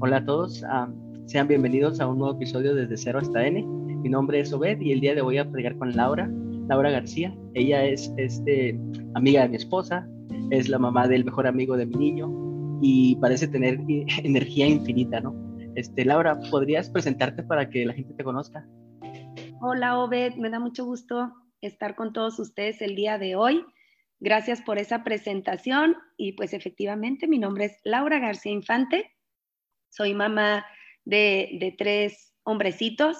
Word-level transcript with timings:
Hola 0.00 0.18
a 0.18 0.24
todos, 0.24 0.62
sean 1.26 1.48
bienvenidos 1.48 1.98
a 1.98 2.06
un 2.06 2.18
nuevo 2.18 2.36
episodio 2.36 2.72
desde 2.72 2.96
Cero 2.96 3.18
hasta 3.18 3.44
N. 3.44 3.64
Mi 3.64 4.08
nombre 4.08 4.38
es 4.38 4.52
Obed 4.52 4.80
y 4.80 4.92
el 4.92 5.00
día 5.00 5.12
de 5.16 5.22
hoy 5.22 5.26
voy 5.34 5.38
a 5.38 5.44
platicar 5.44 5.76
con 5.76 5.96
Laura, 5.96 6.30
Laura 6.68 6.92
García. 6.92 7.36
Ella 7.54 7.84
es 7.84 8.12
este, 8.16 8.78
amiga 9.16 9.42
de 9.42 9.48
mi 9.48 9.56
esposa, 9.56 10.08
es 10.50 10.68
la 10.68 10.78
mamá 10.78 11.08
del 11.08 11.24
mejor 11.24 11.48
amigo 11.48 11.76
de 11.76 11.86
mi 11.86 11.96
niño 11.96 12.30
y 12.80 13.16
parece 13.16 13.48
tener 13.48 13.80
energía 14.22 14.68
infinita, 14.68 15.18
¿no? 15.18 15.34
Este, 15.74 16.04
Laura, 16.04 16.38
¿podrías 16.48 16.88
presentarte 16.88 17.42
para 17.42 17.68
que 17.68 17.84
la 17.84 17.92
gente 17.92 18.14
te 18.14 18.22
conozca? 18.22 18.64
Hola 19.60 19.98
Obed, 19.98 20.36
me 20.36 20.48
da 20.48 20.60
mucho 20.60 20.84
gusto 20.84 21.32
estar 21.60 21.96
con 21.96 22.12
todos 22.12 22.38
ustedes 22.38 22.80
el 22.82 22.94
día 22.94 23.18
de 23.18 23.34
hoy. 23.34 23.64
Gracias 24.20 24.62
por 24.62 24.78
esa 24.78 25.02
presentación 25.02 25.96
y 26.16 26.34
pues 26.34 26.52
efectivamente 26.52 27.26
mi 27.26 27.40
nombre 27.40 27.64
es 27.64 27.80
Laura 27.82 28.20
García 28.20 28.52
Infante 28.52 29.17
soy 29.90 30.14
mamá 30.14 30.66
de, 31.04 31.74
tres 31.78 32.34
hombrecitos. 32.42 33.16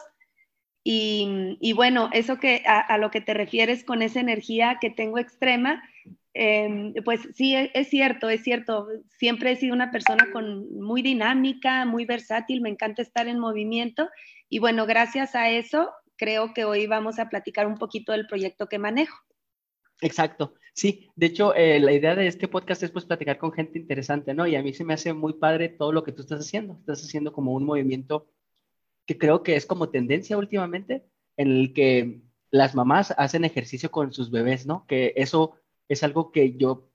Y, 0.85 1.73
bueno, 1.75 2.09
eso 2.13 2.39
que 2.39 2.63
a, 2.67 2.97
lo 2.97 3.11
que 3.11 3.21
te 3.21 3.35
refieres 3.35 3.85
con 3.85 4.01
esa 4.01 4.21
energía 4.21 4.79
que 4.81 4.89
tengo 4.89 5.19
extrema, 5.19 5.83
em, 6.33 6.95
pues 7.05 7.29
sí, 7.35 7.55
es, 7.55 7.71
es, 7.75 7.89
cierto, 7.89 8.31
es 8.31 8.43
cierto. 8.43 8.89
Siempre 9.19 9.53
he 9.53 9.57
sido 9.57 9.75
una 9.75 9.91
persona 9.91 10.29
con, 10.33 10.81
muy 10.81 11.03
dinámica, 11.03 11.85
muy 11.85 12.07
versátil, 12.07 12.63
me 12.63 12.71
encanta 12.71 13.03
estar 13.03 13.29
en 13.29 13.39
movimiento. 13.39 14.09
Y 14.49 14.61
bueno, 14.61 14.87
gracias 14.87 15.35
a 15.35 15.51
eso, 15.51 15.91
creo 16.17 16.55
que 16.55 16.65
hoy 16.65 16.87
vamos 16.87 17.19
a 17.19 17.29
platicar 17.29 17.67
un 17.67 17.77
poquito 17.77 18.13
del 18.13 18.27
proyecto 18.27 18.67
que 18.67 18.79
manejo. 18.79 19.19
Exacto. 20.01 20.55
Sí, 20.79 21.11
de 21.17 21.27
hecho, 21.27 21.57
eh, 21.57 21.81
la 21.81 21.93
idea 21.93 22.15
de 22.15 22.29
este 22.29 22.47
podcast 22.47 22.85
es 22.85 22.93
pues 22.93 23.05
platicar 23.05 23.37
con 23.37 23.51
gente 23.51 23.81
interesante, 23.81 24.33
¿no? 24.33 24.47
Y 24.47 24.55
a 24.55 24.63
mí 24.63 24.73
se 24.73 24.85
me 24.85 24.95
hace 24.95 25.13
muy 25.13 25.33
padre 25.33 25.69
todo 25.69 25.91
lo 25.91 26.05
que 26.05 26.13
tú 26.13 26.23
estás 26.23 26.39
haciendo. 26.39 26.75
Estás 26.75 27.03
haciendo 27.03 27.33
como 27.33 27.53
un 27.53 27.65
movimiento 27.65 28.31
que 29.05 29.19
creo 29.19 29.43
que 29.43 29.57
es 29.57 29.67
como 29.67 29.89
tendencia 29.89 30.39
últimamente, 30.39 31.05
en 31.37 31.51
el 31.51 31.73
que 31.75 32.21
las 32.53 32.77
mamás 32.77 33.13
hacen 33.19 33.45
ejercicio 33.45 33.91
con 33.91 34.13
sus 34.13 34.31
bebés, 34.31 34.67
¿no? 34.67 34.87
Que 34.87 35.15
eso 35.17 35.57
es 35.89 36.05
algo 36.05 36.31
que 36.31 36.57
yo 36.57 36.89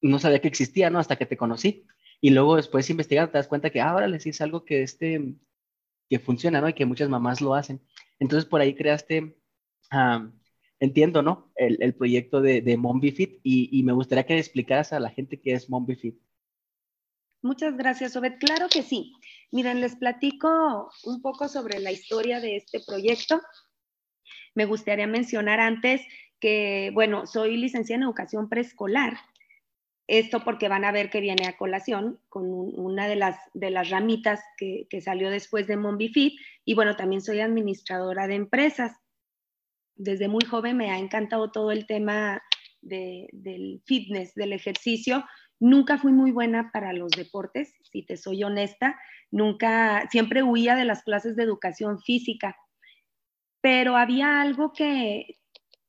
no 0.00 0.18
sabía 0.18 0.40
que 0.40 0.48
existía, 0.48 0.88
¿no? 0.88 0.98
Hasta 0.98 1.16
que 1.16 1.26
te 1.26 1.36
conocí. 1.36 1.84
Y 2.22 2.30
luego 2.30 2.56
después 2.56 2.88
investigando 2.88 3.32
te 3.32 3.38
das 3.38 3.48
cuenta 3.48 3.68
que, 3.68 3.82
ahora 3.82 4.08
les 4.08 4.24
es 4.24 4.40
algo 4.40 4.64
que, 4.64 4.82
este, 4.82 5.34
que 6.08 6.18
funciona, 6.20 6.62
¿no? 6.62 6.70
Y 6.70 6.74
que 6.74 6.86
muchas 6.86 7.10
mamás 7.10 7.42
lo 7.42 7.54
hacen. 7.54 7.82
Entonces 8.18 8.48
por 8.48 8.62
ahí 8.62 8.74
creaste 8.74 9.36
entiendo, 10.80 11.22
¿no? 11.22 11.52
El, 11.54 11.94
proyecto 11.94 12.40
de, 12.40 12.62
de 12.62 12.76
MombiFit 12.76 13.40
y, 13.42 13.68
y, 13.70 13.82
me 13.82 13.92
gustaría 13.92 14.24
que 14.24 14.38
explicaras 14.38 14.92
a 14.92 15.00
la 15.00 15.10
gente 15.10 15.40
qué 15.40 15.52
es 15.52 15.68
MombiFit. 15.68 16.18
Muchas 17.42 17.76
gracias, 17.76 18.16
Obed. 18.16 18.38
Claro 18.38 18.68
que 18.68 18.82
sí. 18.82 19.12
Miren, 19.52 19.80
les 19.80 19.96
platico 19.96 20.90
un 21.04 21.22
poco 21.22 21.48
sobre 21.48 21.78
la 21.78 21.92
historia 21.92 22.40
de 22.40 22.56
este 22.56 22.80
proyecto. 22.86 23.40
Me 24.54 24.64
gustaría 24.64 25.06
mencionar 25.06 25.60
antes 25.60 26.02
que, 26.40 26.90
bueno, 26.94 27.26
soy 27.26 27.56
licenciada 27.56 27.98
en 27.98 28.02
educación 28.04 28.48
preescolar. 28.48 29.18
Esto 30.06 30.40
porque 30.42 30.68
van 30.68 30.84
a 30.84 30.92
ver 30.92 31.08
que 31.08 31.20
viene 31.20 31.46
a 31.46 31.56
colación 31.56 32.20
con 32.28 32.46
una 32.50 33.06
de 33.06 33.16
las, 33.16 33.38
de 33.54 33.70
las 33.70 33.90
ramitas 33.90 34.40
que, 34.56 34.86
que 34.90 35.00
salió 35.00 35.30
después 35.30 35.66
de 35.66 35.76
MombiFit. 35.76 36.38
Y 36.64 36.74
bueno, 36.74 36.96
también 36.96 37.22
soy 37.22 37.40
administradora 37.40 38.26
de 38.26 38.34
empresas 38.34 38.99
desde 40.00 40.28
muy 40.28 40.44
joven 40.44 40.76
me 40.76 40.90
ha 40.90 40.98
encantado 40.98 41.50
todo 41.52 41.70
el 41.70 41.86
tema 41.86 42.42
del 42.80 43.82
fitness, 43.84 44.34
del 44.34 44.54
ejercicio. 44.54 45.24
Nunca 45.58 45.98
fui 45.98 46.12
muy 46.12 46.30
buena 46.30 46.70
para 46.72 46.94
los 46.94 47.10
deportes, 47.10 47.74
si 47.82 48.02
te 48.02 48.16
soy 48.16 48.42
honesta. 48.42 48.98
Nunca, 49.30 50.08
siempre 50.10 50.42
huía 50.42 50.74
de 50.74 50.86
las 50.86 51.02
clases 51.02 51.36
de 51.36 51.42
educación 51.42 52.00
física. 52.00 52.56
Pero 53.60 53.96
había 53.96 54.40
algo 54.40 54.72
que, 54.72 55.38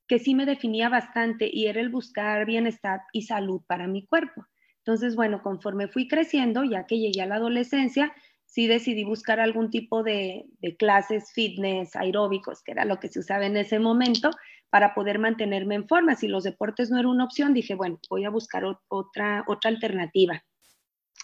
que 0.07 0.19
sí 0.19 0.35
me 0.35 0.45
definía 0.45 0.89
bastante 0.89 1.49
y 1.51 1.67
era 1.67 1.79
el 1.79 1.87
buscar 1.87 2.45
bienestar 2.45 2.99
y 3.13 3.21
salud 3.21 3.61
para 3.65 3.87
mi 3.87 4.05
cuerpo. 4.05 4.45
Entonces, 4.79 5.15
bueno, 5.15 5.41
conforme 5.41 5.87
fui 5.87 6.09
creciendo, 6.09 6.65
ya 6.65 6.85
que 6.85 6.99
llegué 6.99 7.21
a 7.21 7.27
la 7.27 7.35
adolescencia, 7.35 8.13
sí 8.51 8.67
decidí 8.67 9.05
buscar 9.05 9.39
algún 9.39 9.69
tipo 9.69 10.03
de, 10.03 10.45
clases 10.77 11.31
fitness, 11.33 11.95
aeróbicos, 11.95 12.61
que 12.61 12.73
era 12.73 12.83
lo 12.83 12.99
que 12.99 13.07
se 13.07 13.19
usaba 13.19 13.45
en 13.45 13.55
ese 13.55 13.79
momento, 13.79 14.29
para 14.69 14.93
poder 14.93 15.19
mantenerme 15.19 15.75
en 15.75 15.87
forma. 15.87 16.15
Si 16.15 16.27
los 16.27 16.43
deportes 16.43 16.91
no 16.91 16.99
eran 16.99 17.11
una 17.11 17.23
opción, 17.23 17.53
dije, 17.53 17.75
bueno, 17.75 17.97
voy 18.09 18.25
a 18.25 18.29
buscar 18.29 18.63
otra, 18.89 19.45
otra 19.47 19.69
alternativa. 19.69 20.43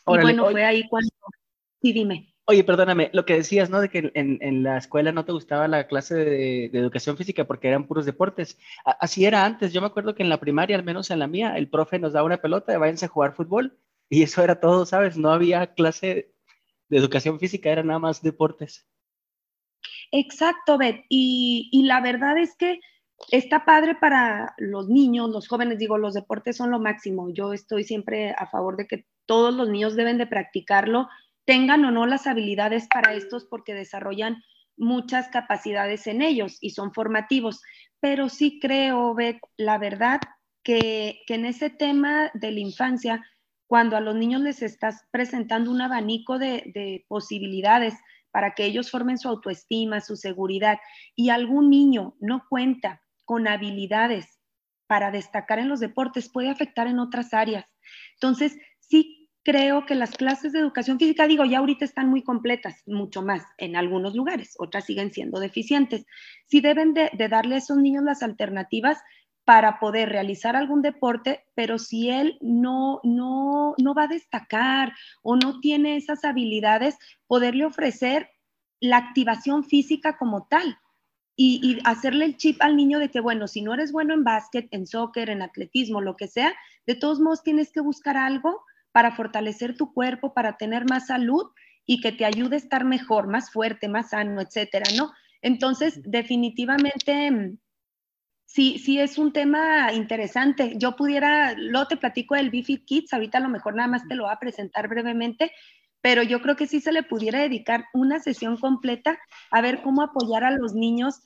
y 0.08 0.22
bueno, 0.22 0.50
fue 0.50 0.64
ahí 0.64 0.88
cuando... 0.88 1.10
Sí, 1.82 1.92
dime. 1.92 2.34
Oye, 2.46 2.64
perdóname, 2.64 3.10
lo 3.12 3.26
que 3.26 3.36
decías, 3.36 3.70
¿no? 3.70 3.82
De 3.82 3.90
que 3.90 4.10
en, 4.14 4.64
la 4.64 4.78
escuela 4.78 5.12
no 5.12 5.26
te 5.26 5.34
gustaba 5.34 5.68
la 5.68 5.86
clase 5.86 6.16
de, 6.16 6.66
educación 6.68 7.18
física 7.18 7.44
porque 7.44 7.68
eran 7.68 7.88
puros 7.88 8.06
deportes. 8.06 8.58
así 8.86 9.26
era 9.26 9.44
antes. 9.44 9.74
Yo 9.74 9.82
me 9.82 9.88
acuerdo 9.88 10.16
que 10.16 10.24
en 10.24 10.30
la 10.30 10.40
primaria, 10.40 10.78
al 10.78 10.86
menos 10.86 11.12
en 11.12 11.20
la 11.20 11.28
mía, 11.28 11.58
el 11.58 11.70
profe 11.70 12.00
nos 12.00 12.14
daba 12.14 12.26
una 12.26 12.42
pelota, 12.42 12.78
váyanse 12.78 13.06
a 13.08 13.10
jugar 13.10 13.36
fútbol. 13.36 13.78
Y 14.10 14.24
eso 14.24 14.42
era 14.42 14.62
todo, 14.62 14.86
¿sabes? 14.86 15.18
No 15.18 15.34
había 15.34 15.74
clase 15.74 16.37
de 16.90 16.98
educación 16.98 17.40
física, 17.40 17.70
era 17.70 17.84
nada 17.84 18.00
más 18.00 18.22
deportes. 18.22 18.88
Exacto, 20.12 20.78
Beth. 20.78 21.06
Y, 21.10 21.70
y 21.72 21.84
la 21.84 22.02
verdad 22.02 22.38
es 22.38 22.56
que 22.56 22.80
está 23.32 23.66
padre 23.66 23.96
para 23.96 24.54
los 24.58 24.88
niños, 24.88 25.30
los 25.30 25.48
jóvenes, 25.48 25.80
digo, 25.80 25.98
los 25.98 26.14
deportes 26.14 26.58
son 26.58 26.72
lo 26.72 26.80
máximo. 26.80 27.30
Yo 27.34 27.54
estoy 27.54 27.84
siempre 27.84 28.32
a 28.32 28.48
favor 28.48 28.78
de 28.78 28.88
que 28.88 29.06
todos 29.26 29.54
los 29.54 29.70
niños 29.70 29.96
deben 29.96 30.18
de 30.18 30.28
practicarlo, 30.28 31.10
tengan 31.46 31.84
o 31.86 31.92
no 31.92 32.06
las 32.06 32.28
habilidades 32.28 32.88
para 32.88 33.14
estos 33.14 33.46
porque 33.46 33.74
desarrollan 33.74 34.44
muchas 34.78 35.30
capacidades 35.30 36.08
en 36.08 36.22
ellos 36.22 36.58
y 36.62 36.72
son 36.72 36.94
formativos. 36.94 37.62
Pero 38.00 38.30
sí 38.30 38.60
creo, 38.60 39.14
Beth, 39.16 39.40
la 39.58 39.78
verdad, 39.78 40.20
que, 40.64 41.22
que 41.26 41.36
en 41.36 41.46
ese 41.46 41.70
tema 41.70 42.30
de 42.34 42.52
la 42.52 42.60
infancia, 42.60 43.26
cuando 43.68 43.98
a 43.98 44.02
los 44.02 44.16
niños 44.16 44.42
les 44.42 44.62
estás 44.62 45.06
presentando 45.12 45.70
un 45.70 45.82
abanico 45.82 46.40
de, 46.40 47.06
posibilidades 47.08 47.94
para 48.32 48.56
que 48.56 48.66
ellos 48.66 48.90
formen 48.90 49.18
su 49.18 49.28
autoestima, 49.28 50.02
su 50.02 50.16
seguridad, 50.16 50.80
y 51.16 51.30
algún 51.30 51.70
niño 51.70 52.16
no 52.20 52.44
cuenta 52.50 53.02
con 53.26 53.48
habilidades 53.48 54.40
para 54.88 55.12
destacar 55.12 55.60
en 55.60 55.68
los 55.68 55.82
deportes, 55.82 56.32
puede 56.32 56.50
afectar 56.50 56.88
en 56.88 57.00
otras 57.00 57.34
áreas. 57.34 57.66
Entonces, 58.14 58.58
sí 58.80 59.30
creo 59.44 59.86
que 59.86 59.96
las 59.96 60.12
clases 60.12 60.54
de 60.54 60.60
educación 60.60 60.98
física, 60.98 61.28
digo, 61.28 61.44
ya 61.46 61.60
ahorita 61.60 61.84
están 61.84 62.10
muy 62.10 62.24
completas, 62.24 62.84
mucho 62.86 63.22
más 63.22 63.44
en 63.58 63.76
algunos 63.76 64.16
lugares, 64.16 64.56
otras 64.60 64.86
siguen 64.86 65.12
siendo 65.12 65.40
deficientes. 65.40 66.06
Sí 66.46 66.62
deben 66.62 66.94
de 66.94 67.10
darle 67.30 67.56
a 67.56 67.58
esos 67.60 67.78
niños 67.78 68.04
las 68.04 68.24
alternativas 68.24 69.00
para 69.48 69.80
poder 69.80 70.10
realizar 70.10 70.58
algún 70.58 70.82
deporte, 70.82 71.46
pero 71.56 71.80
si 71.80 72.10
él 72.10 72.38
no, 72.42 73.00
no, 73.06 73.76
no 73.78 73.94
va 73.94 74.04
a 74.04 74.08
destacar 74.10 74.92
o 75.24 75.38
no 75.38 75.62
tiene 75.62 75.96
esas 75.96 76.26
habilidades, 76.26 76.98
poderle 77.28 77.64
ofrecer 77.64 78.30
la 78.82 78.98
activación 78.98 79.64
física 79.64 80.18
como 80.18 80.48
tal. 80.48 80.78
Y, 81.38 81.80
hacerle 81.86 82.26
el 82.26 82.36
chip 82.36 82.62
al 82.62 82.76
niño 82.76 83.00
de 83.00 83.10
que, 83.10 83.22
bueno, 83.22 83.48
si 83.48 83.62
no 83.62 83.74
eres 83.74 83.94
bueno 83.94 84.14
en 84.14 84.26
básquet, 84.26 84.68
en 84.72 84.86
soccer, 84.86 85.30
en 85.30 85.42
atletismo, 85.42 86.02
lo 86.02 86.18
que 86.18 86.28
sea, 86.28 86.54
de 86.86 86.96
todos 86.96 87.22
modos 87.22 87.42
tienes 87.42 87.72
que 87.72 87.80
buscar 87.80 88.18
algo 88.18 88.66
para 88.92 89.16
fortalecer 89.16 89.78
tu 89.78 89.94
cuerpo, 89.94 90.34
para 90.34 90.58
tener 90.58 90.90
más 90.90 91.08
salud 91.08 91.52
y 91.86 92.02
que 92.02 92.12
te 92.12 92.26
ayude 92.26 92.56
a 92.56 92.60
estar 92.60 92.84
mejor, 92.84 93.28
más 93.28 93.50
fuerte, 93.50 93.88
más 93.88 94.10
sano, 94.10 94.42
etcétera, 94.42 94.88
¿no? 94.98 95.14
Entonces, 95.42 96.02
definitivamente 96.04 97.58
sí, 98.48 98.80
sí 98.80 99.00
es 99.00 99.20
un 99.20 99.32
tema 99.32 99.94
interesante. 99.94 100.74
Yo 100.78 100.96
pudiera, 100.96 101.54
lo 101.56 101.86
te 101.86 101.98
platico 101.98 102.34
del 102.34 102.50
BFIT 102.50 102.86
Kids, 102.86 103.14
ahorita 103.14 103.38
a 103.38 103.42
lo 103.42 103.50
mejor 103.50 103.76
nada 103.76 103.88
más 103.88 104.08
te 104.08 104.16
lo 104.16 104.24
voy 104.24 104.34
a 104.34 104.40
presentar 104.40 104.88
brevemente, 104.88 105.52
pero 106.02 106.24
yo 106.24 106.42
creo 106.42 106.56
que 106.56 106.68
sí 106.68 106.80
se 106.82 106.92
le 106.92 107.04
pudiera 107.04 107.40
dedicar 107.40 107.86
una 107.94 108.20
sesión 108.20 108.58
completa 108.58 109.20
a 109.52 109.62
ver 109.62 109.82
cómo 109.84 110.02
apoyar 110.02 110.44
a 110.44 110.52
los 110.52 110.74
niños 110.74 111.22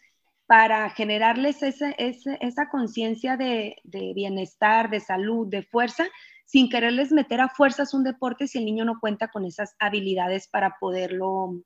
para 0.47 0.89
generarles 0.89 1.63
ese, 1.63 1.95
esa 1.97 2.69
conciencia 2.69 3.38
de, 3.38 3.77
bienestar, 4.13 4.89
de 4.89 5.00
salud, 5.00 5.47
de 5.47 5.63
fuerza, 5.63 6.09
sin 6.45 6.67
quererles 6.67 7.13
meter 7.13 7.39
a 7.39 7.47
fuerzas 7.47 7.94
un 7.94 8.03
deporte 8.03 8.47
si 8.47 8.57
el 8.57 8.65
niño 8.65 8.83
no 8.83 9.00
cuenta 9.00 9.29
con 9.29 9.45
esas 9.45 9.75
habilidades 9.79 10.50
para 10.50 10.75
poderlo, 10.77 11.62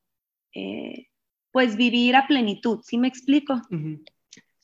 eh, 0.53 1.07
pues, 1.51 1.77
vivir 1.77 2.15
a 2.15 2.27
plenitud. 2.27 2.81
¿Sí 2.83 2.99
me 2.99 3.07
explico? 3.07 3.59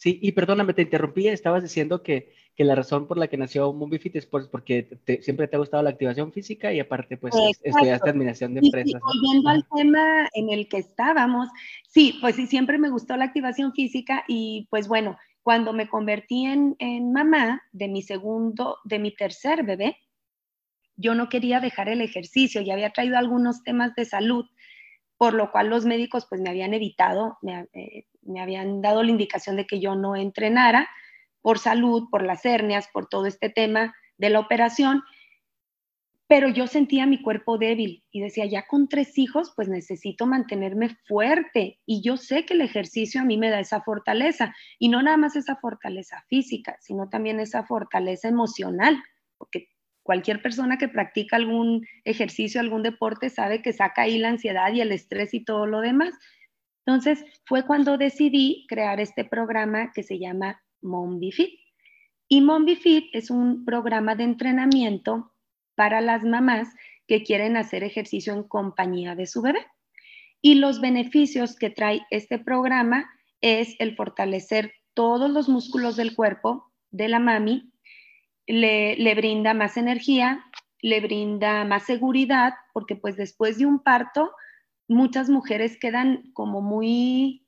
Sí, 0.01 0.17
y 0.19 0.31
perdóname, 0.31 0.73
te 0.73 0.81
interrumpí, 0.81 1.27
estabas 1.27 1.61
diciendo 1.61 2.01
que, 2.01 2.33
que 2.55 2.63
la 2.63 2.73
razón 2.73 3.07
por 3.07 3.19
la 3.19 3.27
que 3.27 3.37
nació 3.37 3.71
MovieFit 3.71 4.15
es 4.15 4.25
pues, 4.25 4.47
porque 4.47 4.97
siempre 5.21 5.47
te 5.47 5.55
ha 5.55 5.59
gustado 5.59 5.83
la 5.83 5.91
activación 5.91 6.33
física 6.33 6.73
y 6.73 6.79
aparte 6.79 7.17
pues 7.17 7.35
estudiaste 7.61 8.09
administración 8.09 8.55
de 8.55 8.61
empresas. 8.61 8.99
Y, 8.99 9.19
volviendo 9.21 9.49
al 9.51 9.63
tema 9.75 10.27
en 10.33 10.49
el 10.49 10.67
que 10.67 10.77
estábamos, 10.77 11.49
sí, 11.87 12.17
pues 12.19 12.35
sí, 12.35 12.47
siempre 12.47 12.79
me 12.79 12.89
gustó 12.89 13.15
la 13.15 13.25
activación 13.25 13.73
física 13.73 14.23
y 14.27 14.65
pues 14.71 14.87
bueno, 14.87 15.19
cuando 15.43 15.71
me 15.71 15.87
convertí 15.87 16.45
en, 16.45 16.75
en 16.79 17.13
mamá 17.13 17.61
de 17.71 17.87
mi 17.87 18.01
segundo, 18.01 18.77
de 18.83 18.97
mi 18.97 19.13
tercer 19.13 19.63
bebé, 19.63 19.97
yo 20.95 21.13
no 21.13 21.29
quería 21.29 21.59
dejar 21.59 21.89
el 21.89 22.01
ejercicio 22.01 22.61
y 22.61 22.71
había 22.71 22.89
traído 22.89 23.19
algunos 23.19 23.61
temas 23.61 23.93
de 23.93 24.05
salud, 24.05 24.45
por 25.19 25.35
lo 25.35 25.51
cual 25.51 25.67
los 25.67 25.85
médicos 25.85 26.25
pues 26.27 26.41
me 26.41 26.49
habían 26.49 26.73
evitado, 26.73 27.37
me, 27.43 27.67
eh, 27.73 28.07
me 28.21 28.41
habían 28.41 28.81
dado 28.81 29.03
la 29.03 29.11
indicación 29.11 29.55
de 29.55 29.65
que 29.65 29.79
yo 29.79 29.95
no 29.95 30.15
entrenara 30.15 30.89
por 31.41 31.59
salud, 31.59 32.07
por 32.11 32.23
las 32.23 32.45
hernias, 32.45 32.87
por 32.93 33.07
todo 33.07 33.25
este 33.25 33.49
tema 33.49 33.95
de 34.17 34.29
la 34.29 34.39
operación 34.39 35.03
pero 36.31 36.47
yo 36.47 36.65
sentía 36.65 37.05
mi 37.05 37.21
cuerpo 37.21 37.57
débil 37.57 38.05
y 38.09 38.21
decía, 38.21 38.45
ya 38.45 38.65
con 38.65 38.87
tres 38.87 39.17
hijos, 39.17 39.51
pues 39.53 39.67
necesito 39.67 40.25
mantenerme 40.25 40.95
fuerte 41.05 41.81
y 41.85 42.01
yo 42.01 42.15
sé 42.15 42.45
que 42.45 42.53
el 42.53 42.61
ejercicio 42.61 43.19
a 43.19 43.25
mí 43.25 43.35
me 43.35 43.49
da 43.49 43.59
esa 43.59 43.81
fortaleza 43.81 44.55
y 44.79 44.87
no 44.87 45.01
nada 45.01 45.17
más 45.17 45.35
esa 45.35 45.57
fortaleza 45.57 46.23
física, 46.29 46.77
sino 46.79 47.09
también 47.09 47.41
esa 47.41 47.65
fortaleza 47.65 48.29
emocional, 48.29 49.03
porque 49.37 49.67
cualquier 50.03 50.41
persona 50.41 50.77
que 50.77 50.87
practica 50.87 51.35
algún 51.35 51.85
ejercicio, 52.05 52.61
algún 52.61 52.83
deporte, 52.83 53.29
sabe 53.29 53.61
que 53.61 53.73
saca 53.73 54.03
ahí 54.03 54.17
la 54.17 54.29
ansiedad 54.29 54.71
y 54.71 54.79
el 54.79 54.93
estrés 54.93 55.33
y 55.33 55.43
todo 55.43 55.65
lo 55.65 55.81
demás. 55.81 56.13
Entonces 56.85 57.23
fue 57.45 57.65
cuando 57.65 57.97
decidí 57.97 58.65
crear 58.67 58.99
este 58.99 59.23
programa 59.23 59.91
que 59.93 60.03
se 60.03 60.19
llama 60.19 60.61
MombiFit. 60.81 61.59
Y 62.27 62.41
MombiFit 62.41 63.13
es 63.13 63.29
un 63.29 63.65
programa 63.65 64.15
de 64.15 64.23
entrenamiento 64.23 65.33
para 65.75 66.01
las 66.01 66.23
mamás 66.23 66.69
que 67.07 67.23
quieren 67.23 67.57
hacer 67.57 67.83
ejercicio 67.83 68.33
en 68.33 68.43
compañía 68.43 69.15
de 69.15 69.27
su 69.27 69.41
bebé. 69.41 69.65
Y 70.41 70.55
los 70.55 70.81
beneficios 70.81 71.55
que 71.55 71.69
trae 71.69 72.01
este 72.09 72.39
programa 72.39 73.09
es 73.41 73.75
el 73.79 73.95
fortalecer 73.95 74.73
todos 74.93 75.29
los 75.29 75.49
músculos 75.49 75.95
del 75.95 76.15
cuerpo 76.15 76.71
de 76.89 77.07
la 77.07 77.19
mami, 77.19 77.71
le, 78.47 78.95
le 78.97 79.15
brinda 79.15 79.53
más 79.53 79.77
energía, 79.77 80.43
le 80.81 80.99
brinda 80.99 81.63
más 81.63 81.83
seguridad, 81.83 82.53
porque 82.73 82.95
pues 82.95 83.15
después 83.15 83.57
de 83.57 83.65
un 83.65 83.79
parto, 83.83 84.31
muchas 84.91 85.29
mujeres 85.29 85.77
quedan 85.79 86.31
como 86.33 86.61
muy, 86.61 87.47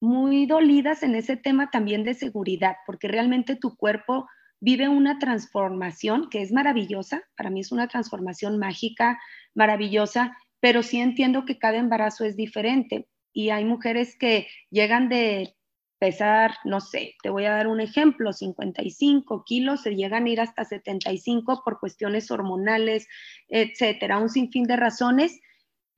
muy 0.00 0.46
dolidas 0.46 1.02
en 1.02 1.14
ese 1.14 1.36
tema 1.36 1.70
también 1.70 2.02
de 2.02 2.14
seguridad, 2.14 2.76
porque 2.86 3.08
realmente 3.08 3.56
tu 3.56 3.76
cuerpo 3.76 4.26
vive 4.60 4.88
una 4.88 5.18
transformación 5.18 6.28
que 6.30 6.40
es 6.40 6.52
maravillosa, 6.52 7.22
para 7.36 7.50
mí 7.50 7.60
es 7.60 7.72
una 7.72 7.88
transformación 7.88 8.58
mágica, 8.58 9.20
maravillosa, 9.54 10.36
pero 10.60 10.82
sí 10.82 11.00
entiendo 11.00 11.44
que 11.44 11.58
cada 11.58 11.78
embarazo 11.78 12.24
es 12.24 12.36
diferente 12.36 13.08
y 13.32 13.50
hay 13.50 13.64
mujeres 13.64 14.16
que 14.16 14.46
llegan 14.70 15.08
de 15.08 15.56
pesar, 15.98 16.54
no 16.64 16.80
sé, 16.80 17.14
te 17.22 17.30
voy 17.30 17.44
a 17.44 17.52
dar 17.52 17.68
un 17.68 17.80
ejemplo, 17.80 18.32
55 18.32 19.44
kilos, 19.44 19.82
se 19.82 19.94
llegan 19.94 20.26
a 20.26 20.30
ir 20.30 20.40
hasta 20.40 20.64
75 20.64 21.62
por 21.64 21.78
cuestiones 21.78 22.30
hormonales, 22.30 23.06
etcétera, 23.48 24.18
un 24.18 24.28
sinfín 24.28 24.64
de 24.64 24.76
razones 24.76 25.40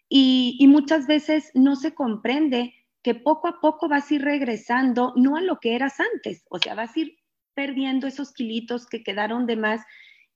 y, 0.09 0.65
muchas 0.69 1.07
veces 1.07 1.51
no 1.55 1.77
se 1.77 1.95
comprende 1.95 2.75
que 3.03 3.15
poco 3.15 3.49
a 3.49 3.61
poco 3.61 3.89
vas 3.89 4.11
a 4.11 4.15
ir 4.15 4.23
regresando, 4.23 5.13
no 5.17 5.37
a 5.37 5.41
lo 5.41 5.59
que 5.61 5.75
eras 5.75 5.99
antes, 6.01 6.45
o 6.51 6.59
sea, 6.59 6.75
vas 6.75 6.97
a 6.97 7.01
ir 7.01 7.17
perdiendo 7.55 8.07
esos 8.07 8.33
kilitos 8.33 8.87
que 8.87 9.03
quedaron 9.03 9.47
de 9.47 9.57
más 9.57 9.83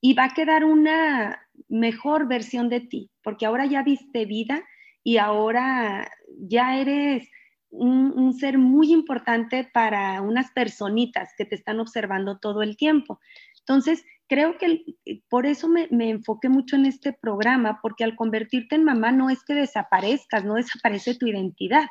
y 0.00 0.14
va 0.14 0.24
a 0.24 0.34
quedar 0.34 0.64
una 0.64 1.40
mejor 1.68 2.28
versión 2.28 2.68
de 2.68 2.80
ti, 2.80 3.10
porque 3.22 3.46
ahora 3.46 3.66
ya 3.66 3.82
viste 3.82 4.26
vida 4.26 4.62
y 5.02 5.16
ahora 5.16 6.10
ya 6.38 6.78
eres 6.78 7.28
un, 7.70 8.32
ser 8.34 8.58
muy 8.58 8.92
importante 8.92 9.68
para 9.72 10.20
unas 10.22 10.50
personitas 10.52 11.32
que 11.36 11.44
te 11.44 11.54
están 11.54 11.80
observando 11.80 12.38
todo 12.38 12.62
el 12.62 12.76
tiempo. 12.76 13.20
Entonces, 13.60 14.04
creo 14.28 14.58
que 14.58 14.84
por 15.28 15.46
eso 15.46 15.68
me, 15.68 15.88
me, 15.90 16.10
enfoqué 16.10 16.48
mucho 16.48 16.76
en 16.76 16.86
este 16.86 17.12
programa, 17.12 17.80
porque 17.82 18.04
al 18.04 18.16
convertirte 18.16 18.76
en 18.76 18.84
mamá 18.84 19.12
no 19.12 19.30
es 19.30 19.42
que 19.44 19.54
desaparezcas, 19.54 20.44
no 20.44 20.54
desaparece 20.54 21.14
tu 21.14 21.26
identidad. 21.26 21.88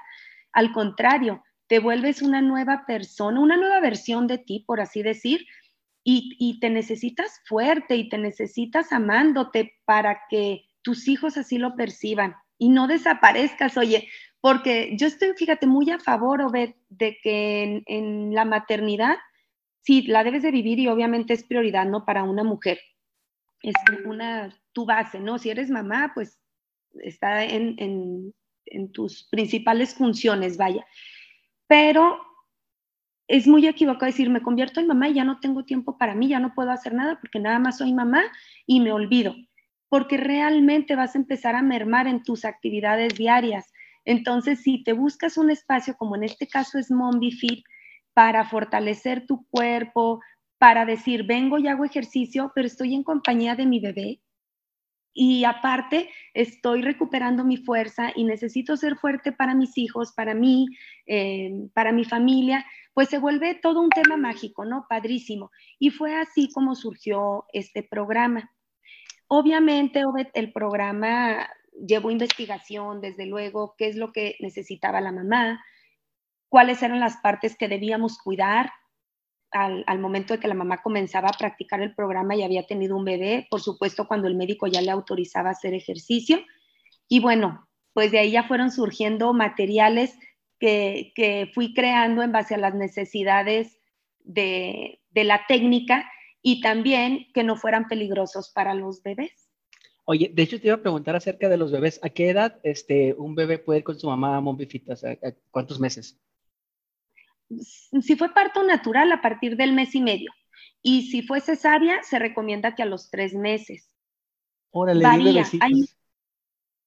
Al 0.54 0.72
contrario, 0.72 1.44
te 1.68 1.80
vuelves 1.80 2.22
una 2.22 2.42
nueva 2.42 2.86
persona, 2.88 3.40
una 3.40 3.58
nueva 3.58 3.80
versión 3.80 4.28
de 4.28 4.38
ti, 4.38 4.64
por 4.66 4.80
así 4.80 5.04
decir, 5.04 5.46
y, 6.10 6.58
te 6.62 6.70
necesitas 6.70 7.42
fuerte 7.46 7.98
y 7.98 8.08
te 8.08 8.18
necesitas 8.18 8.94
amándote 8.94 9.74
para 9.84 10.22
que 10.30 10.62
tus 10.82 11.10
hijos 11.10 11.36
así 11.36 11.58
lo 11.58 11.76
perciban 11.76 12.34
y 12.58 12.70
no 12.70 12.88
desaparezcas, 12.88 13.76
oye, 13.76 14.08
porque 14.40 14.96
yo 14.98 15.08
estoy, 15.08 15.34
fíjate, 15.36 15.68
muy 15.68 15.92
a 15.92 16.00
favor, 16.00 16.42
Obed, 16.42 16.76
de 16.88 17.18
que 17.22 17.84
en, 17.86 18.34
la 18.34 18.46
maternidad, 18.46 19.18
sí, 19.82 20.04
la 20.04 20.24
debes 20.24 20.44
de 20.44 20.52
vivir 20.52 20.80
y 20.80 20.88
obviamente 20.88 21.34
es 21.34 21.44
prioridad, 21.44 21.86
¿no? 21.86 22.06
Para 22.06 22.24
una 22.24 22.44
mujer. 22.44 22.80
Es 23.62 23.76
una, 24.06 24.56
tu 24.74 24.86
base, 24.86 25.20
¿no? 25.20 25.40
Si 25.40 25.50
eres 25.50 25.70
mamá, 25.70 26.12
pues 26.14 26.40
está 27.02 27.44
en, 27.44 28.34
en 28.66 28.92
tus 28.92 29.28
principales 29.30 29.96
funciones, 29.96 30.58
vaya 30.58 30.86
pero 31.68 32.20
es 33.28 33.46
muy 33.46 33.68
equivocado 33.68 34.06
decir, 34.06 34.30
me 34.30 34.42
convierto 34.42 34.80
en 34.80 34.88
mamá 34.88 35.10
y 35.10 35.16
ya 35.16 35.26
no 35.26 35.40
tengo 35.40 35.66
tiempo 35.66 35.98
para 35.98 36.16
mí, 36.16 36.30
ya 36.30 36.40
no 36.40 36.56
puedo 36.56 36.72
hacer 36.72 36.94
nada 36.94 37.20
porque 37.20 37.40
nada 37.40 37.60
más 37.60 37.78
soy 37.78 37.94
mamá 37.94 38.24
y 38.66 38.80
me 38.80 38.94
olvido, 38.94 39.36
porque 39.90 40.18
realmente 40.18 40.96
vas 40.96 41.16
a 41.16 41.20
empezar 41.20 41.56
a 41.56 41.62
mermar 41.62 42.08
en 42.08 42.24
tus 42.24 42.46
actividades 42.46 43.16
diarias. 43.16 43.72
Entonces, 44.06 44.62
si 44.62 44.84
te 44.84 44.94
buscas 44.94 45.38
un 45.38 45.52
espacio, 45.52 45.98
como 45.98 46.16
en 46.16 46.24
este 46.24 46.48
caso 46.48 46.80
es 46.80 46.90
Mombi 46.90 47.32
Fit, 47.32 47.66
para 48.18 48.46
fortalecer 48.46 49.28
tu 49.28 49.46
cuerpo, 49.52 50.22
para 50.58 50.88
decir, 50.88 51.28
vengo 51.28 51.60
y 51.60 51.68
hago 51.68 51.86
ejercicio, 51.86 52.52
pero 52.56 52.66
estoy 52.66 52.96
en 52.96 53.04
compañía 53.04 53.54
de 53.54 53.68
mi 53.68 53.80
bebé, 53.80 54.22
y 55.14 55.44
aparte 55.46 56.10
estoy 56.34 56.82
recuperando 56.82 57.44
mi 57.44 57.58
fuerza 57.58 58.12
y 58.16 58.24
necesito 58.24 58.76
ser 58.76 58.96
fuerte 58.96 59.34
para 59.34 59.54
mis 59.54 59.78
hijos, 59.78 60.14
para 60.14 60.34
mí, 60.34 60.66
eh, 61.06 61.70
para 61.76 61.92
mi 61.92 62.06
familia, 62.06 62.66
pues 62.96 63.10
se 63.10 63.20
vuelve 63.20 63.54
todo 63.54 63.82
un 63.82 63.90
tema 63.92 64.18
mágico, 64.18 64.66
¿no? 64.66 64.88
Padrísimo. 64.90 65.52
Y 65.78 65.92
fue 65.92 66.16
así 66.16 66.50
como 66.52 66.74
surgió 66.74 67.46
este 67.54 67.84
programa. 67.84 68.52
Obviamente, 69.28 70.02
el 70.34 70.52
programa 70.52 71.48
llevó 71.88 72.10
investigación, 72.10 73.00
desde 73.00 73.28
luego, 73.28 73.76
qué 73.78 73.90
es 73.90 73.96
lo 73.96 74.12
que 74.12 74.38
necesitaba 74.40 75.02
la 75.02 75.12
mamá, 75.12 75.64
cuáles 76.50 76.82
eran 76.84 77.00
las 77.00 77.18
partes 77.18 77.56
que 77.58 77.68
debíamos 77.68 78.18
cuidar, 78.18 78.72
al, 79.52 80.00
momento 80.00 80.34
de 80.34 80.40
que 80.40 80.48
la 80.48 80.54
mamá 80.54 80.82
comenzaba 80.82 81.30
a 81.30 81.38
practicar 81.38 81.82
el 81.82 81.96
programa 81.96 82.36
y 82.36 82.44
había 82.44 82.66
tenido 82.66 82.96
un 82.96 83.06
bebé, 83.06 83.48
por 83.50 83.62
supuesto 83.62 84.08
cuando 84.08 84.28
el 84.28 84.36
médico 84.36 84.68
ya 84.68 84.82
le 84.82 84.92
autorizaba 84.92 85.52
hacer 85.52 85.74
ejercicio. 85.74 86.40
Y 87.08 87.20
bueno, 87.22 87.68
pues 87.94 88.12
de 88.12 88.20
ahí 88.20 88.32
ya 88.32 88.44
fueron 88.44 88.72
surgiendo 88.72 89.34
materiales 89.34 90.18
que, 90.60 91.12
que 91.16 91.50
fui 91.54 91.74
creando 91.74 92.24
en 92.24 92.32
base 92.32 92.56
a 92.56 92.60
las 92.60 92.76
necesidades 92.76 93.80
de, 94.20 95.00
de, 95.12 95.24
la 95.24 95.46
técnica 95.48 96.10
y 96.42 96.62
también 96.62 97.28
que 97.34 97.44
no 97.44 97.56
fueran 97.56 97.88
peligrosos 97.88 98.52
para 98.54 98.74
los 98.74 99.02
bebés. 99.02 99.50
Oye, 100.06 100.32
de 100.34 100.44
hecho 100.44 100.60
te 100.60 100.68
iba 100.68 100.76
a 100.76 100.82
preguntar 100.82 101.16
acerca 101.16 101.50
de 101.50 101.58
los 101.58 101.72
bebés. 101.72 102.00
¿A 102.04 102.10
qué 102.10 102.30
edad 102.30 102.60
este, 102.64 103.14
un 103.14 103.36
bebé 103.36 103.60
puede 103.60 103.80
ir 103.80 103.84
con 103.86 104.00
su 104.00 104.08
mamá 104.08 104.38
a 104.38 104.42
Mombifita? 104.42 104.96
¿Cuántos 105.52 105.80
meses? 105.80 106.20
Si 108.02 108.16
fue 108.16 108.34
parto 108.34 108.64
natural 108.64 109.12
a 109.12 109.22
partir 109.22 109.56
del 109.56 109.74
mes 109.74 109.96
y 109.96 110.02
medio. 110.02 110.32
Y 110.82 111.10
si 111.10 111.22
fue 111.22 111.42
cesárea, 111.42 112.04
se 112.04 112.20
recomienda 112.20 112.76
que 112.76 112.84
a 112.84 112.86
los 112.86 113.10
tres 113.10 113.34
meses. 113.34 113.94
Órale, 114.72 115.04
Varía. 115.04 115.44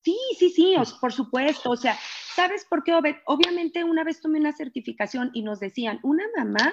Sí, 0.03 0.17
sí, 0.39 0.51
sí, 0.51 0.75
por 1.01 1.13
supuesto. 1.13 1.71
O 1.71 1.77
sea, 1.77 1.99
¿sabes 2.35 2.65
por 2.65 2.83
qué? 2.83 2.93
Obviamente 3.27 3.85
una 3.85 4.05
vez 4.05 4.21
tomé 4.21 4.39
una 4.39 4.53
certificación 4.53 5.31
y 5.35 5.43
nos 5.43 5.61
decían, 5.61 6.01
una 6.03 6.25
mamá, 6.37 6.73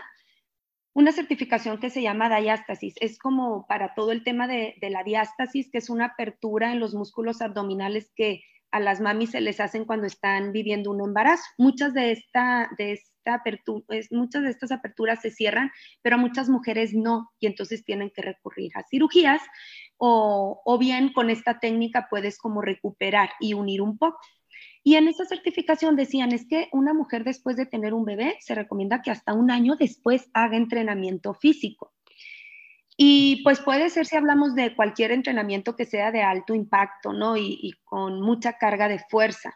una 0.94 1.12
certificación 1.12 1.80
que 1.80 1.90
se 1.90 2.02
llama 2.02 2.40
diástasis, 2.40 2.96
es 3.02 3.20
como 3.20 3.68
para 3.68 3.94
todo 3.94 4.12
el 4.12 4.24
tema 4.24 4.48
de, 4.48 4.76
de 4.80 4.90
la 4.90 5.04
diástasis, 5.04 5.70
que 5.70 5.80
es 5.80 5.90
una 5.90 6.06
apertura 6.06 6.72
en 6.72 6.80
los 6.80 6.94
músculos 6.94 7.42
abdominales 7.42 8.12
que 8.16 8.44
a 8.72 8.80
las 8.80 9.00
mamis 9.00 9.32
se 9.32 9.42
les 9.42 9.60
hacen 9.60 9.86
cuando 9.86 10.08
están 10.08 10.52
viviendo 10.52 10.92
un 10.92 11.02
embarazo. 11.02 11.44
Muchas 11.58 11.94
de, 11.94 12.12
esta, 12.12 12.70
de 12.78 13.00
muchas 14.12 14.44
de 14.44 14.50
estas 14.50 14.72
aperturas 14.72 15.22
se 15.22 15.32
cierran, 15.32 15.72
pero 16.02 16.18
muchas 16.18 16.50
mujeres 16.50 16.94
no, 16.94 17.32
y 17.40 17.48
entonces 17.48 17.84
tienen 17.84 18.12
que 18.12 18.22
recurrir 18.22 18.72
a 18.76 18.84
cirugías, 18.90 19.42
o, 19.98 20.62
o 20.64 20.78
bien 20.78 21.14
con 21.14 21.30
esta 21.30 21.60
técnica 21.60 22.08
puedes 22.10 22.38
como 22.38 22.62
recuperar 22.62 23.32
y 23.40 23.54
unir 23.54 23.82
un 23.82 23.98
poco. 23.98 24.20
Y 24.84 24.96
en 24.96 25.08
esa 25.08 25.26
certificación 25.26 25.96
decían, 25.96 26.32
es 26.32 26.48
que 26.48 26.70
una 26.72 26.94
mujer 26.94 27.24
después 27.26 27.58
de 27.58 27.66
tener 27.66 27.94
un 27.94 28.06
bebé 28.06 28.38
se 28.40 28.56
recomienda 28.56 29.02
que 29.02 29.12
hasta 29.12 29.34
un 29.34 29.52
año 29.52 29.76
después 29.76 30.30
haga 30.34 30.56
entrenamiento 30.56 31.34
físico. 31.34 31.94
Y 33.00 33.44
pues 33.44 33.60
puede 33.60 33.92
ser 33.92 34.08
si 34.08 34.18
hablamos 34.18 34.56
de 34.56 34.76
cualquier 34.76 35.12
entrenamiento 35.12 35.76
que 35.76 35.86
sea 35.86 36.12
de 36.12 36.24
alto 36.24 36.56
impacto, 36.56 37.14
¿no? 37.14 37.38
Y, 37.38 37.74
con 37.84 38.22
mucha 38.22 38.54
carga 38.54 38.88
de 38.88 38.98
fuerza, 39.08 39.56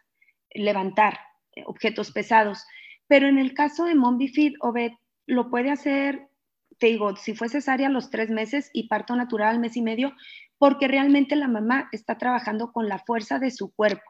levantar 0.53 1.17
eh, 1.55 1.63
objetos 1.65 2.11
pesados. 2.11 2.63
Pero 3.07 3.27
en 3.27 3.39
el 3.39 3.55
caso 3.55 3.85
de 3.85 3.95
Mombifid, 3.95 4.53
Obed, 4.61 4.91
lo 5.25 5.49
puede 5.49 5.71
hacer, 5.71 6.29
te 6.77 6.87
digo, 6.87 7.15
si 7.15 7.33
fue 7.33 7.49
cesárea 7.49 7.89
los 7.89 8.11
tres 8.11 8.29
meses 8.29 8.69
y 8.73 8.87
parto 8.87 9.15
natural 9.15 9.55
al 9.55 9.59
mes 9.59 9.75
y 9.75 9.81
medio, 9.81 10.13
porque 10.59 10.87
realmente 10.87 11.35
la 11.35 11.47
mamá 11.47 11.89
está 11.91 12.19
trabajando 12.19 12.71
con 12.71 12.87
la 12.87 12.99
fuerza 12.99 13.39
de 13.39 13.49
su 13.49 13.73
cuerpo. 13.73 14.03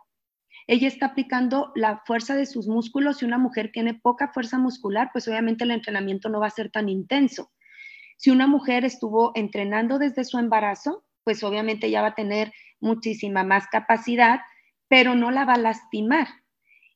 Ella 0.67 0.89
está 0.89 1.07
aplicando 1.07 1.71
la 1.75 2.03
fuerza 2.05 2.35
de 2.35 2.45
sus 2.45 2.67
músculos. 2.67 3.17
Si 3.17 3.25
una 3.25 3.38
mujer 3.38 3.71
tiene 3.71 3.93
poca 3.93 4.31
fuerza 4.33 4.57
muscular, 4.57 5.09
pues 5.13 5.27
obviamente 5.29 5.63
el 5.63 5.71
entrenamiento 5.71 6.27
no 6.27 6.41
va 6.41 6.47
a 6.47 6.51
ser 6.51 6.69
tan 6.69 6.89
intenso. 6.89 7.50
Si 8.22 8.30
una 8.30 8.46
mujer 8.46 8.86
estuvo 8.86 9.32
entrenando 9.34 9.98
desde 9.98 10.24
su 10.25 10.38
embarazo, 10.38 11.04
pues 11.24 11.44
obviamente 11.44 11.90
ya 11.90 12.04
va 12.04 12.10
a 12.10 12.13
tener 12.13 12.54
muchísima 12.80 13.44
más 13.44 13.66
capacidad, 13.66 14.42
pero 14.88 15.16
no 15.16 15.32
la 15.32 15.44
va 15.44 15.54
a 15.54 15.58
lastimar. 15.58 16.28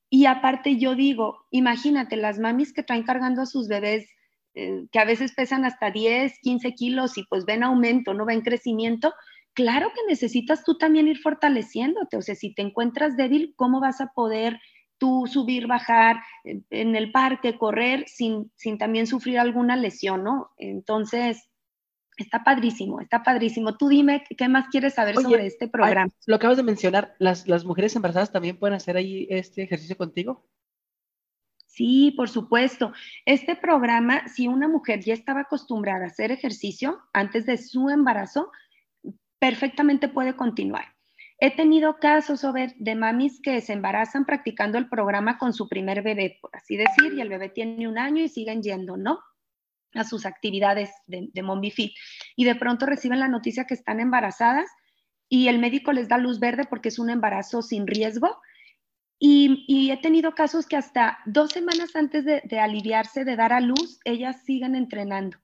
Y 0.07 0.27
aparte 0.27 0.77
yo 0.77 0.93
digo, 0.93 1.47
imagínate 1.49 2.15
las 2.15 2.37
mamis 2.37 2.73
que 2.73 2.83
traen 2.83 3.01
cargando 3.01 3.41
a 3.41 3.47
sus 3.47 3.67
bebés 3.67 4.07
eh, 4.53 4.85
que 4.91 4.99
a 4.99 5.05
veces 5.05 5.33
pesan 5.33 5.65
hasta 5.65 5.89
10, 5.89 6.37
15 6.43 6.75
kilos 6.75 7.17
y 7.17 7.23
pues 7.23 7.45
ven 7.45 7.63
aumento, 7.63 8.13
no 8.13 8.27
ven 8.27 8.41
crecimiento, 8.41 9.11
claro 9.55 9.89
que 9.95 10.01
necesitas 10.07 10.63
tú 10.63 10.77
también 10.77 11.07
ir 11.07 11.17
fortaleciéndote. 11.17 12.17
O 12.17 12.21
sea, 12.21 12.35
si 12.35 12.53
te 12.53 12.61
encuentras 12.61 13.17
débil, 13.17 13.55
¿cómo 13.55 13.79
vas 13.79 13.99
a 13.99 14.11
poder 14.13 14.59
tú 14.97 15.27
subir, 15.27 15.67
bajar 15.67 16.21
en 16.43 16.95
el 16.95 17.11
parque, 17.11 17.57
correr 17.57 18.05
sin, 18.07 18.51
sin 18.55 18.77
también 18.77 19.07
sufrir 19.07 19.39
alguna 19.39 19.75
lesión, 19.75 20.23
¿no? 20.23 20.51
Entonces, 20.57 21.49
está 22.17 22.43
padrísimo, 22.43 23.01
está 23.01 23.23
padrísimo. 23.23 23.77
Tú 23.77 23.89
dime 23.89 24.23
qué 24.37 24.47
más 24.47 24.67
quieres 24.69 24.93
saber 24.93 25.15
sobre 25.15 25.45
este 25.45 25.67
programa. 25.67 26.11
lo 26.25 26.35
acabas 26.35 26.57
de 26.57 26.63
mencionar, 26.63 27.15
¿las, 27.19 27.47
¿las 27.47 27.65
mujeres 27.65 27.95
embarazadas 27.95 28.31
también 28.31 28.57
pueden 28.57 28.75
hacer 28.75 28.97
ahí 28.97 29.27
este 29.29 29.63
ejercicio 29.63 29.97
contigo? 29.97 30.45
Sí, 31.65 32.13
por 32.15 32.29
supuesto. 32.29 32.93
Este 33.25 33.55
programa, 33.55 34.27
si 34.29 34.47
una 34.47 34.69
mujer 34.69 35.01
ya 35.01 35.13
estaba 35.13 35.41
acostumbrada 35.41 36.05
a 36.05 36.07
hacer 36.07 36.31
ejercicio 36.31 37.01
antes 37.11 37.45
de 37.45 37.57
su 37.57 37.89
embarazo, 37.89 38.49
perfectamente 39.39 40.07
puede 40.07 40.37
continuar. 40.37 40.94
He 41.37 41.55
tenido 41.55 41.97
casos 41.97 42.45
de 42.77 42.95
mamis 42.95 43.41
que 43.41 43.59
se 43.59 43.73
embarazan 43.73 44.25
practicando 44.25 44.77
el 44.77 44.87
programa 44.87 45.37
con 45.37 45.53
su 45.53 45.67
primer 45.67 46.01
bebé, 46.01 46.37
por 46.41 46.55
así 46.55 46.77
decir, 46.77 47.13
y 47.13 47.21
el 47.21 47.27
bebé 47.27 47.49
tiene 47.49 47.87
un 47.89 47.97
año 47.97 48.23
y 48.23 48.29
siguen 48.29 48.63
yendo, 48.63 48.95
¿no? 48.95 49.19
A 49.93 50.05
sus 50.05 50.25
actividades 50.25 50.91
de, 51.07 51.29
de 51.33 51.71
Fit. 51.71 51.93
Y 52.37 52.45
de 52.45 52.55
pronto 52.55 52.85
reciben 52.85 53.19
la 53.19 53.27
noticia 53.27 53.65
que 53.65 53.73
están 53.73 53.99
embarazadas 53.99 54.69
y 55.27 55.49
el 55.49 55.59
médico 55.59 55.91
les 55.91 56.07
da 56.07 56.17
luz 56.17 56.39
verde 56.39 56.65
porque 56.69 56.89
es 56.89 56.99
un 56.99 57.09
embarazo 57.09 57.61
sin 57.61 57.85
riesgo. 57.85 58.37
Y, 59.19 59.91
he 59.91 59.97
tenido 60.01 60.35
casos 60.35 60.67
que 60.67 60.75
hasta 60.75 61.19
dos 61.25 61.51
semanas 61.51 61.95
antes 61.95 62.25
de, 62.25 62.41
de, 62.45 62.59
aliviarse, 62.59 63.25
de 63.25 63.35
dar 63.35 63.53
a 63.53 63.59
luz, 63.59 63.99
ellas 64.03 64.43
siguen 64.43 64.75
entrenando. 64.75 65.37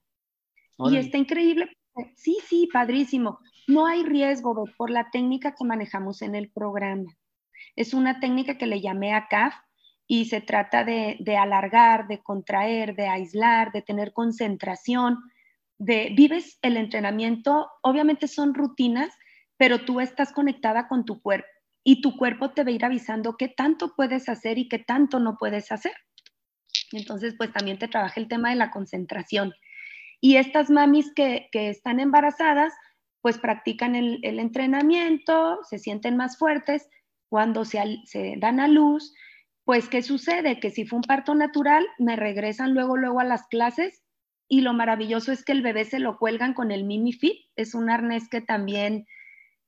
Y 0.78 0.96
está 0.96 1.18
increíble. 1.18 1.76
Sí, 2.16 2.38
sí, 2.46 2.68
padrísimo. 2.72 3.40
No 3.66 3.86
hay 3.86 4.02
riesgo 4.04 4.64
por 4.76 4.90
la 4.90 5.10
técnica 5.10 5.54
que 5.54 5.64
manejamos 5.64 6.22
en 6.22 6.34
el 6.34 6.50
programa. 6.50 7.16
Es 7.76 7.94
una 7.94 8.20
técnica 8.20 8.58
que 8.58 8.66
le 8.66 8.80
llamé 8.80 9.14
a 9.14 9.28
CAF 9.28 9.54
y 10.06 10.26
se 10.26 10.40
trata 10.40 10.84
de, 10.84 11.16
alargar, 11.38 12.06
de 12.06 12.22
contraer, 12.22 12.94
de 12.96 13.08
aislar, 13.08 13.72
de 13.72 13.82
tener 13.82 14.12
concentración, 14.12 15.18
de 15.78 16.12
vives 16.14 16.58
el 16.62 16.76
entrenamiento, 16.76 17.70
obviamente 17.82 18.28
son 18.28 18.54
rutinas, 18.54 19.12
pero 19.56 19.84
tú 19.84 20.00
estás 20.00 20.32
conectada 20.32 20.86
con 20.86 21.04
tu 21.04 21.22
cuerpo 21.22 21.48
y 21.84 22.00
tu 22.00 22.16
cuerpo 22.16 22.50
te 22.50 22.62
va 22.62 22.70
a 22.70 22.74
ir 22.74 22.84
avisando 22.84 23.36
qué 23.36 23.48
tanto 23.48 23.94
puedes 23.96 24.28
hacer 24.28 24.58
y 24.58 24.68
qué 24.68 24.78
tanto 24.78 25.18
no 25.18 25.36
puedes 25.38 25.72
hacer. 25.72 25.94
Entonces, 26.92 27.34
pues 27.36 27.52
también 27.52 27.78
te 27.78 27.88
trabaja 27.88 28.20
el 28.20 28.28
tema 28.28 28.50
de 28.50 28.56
la 28.56 28.70
concentración. 28.70 29.52
Y 30.20 30.36
estas 30.36 30.70
mamis 30.70 31.12
que, 31.14 31.48
que 31.50 31.70
están 31.70 31.98
embarazadas, 31.98 32.72
pues 33.22 33.38
practican 33.38 33.94
el, 33.94 34.20
entrenamiento, 34.22 35.60
se 35.62 35.78
sienten 35.78 36.16
más 36.16 36.36
fuertes. 36.36 36.88
Cuando 37.28 37.64
se, 37.64 37.78
dan 38.36 38.60
a 38.60 38.68
luz, 38.68 39.14
pues 39.64 39.88
¿qué 39.88 40.02
sucede? 40.02 40.60
Que 40.60 40.70
si 40.70 40.84
fue 40.84 40.98
un 40.98 41.04
parto 41.04 41.34
natural, 41.34 41.86
me 41.98 42.16
regresan 42.16 42.74
luego, 42.74 42.96
luego 42.96 43.20
a 43.20 43.24
las 43.24 43.46
clases 43.46 44.02
y 44.48 44.60
lo 44.60 44.74
maravilloso 44.74 45.32
es 45.32 45.44
que 45.44 45.52
el 45.52 45.62
bebé 45.62 45.86
se 45.86 45.98
lo 45.98 46.18
cuelgan 46.18 46.52
con 46.52 46.72
el 46.72 46.84
Mimi 46.84 47.14
Fit. 47.14 47.38
Es 47.56 47.74
un 47.74 47.88
arnés 47.88 48.28
que 48.28 48.42
también 48.42 49.06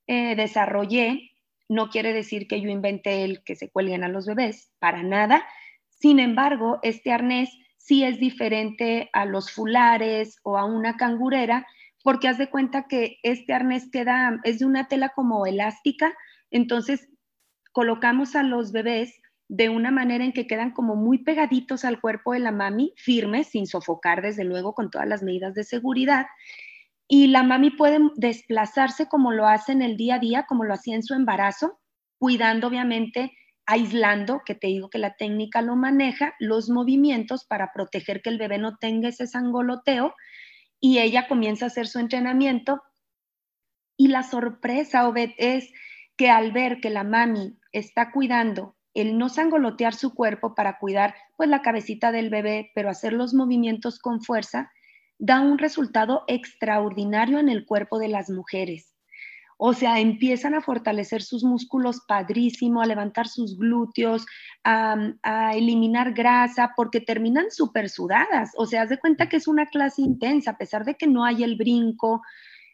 eh, 0.07 0.37
desarrollé. 0.37 1.31
No 1.71 1.89
quiere 1.89 2.13
decir 2.13 2.47
que 2.49 2.61
yo 2.61 2.69
inventé 2.69 3.25
el 3.25 3.43
que 3.45 3.57
se 3.57 3.71
cuelguen 3.71 4.05
a 4.05 4.09
los 4.09 4.27
bebés, 4.27 4.71
para 4.81 5.03
nada. 5.03 5.47
Sin 5.89 6.19
embargo, 6.19 6.81
este 6.83 7.13
arnés 7.13 7.49
sí 7.79 8.05
es 8.05 8.19
diferente 8.19 9.09
a 9.15 9.25
los 9.25 9.51
fulares 9.51 10.39
o 10.43 10.59
a 10.59 10.67
una 10.67 10.99
cangurera 10.99 11.67
porque 12.05 12.29
haz 12.29 12.37
de 12.37 12.51
cuenta 12.51 12.87
que 12.87 13.19
este 13.23 13.55
arnés 13.55 13.91
queda, 13.91 14.39
es 14.45 14.59
de 14.59 14.67
una 14.67 14.89
tela 14.89 15.09
como 15.09 15.47
elástica, 15.47 16.15
entonces 16.51 17.09
colocamos 17.73 18.37
a 18.37 18.43
los 18.43 18.73
bebés 18.73 19.21
de 19.49 19.71
una 19.71 19.91
manera 19.91 20.23
en 20.23 20.33
que 20.33 20.47
quedan 20.47 20.73
como 20.73 20.97
muy 20.97 21.25
pegaditos 21.25 21.83
al 21.83 22.03
cuerpo 22.03 22.35
de 22.35 22.41
la 22.41 22.53
mami, 22.53 22.93
firmes, 22.97 23.49
sin 23.49 23.67
sofocar, 23.67 24.21
desde 24.21 24.45
luego, 24.45 24.75
con 24.75 24.91
todas 24.91 25.09
las 25.09 25.23
medidas 25.23 25.55
de 25.55 25.65
seguridad. 25.65 26.27
Y 27.09 27.29
la 27.29 27.43
mami 27.43 27.71
puede 27.71 27.99
desplazarse 28.17 29.09
como 29.09 29.33
lo 29.33 29.47
hace 29.47 29.73
en 29.73 29.81
el 29.81 29.97
día 29.97 30.17
a 30.17 30.19
día, 30.19 30.45
como 30.47 30.65
lo 30.65 30.75
hacía 30.75 30.97
en 30.97 31.03
su 31.03 31.15
embarazo, 31.15 31.81
cuidando 32.19 32.67
obviamente, 32.67 33.33
aislando, 33.65 34.43
que 34.45 34.55
te 34.55 34.67
digo 34.67 34.91
que 34.91 34.99
la 34.99 35.15
técnica 35.15 35.63
lo 35.63 35.75
maneja, 35.75 36.35
los 36.39 36.69
movimientos 36.69 37.47
para 37.47 37.73
proteger 37.73 38.21
que 38.21 38.29
el 38.29 38.39
bebé 38.39 38.59
no 38.59 38.77
tenga 38.77 39.09
ese 39.09 39.27
sangoloteo 39.27 40.15
y 40.85 40.99
ella 40.99 41.29
comienza 41.29 41.65
a 41.65 41.69
hacer 41.69 41.87
su 41.87 41.99
entrenamiento. 41.99 42.83
Y 43.97 44.09
la 44.09 44.23
sorpresa, 44.23 45.09
Obed, 45.09 45.31
es 45.39 45.73
que 46.15 46.29
al 46.29 46.53
ver 46.53 46.83
que 46.83 46.91
la 46.91 47.05
mami 47.05 47.59
está 47.73 48.13
cuidando 48.13 48.77
el 48.93 49.17
no 49.17 49.31
sangolotear 49.31 49.95
su 49.95 50.13
cuerpo 50.13 50.55
para 50.55 50.79
cuidar 50.79 51.15
pues 51.39 51.49
la 51.49 51.63
cabecita 51.63 52.13
del 52.13 52.29
bebé, 52.29 52.71
pero 52.75 52.91
hacer 52.91 53.15
los 53.15 53.33
movimientos 53.33 53.99
con 53.99 54.21
fuerza, 54.21 54.71
da 55.19 55.41
un 55.41 55.57
resultado 55.57 56.25
extraordinario 56.27 57.39
en 57.39 57.49
el 57.49 57.65
cuerpo 57.65 57.99
de 57.99 58.09
las 58.09 58.29
mujeres. 58.29 58.94
O 59.57 59.73
sea, 59.73 60.01
empiezan 60.01 60.55
a 60.55 60.61
fortalecer 60.61 61.23
sus 61.23 61.45
músculos 61.45 62.01
padrísimo, 62.07 62.83
a 62.83 62.87
levantar 62.87 63.29
sus 63.29 63.57
glúteos, 63.59 64.27
a, 64.65 65.53
eliminar 65.55 66.13
grasa, 66.13 66.73
porque 66.77 67.01
terminan 67.01 67.51
súper 67.51 67.89
sudadas. 67.89 68.51
O 68.57 68.67
sea, 68.67 68.83
haz 68.83 68.89
de 68.89 68.99
cuenta 68.99 69.29
que 69.29 69.37
es 69.37 69.47
una 69.47 69.67
clase 69.67 70.03
intensa, 70.03 70.53
a 70.53 70.59
pesar 70.59 70.85
de 70.85 70.95
que 70.95 71.07
no 71.07 71.25
hay 71.25 71.45
el 71.45 71.57
brinco, 71.57 72.23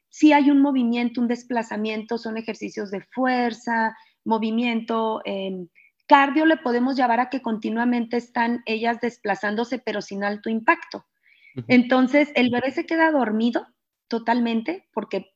sí 0.09 0.33
hay 0.33 0.51
un 0.51 0.61
movimiento, 0.61 1.21
un 1.21 1.29
desplazamiento, 1.29 2.19
son 2.19 2.37
ejercicios 2.37 2.91
de 2.91 3.03
fuerza, 3.13 3.97
movimiento. 4.25 5.21
Em, 5.25 5.69
cardio 6.07 6.47
le 6.47 6.57
podemos 6.57 6.97
llevar 6.97 7.21
a 7.21 7.31
que 7.31 7.43
continuamente 7.43 8.17
están 8.17 8.63
ellas 8.67 9.01
desplazándose, 9.01 9.79
pero 9.79 10.03
sin 10.03 10.25
alto 10.25 10.51
impacto. 10.51 11.05
Entonces, 11.69 12.31
el 12.35 12.51
bebé 12.51 12.71
se 12.71 12.87
queda 12.87 13.11
dormido 13.11 13.67
totalmente 14.09 14.89
porque 14.93 15.33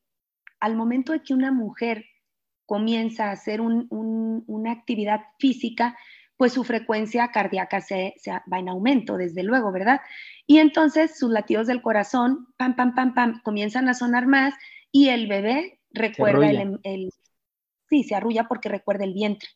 al 0.65 0.77
momento 0.77 1.13
de 1.13 1.23
que 1.23 1.35
una 1.35 1.53
mujer 1.53 2.07
comienza 2.65 3.29
a 3.29 3.33
hacer 3.33 3.61
una 3.61 4.73
actividad 4.73 5.21
física, 5.39 5.95
pues 6.39 6.55
su 6.55 6.65
frecuencia 6.65 7.29
cardíaca 7.29 7.83
se, 7.83 8.15
va 8.51 8.59
en 8.59 8.71
aumento, 8.71 9.19
desde 9.19 9.43
luego, 9.43 9.73
¿verdad? 9.73 10.01
Y 10.47 10.59
entonces 10.59 11.19
sus 11.19 11.31
latidos 11.31 11.67
del 11.67 11.83
corazón, 11.83 12.49
pam, 12.57 12.77
pam, 12.77 12.95
pam, 12.95 13.13
pam, 13.13 13.43
comienzan 13.43 13.91
a 13.91 13.95
sonar 13.95 14.27
más 14.27 14.55
y 14.91 15.11
el 15.11 15.27
bebé 15.27 15.81
recuerda 15.91 16.49
el, 16.51 17.11
Sí, 17.91 18.03
se 18.03 18.15
arrulla 18.15 18.45
porque 18.49 18.71
recuerda 18.71 19.05
el 19.05 19.13
vientre. 19.13 19.51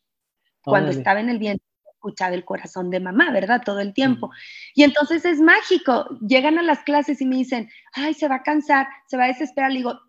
Cuando 0.61 0.91
estaba 0.91 1.19
en 1.19 1.29
el 1.29 1.39
vientre, 1.39 1.65
escuchaba 1.91 2.35
el 2.35 2.45
corazón 2.45 2.91
de 2.91 2.99
mamá, 2.99 3.31
¿verdad? 3.31 3.63
Todo 3.65 3.79
el 3.79 3.95
tiempo. 3.95 4.29
Y 4.75 4.83
entonces 4.83 5.25
es 5.25 5.41
mágico. 5.41 6.05
Llegan 6.21 6.59
a 6.59 6.61
las 6.61 6.83
clases 6.83 7.19
y 7.19 7.25
me 7.25 7.37
dicen, 7.37 7.67
ay, 7.93 8.13
se 8.13 8.27
va 8.27 8.35
a 8.35 8.43
cansar, 8.43 8.87
se 9.07 9.17
va 9.17 9.23
a 9.23 9.29
desesperar. 9.29 9.71
Le 9.71 9.79
digo, 9.79 9.99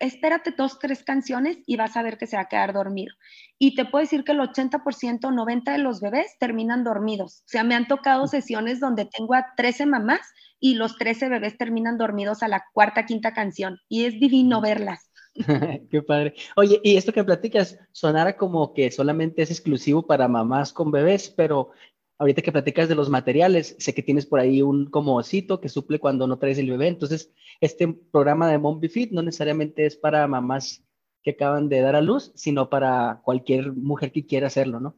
espérate 0.00 0.54
dos, 0.56 0.78
tres 0.78 1.02
canciones 1.02 1.58
y 1.66 1.76
vas 1.76 1.96
a 1.96 2.02
ver 2.02 2.18
que 2.18 2.26
se 2.26 2.36
va 2.36 2.42
a 2.42 2.48
quedar 2.48 2.72
dormido. 2.72 3.14
Y 3.58 3.74
te 3.74 3.84
puedo 3.84 4.02
decir 4.02 4.24
que 4.24 4.32
el 4.32 4.40
80%, 4.40 4.80
90% 5.20 5.72
de 5.72 5.78
los 5.78 6.00
bebés 6.00 6.36
terminan 6.38 6.84
dormidos. 6.84 7.42
O 7.46 7.48
sea, 7.48 7.64
me 7.64 7.74
han 7.74 7.86
tocado 7.86 8.26
sesiones 8.26 8.80
donde 8.80 9.06
tengo 9.06 9.34
a 9.34 9.46
13 9.56 9.86
mamás 9.86 10.20
y 10.60 10.74
los 10.74 10.96
13 10.96 11.28
bebés 11.28 11.56
terminan 11.58 11.98
dormidos 11.98 12.42
a 12.42 12.48
la 12.48 12.64
cuarta, 12.72 13.06
quinta 13.06 13.32
canción. 13.32 13.78
Y 13.88 14.04
es 14.04 14.18
divino 14.18 14.60
verlas. 14.60 15.10
Qué 15.90 16.02
padre. 16.02 16.34
Oye, 16.56 16.80
y 16.82 16.96
esto 16.96 17.12
que 17.12 17.24
platicas 17.24 17.78
sonara 17.92 18.36
como 18.36 18.72
que 18.72 18.90
solamente 18.90 19.42
es 19.42 19.50
exclusivo 19.50 20.06
para 20.06 20.28
mamás 20.28 20.72
con 20.72 20.90
bebés, 20.90 21.28
pero 21.28 21.70
ahorita 22.18 22.42
que 22.42 22.52
platicas 22.52 22.88
de 22.88 22.94
los 22.94 23.10
materiales, 23.10 23.76
sé 23.78 23.94
que 23.94 24.02
tienes 24.02 24.26
por 24.26 24.40
ahí 24.40 24.62
un 24.62 24.86
como 24.86 25.16
osito 25.16 25.60
que 25.60 25.68
suple 25.68 25.98
cuando 25.98 26.26
no 26.26 26.38
traes 26.38 26.58
el 26.58 26.70
bebé. 26.70 26.88
Entonces, 26.88 27.32
este 27.60 27.88
programa 27.88 28.50
de 28.50 28.58
Mom 28.58 28.80
Fit 28.80 29.12
no 29.12 29.22
necesariamente 29.22 29.86
es 29.86 29.96
para 29.96 30.26
mamás 30.26 30.84
que 31.22 31.32
acaban 31.32 31.68
de 31.68 31.80
dar 31.80 31.96
a 31.96 32.02
luz, 32.02 32.32
sino 32.34 32.68
para 32.68 33.20
cualquier 33.24 33.72
mujer 33.72 34.12
que 34.12 34.26
quiera 34.26 34.46
hacerlo, 34.46 34.78
¿no? 34.78 34.96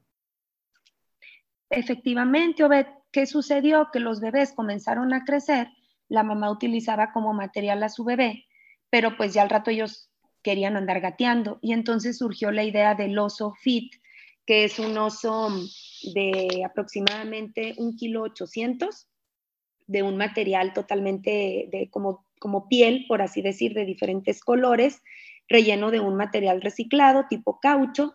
Efectivamente, 1.70 2.64
Obed, 2.64 2.86
¿qué 3.12 3.26
sucedió? 3.26 3.88
Que 3.92 4.00
los 4.00 4.20
bebés 4.20 4.52
comenzaron 4.52 5.12
a 5.14 5.24
crecer, 5.24 5.68
la 6.08 6.22
mamá 6.22 6.50
utilizaba 6.50 7.12
como 7.12 7.32
material 7.32 7.82
a 7.82 7.88
su 7.88 8.04
bebé, 8.04 8.46
pero 8.90 9.16
pues 9.16 9.34
ya 9.34 9.42
al 9.42 9.50
rato 9.50 9.70
ellos 9.70 10.10
querían 10.42 10.76
andar 10.76 11.00
gateando. 11.00 11.58
Y 11.62 11.72
entonces 11.72 12.18
surgió 12.18 12.50
la 12.50 12.64
idea 12.64 12.94
del 12.94 13.18
oso 13.18 13.52
fit, 13.54 13.94
que 14.46 14.64
es 14.64 14.78
un 14.78 14.96
oso 14.96 15.48
de 16.14 16.62
aproximadamente 16.64 17.74
un 17.78 17.96
kilo 17.96 18.22
ochocientos, 18.22 19.08
de 19.86 20.02
un 20.02 20.16
material 20.16 20.72
totalmente 20.72 21.68
de 21.70 21.88
como, 21.90 22.24
como 22.38 22.68
piel, 22.68 23.04
por 23.08 23.22
así 23.22 23.42
decir, 23.42 23.74
de 23.74 23.84
diferentes 23.84 24.40
colores, 24.40 25.02
relleno 25.48 25.90
de 25.90 26.00
un 26.00 26.16
material 26.16 26.60
reciclado 26.60 27.26
tipo 27.28 27.60
caucho. 27.60 28.14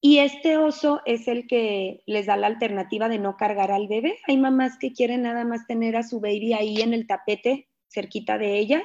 Y 0.00 0.18
este 0.18 0.56
oso 0.56 1.00
es 1.06 1.28
el 1.28 1.46
que 1.46 2.02
les 2.06 2.26
da 2.26 2.36
la 2.36 2.48
alternativa 2.48 3.08
de 3.08 3.18
no 3.18 3.36
cargar 3.36 3.70
al 3.70 3.86
bebé. 3.86 4.18
Hay 4.26 4.36
mamás 4.36 4.76
que 4.78 4.92
quieren 4.92 5.22
nada 5.22 5.44
más 5.44 5.66
tener 5.66 5.96
a 5.96 6.02
su 6.02 6.18
baby 6.18 6.54
ahí 6.54 6.80
en 6.80 6.94
el 6.94 7.06
tapete, 7.06 7.68
cerquita 7.88 8.38
de 8.38 8.58
ellas, 8.58 8.82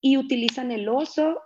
y 0.00 0.16
utilizan 0.16 0.70
el 0.70 0.88
oso 0.88 1.38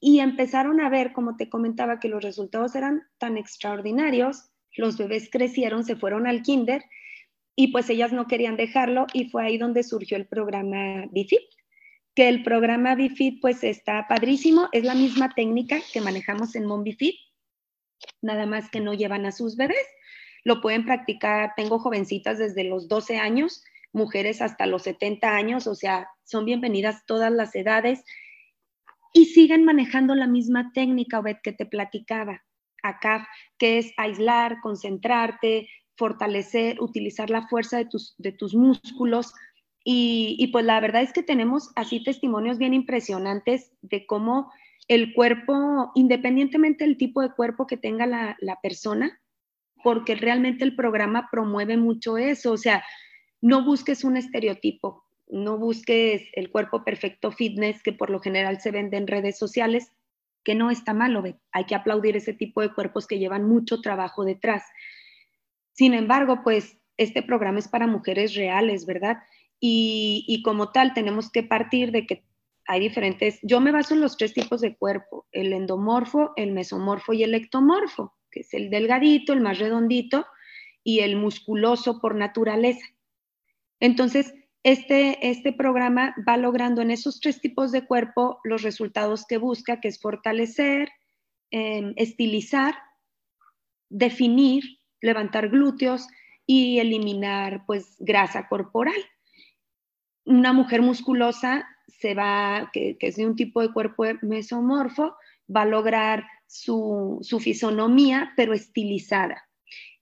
y 0.00 0.20
empezaron 0.20 0.80
a 0.80 0.88
ver, 0.88 1.12
como 1.12 1.36
te 1.36 1.48
comentaba, 1.48 2.00
que 2.00 2.08
los 2.08 2.22
resultados 2.22 2.74
eran 2.74 3.02
tan 3.18 3.36
extraordinarios. 3.36 4.50
Los 4.76 4.98
bebés 4.98 5.28
crecieron, 5.30 5.84
se 5.84 5.96
fueron 5.96 6.26
al 6.26 6.42
kinder 6.42 6.82
y 7.54 7.68
pues 7.68 7.88
ellas 7.88 8.12
no 8.12 8.26
querían 8.26 8.56
dejarlo 8.56 9.06
y 9.12 9.30
fue 9.30 9.44
ahí 9.44 9.58
donde 9.58 9.82
surgió 9.82 10.16
el 10.18 10.26
programa 10.26 11.06
BIFIT, 11.10 11.40
que 12.14 12.28
el 12.28 12.42
programa 12.42 12.94
BIFIT 12.94 13.40
pues 13.40 13.64
está 13.64 14.06
padrísimo, 14.08 14.68
es 14.72 14.84
la 14.84 14.94
misma 14.94 15.34
técnica 15.34 15.80
que 15.92 16.02
manejamos 16.02 16.54
en 16.54 16.66
MonBIFIT, 16.66 17.14
nada 18.20 18.44
más 18.44 18.70
que 18.70 18.80
no 18.80 18.92
llevan 18.92 19.24
a 19.24 19.32
sus 19.32 19.56
bebés. 19.56 19.86
Lo 20.44 20.60
pueden 20.60 20.84
practicar, 20.84 21.54
tengo 21.56 21.78
jovencitas 21.78 22.38
desde 22.38 22.62
los 22.64 22.88
12 22.88 23.16
años, 23.16 23.64
mujeres 23.92 24.42
hasta 24.42 24.66
los 24.66 24.82
70 24.82 25.34
años, 25.34 25.66
o 25.66 25.74
sea, 25.74 26.08
son 26.24 26.44
bienvenidas 26.44 27.06
todas 27.06 27.32
las 27.32 27.54
edades 27.54 28.04
y 29.12 29.26
siguen 29.26 29.64
manejando 29.64 30.14
la 30.14 30.26
misma 30.26 30.72
técnica, 30.72 31.18
Obed, 31.18 31.36
que 31.42 31.52
te 31.52 31.66
platicaba 31.66 32.42
acá, 32.82 33.28
que 33.58 33.78
es 33.78 33.92
aislar, 33.96 34.58
concentrarte, 34.62 35.68
fortalecer, 35.96 36.80
utilizar 36.80 37.30
la 37.30 37.48
fuerza 37.48 37.78
de 37.78 37.86
tus, 37.86 38.14
de 38.18 38.32
tus 38.32 38.54
músculos. 38.54 39.32
Y, 39.88 40.48
pues 40.52 40.64
la 40.64 40.80
verdad 40.80 41.02
es 41.02 41.12
que 41.12 41.22
tenemos 41.22 41.70
así 41.76 42.02
testimonios 42.02 42.58
bien 42.58 42.74
impresionantes 42.74 43.72
de 43.82 44.04
cómo 44.04 44.52
el 44.88 45.14
cuerpo, 45.14 45.92
independientemente 45.94 46.84
del 46.84 46.96
tipo 46.96 47.22
de 47.22 47.32
cuerpo 47.32 47.66
que 47.66 47.76
tenga 47.76 48.06
la, 48.06 48.36
la 48.40 48.58
persona, 48.60 49.20
porque 49.84 50.16
realmente 50.16 50.64
el 50.64 50.74
programa 50.74 51.28
promueve 51.30 51.76
mucho 51.76 52.18
eso, 52.18 52.52
o 52.52 52.56
sea, 52.56 52.84
no 53.40 53.64
busques 53.64 54.02
un 54.02 54.16
estereotipo, 54.16 55.05
no 55.28 55.58
busques 55.58 56.22
el 56.32 56.50
cuerpo 56.50 56.84
perfecto 56.84 57.32
fitness 57.32 57.82
que 57.82 57.92
por 57.92 58.10
lo 58.10 58.20
general 58.20 58.60
se 58.60 58.70
vende 58.70 58.96
en 58.96 59.06
redes 59.06 59.38
sociales, 59.38 59.92
que 60.44 60.54
no 60.54 60.70
está 60.70 60.94
malo, 60.94 61.24
hay 61.52 61.64
que 61.64 61.74
aplaudir 61.74 62.16
ese 62.16 62.32
tipo 62.32 62.60
de 62.60 62.72
cuerpos 62.72 63.06
que 63.06 63.18
llevan 63.18 63.48
mucho 63.48 63.80
trabajo 63.80 64.24
detrás. 64.24 64.62
Sin 65.72 65.92
embargo, 65.92 66.42
pues 66.44 66.78
este 66.96 67.22
programa 67.22 67.58
es 67.58 67.68
para 67.68 67.86
mujeres 67.88 68.34
reales, 68.34 68.86
¿verdad? 68.86 69.18
Y, 69.58 70.24
y, 70.28 70.42
como 70.42 70.70
tal 70.70 70.94
tenemos 70.94 71.30
que 71.30 71.42
partir 71.42 71.90
de 71.90 72.06
que 72.06 72.24
hay 72.66 72.80
diferentes, 72.80 73.38
yo 73.42 73.60
me 73.60 73.72
baso 73.72 73.94
en 73.94 74.00
los 74.00 74.16
tres 74.16 74.34
tipos 74.34 74.60
de 74.60 74.76
cuerpo, 74.76 75.26
el 75.32 75.52
endomorfo, 75.52 76.32
el 76.36 76.52
mesomorfo 76.52 77.12
y 77.12 77.22
el 77.22 77.34
ectomorfo, 77.34 78.14
que 78.30 78.40
es 78.40 78.54
el 78.54 78.70
delgadito, 78.70 79.32
el 79.32 79.40
más 79.40 79.58
redondito 79.58 80.26
y 80.84 81.00
el 81.00 81.16
musculoso 81.16 82.00
por 82.00 82.14
naturaleza. 82.14 82.86
Entonces, 83.80 84.32
este, 84.66 85.30
este 85.30 85.52
programa 85.52 86.12
va 86.28 86.36
logrando 86.36 86.82
en 86.82 86.90
esos 86.90 87.20
tres 87.20 87.40
tipos 87.40 87.70
de 87.70 87.86
cuerpo 87.86 88.40
los 88.42 88.62
resultados 88.62 89.24
que 89.24 89.38
busca, 89.38 89.80
que 89.80 89.86
es 89.86 90.00
fortalecer, 90.00 90.90
em, 91.52 91.92
estilizar, 91.94 92.74
definir, 93.88 94.64
levantar 95.00 95.50
glúteos 95.50 96.08
y 96.46 96.80
eliminar 96.80 97.62
pues 97.64 97.94
grasa 98.00 98.48
corporal. 98.48 99.00
Una 100.24 100.52
mujer 100.52 100.82
musculosa 100.82 101.64
se 101.86 102.14
va, 102.14 102.68
que, 102.72 102.96
es 102.98 103.14
de 103.14 103.24
un 103.24 103.36
tipo 103.36 103.62
de 103.62 103.72
cuerpo 103.72 104.02
mesomorfo, 104.22 105.14
va 105.48 105.62
a 105.62 105.66
lograr 105.66 106.24
su, 106.48 107.20
su 107.22 107.38
fisonomía, 107.38 108.32
pero 108.36 108.52
estilizada 108.52 109.45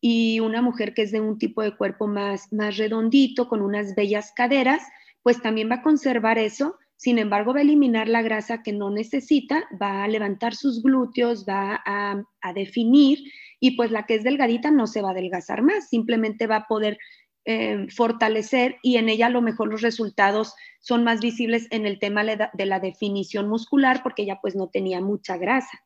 y 0.06 0.38
una 0.40 0.60
mujer 0.60 0.92
que 0.92 1.00
es 1.00 1.12
de 1.12 1.22
un 1.22 1.38
tipo 1.38 1.62
de 1.62 1.74
cuerpo 1.74 2.06
más, 2.06 2.52
más 2.52 2.76
redondito, 2.76 3.48
con 3.48 3.62
unas 3.62 3.94
bellas 3.94 4.34
caderas, 4.36 4.82
pues 5.22 5.40
también 5.40 5.70
va 5.70 5.76
a 5.76 5.82
conservar 5.82 6.36
eso, 6.36 6.76
sin 6.98 7.18
embargo 7.18 7.54
va 7.54 7.60
a 7.60 7.62
eliminar 7.62 8.06
la 8.06 8.20
grasa 8.20 8.62
que 8.62 8.74
no 8.74 8.90
necesita, 8.90 9.64
va 9.80 10.04
a 10.04 10.08
levantar 10.08 10.54
sus 10.54 10.82
glúteos, 10.82 11.46
va 11.48 11.80
a, 11.86 12.22
definir 12.54 13.18
y 13.60 13.78
pues 13.78 13.90
la 13.90 14.04
que 14.04 14.16
es 14.16 14.24
delgadita 14.24 14.70
no 14.70 14.86
se 14.86 15.00
va 15.00 15.08
a 15.08 15.12
adelgazar 15.12 15.62
más, 15.62 15.88
simplemente 15.88 16.46
va 16.46 16.56
a 16.56 16.66
poder 16.66 16.98
eh, 17.46 17.86
fortalecer 17.88 18.76
y 18.82 18.98
en 18.98 19.08
ella 19.08 19.28
a 19.28 19.30
lo 19.30 19.40
mejor 19.40 19.68
los 19.68 19.80
resultados 19.80 20.54
son 20.80 21.02
más 21.02 21.20
visibles 21.22 21.66
en 21.70 21.86
el 21.86 21.98
tema 21.98 22.24
de 22.24 22.66
la 22.66 22.78
definición 22.78 23.48
muscular 23.48 24.02
porque 24.02 24.24
ella 24.24 24.38
pues 24.42 24.54
no 24.54 24.68
tenía 24.68 25.00
mucha 25.00 25.38
grasa. 25.38 25.80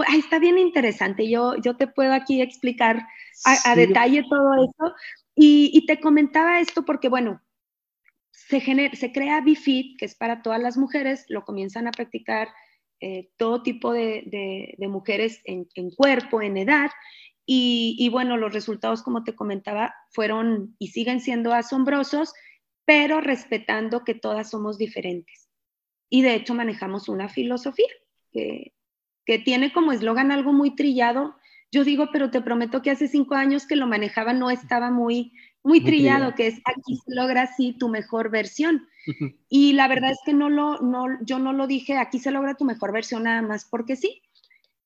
Pues, 0.00 0.08
está 0.14 0.38
bien 0.38 0.58
interesante. 0.58 1.28
Yo, 1.28 1.56
yo 1.62 1.76
te 1.76 1.86
puedo 1.86 2.14
aquí 2.14 2.40
explicar 2.40 3.06
a, 3.44 3.74
detalle 3.74 4.24
todo 4.28 4.54
eso. 4.54 4.94
Y, 5.34 5.86
te 5.86 6.00
comentaba 6.00 6.60
esto 6.60 6.84
porque, 6.84 7.08
bueno, 7.08 7.40
se, 8.30 8.60
se 8.94 9.12
crea 9.12 9.40
BIFIT, 9.40 9.98
que 9.98 10.04
es 10.04 10.14
para 10.14 10.42
todas 10.42 10.60
las 10.60 10.76
mujeres, 10.76 11.24
lo 11.28 11.44
comienzan 11.44 11.86
a 11.86 11.92
practicar 11.92 12.48
eh, 13.00 13.30
todo 13.36 13.62
tipo 13.62 13.92
de, 13.92 14.76
mujeres 14.80 15.40
en, 15.44 15.66
cuerpo, 15.96 16.42
en 16.42 16.56
edad. 16.56 16.90
Y, 17.46 17.96
y, 17.98 18.08
bueno, 18.10 18.36
los 18.36 18.52
resultados, 18.52 19.02
como 19.02 19.24
te 19.24 19.34
comentaba, 19.34 19.94
fueron 20.10 20.76
y 20.78 20.88
siguen 20.88 21.20
siendo 21.20 21.52
asombrosos, 21.52 22.34
pero 22.84 23.20
respetando 23.20 24.04
que 24.04 24.14
todas 24.14 24.50
somos 24.50 24.78
diferentes. 24.78 25.48
Y 26.08 26.22
de 26.22 26.34
hecho 26.34 26.54
manejamos 26.54 27.08
una 27.08 27.28
filosofía 27.28 27.88
que 28.32 28.72
que 29.30 29.38
tiene 29.38 29.72
como 29.72 29.92
eslogan 29.92 30.32
algo 30.32 30.52
muy 30.52 30.74
trillado. 30.74 31.36
Yo 31.72 31.84
digo, 31.84 32.08
pero 32.12 32.30
te 32.30 32.40
prometo 32.40 32.82
que 32.82 32.90
hace 32.90 33.08
cinco 33.08 33.34
años 33.34 33.66
que 33.66 33.76
lo 33.76 33.86
manejaba 33.86 34.32
no 34.32 34.50
estaba 34.50 34.90
muy, 34.90 35.32
muy, 35.62 35.82
trillado, 35.82 36.34
que 36.34 36.48
es 36.48 36.60
aquí 36.64 36.96
se 36.96 37.14
logra 37.14 37.42
así 37.42 37.76
tu 37.78 37.88
mejor 37.88 38.30
versión. 38.30 38.88
Y 39.48 39.72
la 39.72 39.88
verdad 39.88 40.10
es 40.10 40.18
que 40.24 40.32
no 40.32 40.48
lo, 40.50 40.80
no, 40.80 41.06
yo 41.22 41.38
no 41.38 41.52
lo 41.52 41.66
dije, 41.66 41.96
aquí 41.96 42.18
se 42.18 42.30
logra 42.30 42.54
tu 42.54 42.64
mejor 42.64 42.92
versión 42.92 43.24
nada 43.24 43.42
más 43.42 43.64
porque 43.64 43.96
sí, 43.96 44.22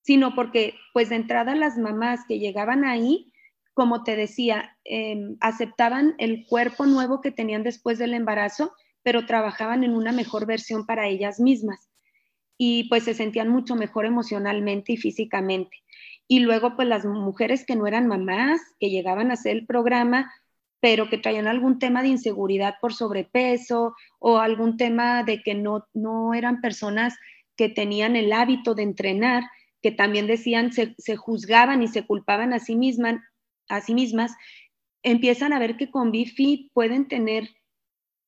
sino 0.03 0.35
porque 0.35 0.75
pues 0.93 1.09
de 1.09 1.17
entrada 1.17 1.55
las 1.55 1.79
mamás 1.79 2.21
que 2.29 2.39
llegaban 2.39 2.85
ahí, 2.85 3.33
como 3.73 4.05
te 4.05 4.15
decía, 4.15 4.77
em, 4.85 5.37
aceptaban 5.41 6.15
el 6.19 6.47
cuerpo 6.47 6.87
nuevo 6.87 7.21
que 7.21 7.33
tenían 7.33 7.63
después 7.63 7.99
del 7.99 8.15
embarazo, 8.15 8.73
pero 9.03 9.27
trabajaban 9.27 9.85
en 9.85 9.95
una 9.95 10.13
mejor 10.13 10.47
versión 10.47 10.87
para 10.87 11.09
ellas 11.09 11.41
mismas 11.41 11.91
y 12.57 12.89
pues 12.89 13.05
se 13.05 13.15
sentían 13.15 13.49
mucho 13.49 13.75
mejor 13.75 14.07
emocionalmente 14.07 14.93
y 14.93 14.97
físicamente. 14.97 15.77
Y 16.27 16.41
luego 16.41 16.77
pues 16.77 16.89
las 16.89 17.05
mujeres 17.05 17.65
que 17.67 17.77
no 17.77 17.87
eran 17.87 18.07
mamás, 18.07 18.61
que 18.81 18.91
llegaban 18.91 19.31
a 19.31 19.35
hacer 19.35 19.53
el 19.57 19.67
programa, 19.67 20.33
pero 20.81 21.09
que 21.09 21.19
traían 21.19 21.47
algún 21.47 21.79
tema 21.79 22.03
de 22.03 22.09
inseguridad 22.09 22.75
por 22.81 22.93
sobrepeso 22.93 23.95
o 24.19 24.39
algún 24.39 24.77
tema 24.77 25.23
de 25.23 25.43
que 25.43 25.55
no, 25.55 25.87
no 25.95 26.35
eran 26.35 26.61
personas 26.61 27.17
que 27.57 27.69
tenían 27.69 28.17
el 28.17 28.33
hábito 28.33 28.75
de 28.75 28.83
entrenar, 28.83 29.45
que 29.81 29.93
también 29.93 30.27
decían, 30.27 30.73
se, 30.73 30.95
se 30.99 31.17
juzgaban 31.17 31.83
y 31.83 31.89
se 31.89 32.07
culpaban 32.07 32.53
a 32.53 32.59
sí, 32.59 32.77
mismas, 32.77 33.21
a 33.69 33.81
sí 33.81 33.95
mismas, 33.95 34.35
empiezan 35.03 35.53
a 35.53 35.59
ver 35.59 35.77
que 35.77 35.91
con 35.91 36.11
BIFI 36.11 36.71
pueden 36.75 37.07
tener 37.09 37.49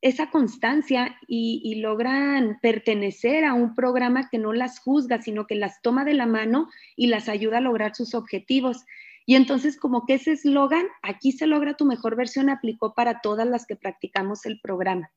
esa 0.06 0.30
constancia 0.30 1.16
y, 1.26 1.80
logran 1.80 2.58
pertenecer 2.60 3.44
a 3.44 3.54
un 3.54 3.74
programa 3.74 4.28
que 4.30 4.38
no 4.38 4.52
las 4.52 4.78
juzga, 4.78 5.20
sino 5.20 5.46
que 5.46 5.54
las 5.54 5.82
toma 5.82 6.04
de 6.04 6.14
la 6.14 6.26
mano 6.26 6.68
y 6.96 7.08
las 7.08 7.28
ayuda 7.28 7.58
a 7.58 7.60
lograr 7.60 7.94
sus 7.94 8.14
objetivos. 8.14 8.84
Y 9.26 9.34
entonces 9.34 9.78
como 9.78 10.06
que 10.06 10.14
ese 10.14 10.32
eslogan, 10.32 10.86
aquí 11.02 11.32
se 11.32 11.46
logra 11.46 11.74
tu 11.74 11.84
mejor 11.84 12.16
versión, 12.16 12.50
aplicó 12.50 12.94
para 12.94 13.20
todas 13.20 13.46
las 13.46 13.66
que 13.66 13.76
practicamos 13.76 14.46
el 14.46 14.60
programa. 14.60 15.10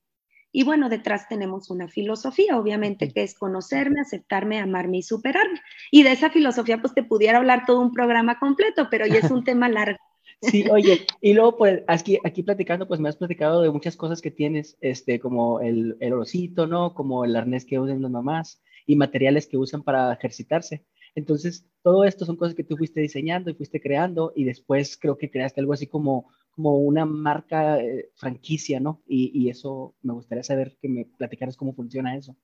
Y 0.51 0.63
bueno, 0.63 0.89
detrás 0.89 1.27
tenemos 1.27 1.69
una 1.69 1.87
filosofía, 1.87 2.57
obviamente, 2.57 3.13
que 3.13 3.21
es 3.21 3.37
conocerme, 3.37 4.01
aceptarme, 4.01 4.59
amarme 4.59 4.97
y 4.97 5.03
superarme. 5.03 5.61
Y 5.91 6.01
de 6.01 6.13
esa 6.13 6.31
filosofía, 6.31 6.81
pues 6.81 6.95
te 6.95 7.03
pudiera 7.03 7.37
hablar 7.37 7.65
todo 7.67 7.81
un 7.81 7.91
programa 7.91 8.39
completo, 8.39 8.87
pero 8.89 9.05
ya 9.05 9.19
es 9.19 9.29
un 9.29 9.43
tema 9.43 9.69
largo. 9.69 9.99
Sí, 10.41 10.63
oye, 10.71 11.05
y 11.21 11.33
luego 11.33 11.57
pues 11.57 11.83
aquí, 11.87 12.17
aquí 12.23 12.43
platicando, 12.43 12.87
pues 12.87 12.99
me 12.99 13.09
has 13.09 13.17
platicado 13.17 13.61
de 13.61 13.71
muchas 13.71 13.97
cosas 13.97 14.21
que 14.21 14.31
tienes, 14.31 14.77
este, 14.79 15.19
como 15.19 15.59
el, 15.59 15.97
el 15.99 16.13
orocito, 16.13 16.65
¿no? 16.65 16.93
Como 16.93 17.25
el 17.25 17.35
arnés 17.35 17.65
que 17.65 17.79
usan 17.79 18.01
las 18.01 18.11
mamás 18.11 18.61
y 18.85 18.95
materiales 18.95 19.47
que 19.47 19.57
usan 19.57 19.83
para 19.83 20.13
ejercitarse. 20.13 20.85
Entonces, 21.15 21.65
todo 21.81 22.05
esto 22.05 22.25
son 22.25 22.37
cosas 22.37 22.55
que 22.55 22.63
tú 22.63 22.77
fuiste 22.77 23.01
diseñando 23.01 23.49
y 23.49 23.53
fuiste 23.53 23.81
creando 23.81 24.31
y 24.35 24.45
después 24.45 24.97
creo 24.97 25.17
que 25.17 25.29
creaste 25.29 25.59
algo 25.59 25.73
así 25.73 25.87
como, 25.87 26.31
como 26.51 26.77
una 26.77 27.05
marca 27.05 27.79
eh, 27.79 28.09
franquicia, 28.15 28.79
¿no? 28.79 29.01
Y, 29.07 29.31
y, 29.33 29.49
eso 29.49 29.95
me 30.01 30.13
gustaría 30.13 30.43
saber 30.43 30.77
que 30.81 30.89
me 30.89 31.05
platicaras 31.05 31.57
cómo 31.57 31.73
funciona 31.73 32.15
eso. 32.15 32.35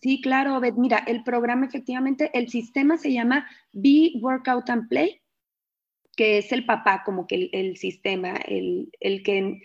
Sí, 0.00 0.20
claro, 0.20 0.60
Mira, 0.76 0.98
el 1.06 1.24
programa 1.24 1.66
efectivamente, 1.66 2.30
el 2.34 2.48
sistema 2.48 2.98
se 2.98 3.12
llama 3.12 3.46
Be 3.72 4.12
Workout 4.20 4.68
and 4.70 4.88
Play, 4.88 5.20
que 6.18 6.38
es 6.38 6.50
el 6.50 6.66
papá, 6.66 7.04
como 7.04 7.28
que 7.28 7.48
el, 7.52 7.76
sistema, 7.76 8.34
el, 8.44 8.90
que, 9.22 9.62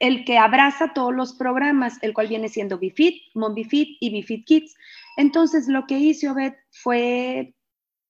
el 0.00 0.24
que 0.24 0.36
abraza 0.36 0.92
todos 0.92 1.14
los 1.14 1.34
programas, 1.34 2.02
el 2.02 2.14
cual 2.14 2.26
viene 2.26 2.48
siendo 2.48 2.80
BeFit, 2.80 3.22
MonBeFit 3.36 3.96
y 4.00 4.10
BeFit 4.10 4.44
Kids. 4.44 4.74
Entonces, 5.16 5.68
lo 5.68 5.86
que 5.86 6.00
hizo 6.00 6.32
Obed 6.32 6.54
fue 6.72 7.54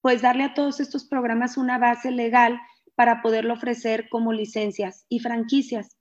pues 0.01 0.23
darle 0.23 0.45
a 0.45 0.55
todos 0.55 0.81
estos 0.81 1.05
programas 1.05 1.59
una 1.59 1.77
base 1.77 2.11
legal 2.11 2.59
para 2.95 3.21
poderlo 3.21 3.53
ofrecer 3.53 4.09
como 4.09 4.33
licencias 4.33 5.05
y 5.11 5.19
franquicias 5.19 5.99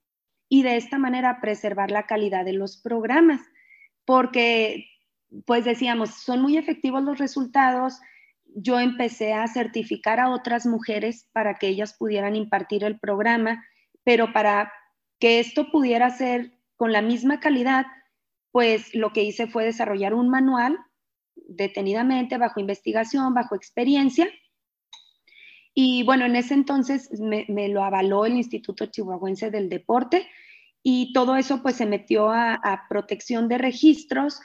y 0.48 0.62
de 0.62 0.76
esta 0.76 0.96
manera 0.96 1.38
preservar 1.42 1.90
la 1.90 2.06
calidad 2.06 2.46
de 2.46 2.54
los 2.54 2.78
programas, 2.78 3.42
porque 4.06 4.86
pues 5.44 5.66
decíamos, 5.66 6.14
son 6.14 6.40
muy 6.40 6.56
efectivos 6.56 7.02
los 7.02 7.18
resultados. 7.18 8.00
Yo 8.54 8.78
empecé 8.80 9.32
a 9.32 9.46
certificar 9.48 10.20
a 10.20 10.30
otras 10.30 10.66
mujeres 10.66 11.28
para 11.32 11.54
que 11.54 11.68
ellas 11.68 11.94
pudieran 11.98 12.36
impartir 12.36 12.84
el 12.84 12.98
programa, 12.98 13.64
pero 14.04 14.32
para 14.32 14.72
que 15.18 15.40
esto 15.40 15.70
pudiera 15.70 16.10
ser 16.10 16.52
con 16.76 16.92
la 16.92 17.02
misma 17.02 17.40
calidad, 17.40 17.86
pues 18.50 18.94
lo 18.94 19.12
que 19.12 19.22
hice 19.22 19.46
fue 19.46 19.64
desarrollar 19.64 20.14
un 20.14 20.28
manual 20.28 20.78
detenidamente, 21.34 22.38
bajo 22.38 22.60
investigación, 22.60 23.34
bajo 23.34 23.54
experiencia. 23.54 24.28
Y 25.74 26.02
bueno, 26.02 26.26
en 26.26 26.36
ese 26.36 26.54
entonces 26.54 27.10
me, 27.18 27.68
lo 27.68 27.82
avaló 27.82 28.26
el 28.26 28.34
Instituto 28.34 28.86
Chihuahuense 28.86 29.50
del 29.50 29.68
Deporte 29.68 30.28
y 30.82 31.12
todo 31.12 31.36
eso 31.36 31.62
pues 31.62 31.76
se 31.76 31.86
metió 31.86 32.30
a, 32.30 32.54
a 32.54 32.88
protección 32.88 33.48
de 33.48 33.58
registros 33.58 34.40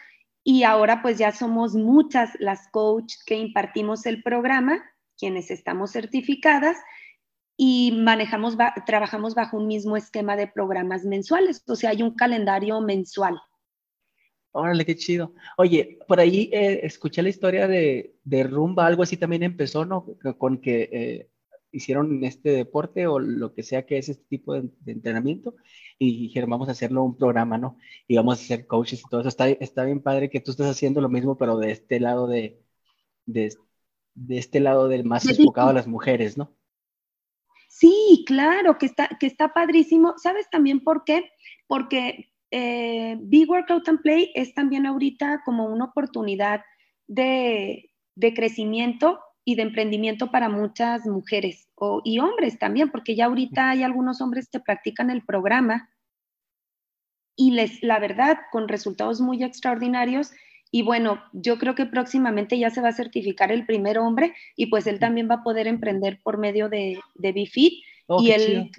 y 0.49 0.63
ahora 0.63 1.01
pues 1.01 1.17
ya 1.17 1.33
somos 1.33 1.75
muchas 1.75 2.31
las 2.39 2.69
coach 2.69 3.15
que 3.25 3.36
impartimos 3.36 4.05
el 4.05 4.23
programa, 4.23 4.81
quienes 5.17 5.51
estamos 5.51 5.91
certificadas 5.91 6.77
y 7.57 7.91
manejamos, 8.01 8.55
trabajamos 8.86 9.36
bajo 9.36 9.57
un 9.57 9.67
mismo 9.67 9.97
esquema 9.97 10.38
de 10.38 10.47
programas 10.47 11.03
mensuales, 11.03 11.62
o 11.67 11.75
sea, 11.75 11.89
hay 11.89 12.01
un 12.01 12.15
calendario 12.15 12.79
mensual. 12.79 13.38
Órale, 14.53 14.86
qué 14.86 14.95
chido. 14.95 15.33
Oye, 15.57 15.99
por 16.07 16.21
ahí 16.21 16.49
eh, 16.53 16.79
escuché 16.83 17.21
la 17.21 17.29
historia 17.29 17.67
de, 17.67 18.15
de, 18.23 18.43
Rumba, 18.43 18.88
algo 18.88 19.03
así 19.03 19.17
también 19.17 19.43
empezó, 19.43 19.83
¿no? 19.83 20.05
Con 20.38 20.62
que 20.62 20.89
eh, 20.93 21.29
hicieron 21.71 22.23
este 22.23 22.49
deporte 22.49 23.08
o 23.08 23.19
lo 23.19 23.53
que 23.53 23.63
sea 23.63 23.86
que 23.86 23.97
es 23.97 24.10
este 24.10 24.25
tipo 24.25 24.53
de, 24.53 24.69
entrenamiento 24.86 25.56
y 25.99 26.27
dijeron, 26.27 26.49
vamos 26.49 26.69
a 26.69 26.71
hacerlo 26.71 27.03
un 27.03 27.17
programa, 27.17 27.58
¿no? 27.58 27.77
Y 28.08 28.15
vamos 28.15 28.39
a 28.39 28.43
ser 28.43 28.67
coaches 28.67 29.01
y 29.01 29.10
todo 29.10 29.21
eso. 29.21 29.30
Está, 29.30 29.49
está 29.49 29.84
bien 29.84 30.01
padre 30.01 30.30
que 30.30 30.39
tú 30.39 30.51
estés 30.51 30.67
haciendo 30.67 31.01
lo 31.01 31.10
mismo, 31.10 31.38
pero 31.38 31.58
de 31.58 31.71
este 31.71 31.99
lado 31.99 32.27
de, 32.27 32.62
de, 33.25 33.56
de 34.13 34.38
este 34.38 34.60
lado 34.60 34.88
del 34.88 35.03
más 35.03 35.27
enfocado 35.27 35.69
a 35.69 35.73
las 35.73 35.88
mujeres, 35.88 36.38
¿no? 36.38 36.56
Sí, 37.69 38.23
claro, 38.25 38.77
que 38.77 38.86
está, 38.88 39.10
que 39.19 39.27
está 39.27 39.53
padrísimo. 39.53 40.15
¿Sabes 40.17 40.49
también 40.49 40.84
por 40.84 41.03
qué? 41.03 41.32
Porque 41.67 42.32
eh, 42.49 43.17
Big 43.19 43.49
Workout 43.49 43.88
and 43.89 44.01
Play 44.01 44.32
es 44.36 44.53
también 44.53 44.86
ahorita 44.86 45.41
como 45.45 45.65
una 45.65 45.86
oportunidad 45.86 46.62
de, 47.08 47.91
de 48.15 48.34
crecimiento 48.34 49.19
y 49.47 49.55
de 49.55 49.62
emprendimiento 49.62 50.29
para 50.29 50.49
muchas 50.49 51.05
mujeres 51.05 51.69
o, 51.75 52.01
y 52.03 52.19
hombres 52.19 52.60
también, 52.60 52.91
porque 52.91 53.15
ya 53.15 53.27
ahorita 53.27 53.69
hay 53.69 53.81
algunos 53.81 54.19
hombres 54.19 54.49
que 54.51 54.60
practican 54.60 55.10
el 55.10 55.21
programa 55.21 55.89
y 57.38 57.51
les, 57.51 57.81
la 57.81 57.97
verdad, 57.97 58.39
con 58.51 58.67
resultados 58.67 59.21
muy 59.21 59.45
extraordinarios. 59.45 60.33
Y 60.69 60.81
bueno, 60.81 61.23
yo 61.31 61.57
creo 61.60 61.75
que 61.75 61.86
próximamente 61.86 62.60
ya 62.60 62.71
se 62.71 62.81
va 62.81 62.89
a 62.89 62.91
certificar 62.91 63.53
el 63.53 63.65
primer 63.65 63.99
hombre 63.99 64.36
y 64.57 64.65
pues 64.65 64.86
él 64.86 64.99
también 64.99 65.29
va 65.31 65.36
a 65.36 65.43
poder 65.43 65.67
emprender 65.67 66.19
por 66.23 66.38
medio 66.38 66.67
de, 66.67 66.99
de 67.15 67.31
BFIT. 67.31 67.86
Oh, 68.07 68.21
y 68.21 68.31
él, 68.31 68.69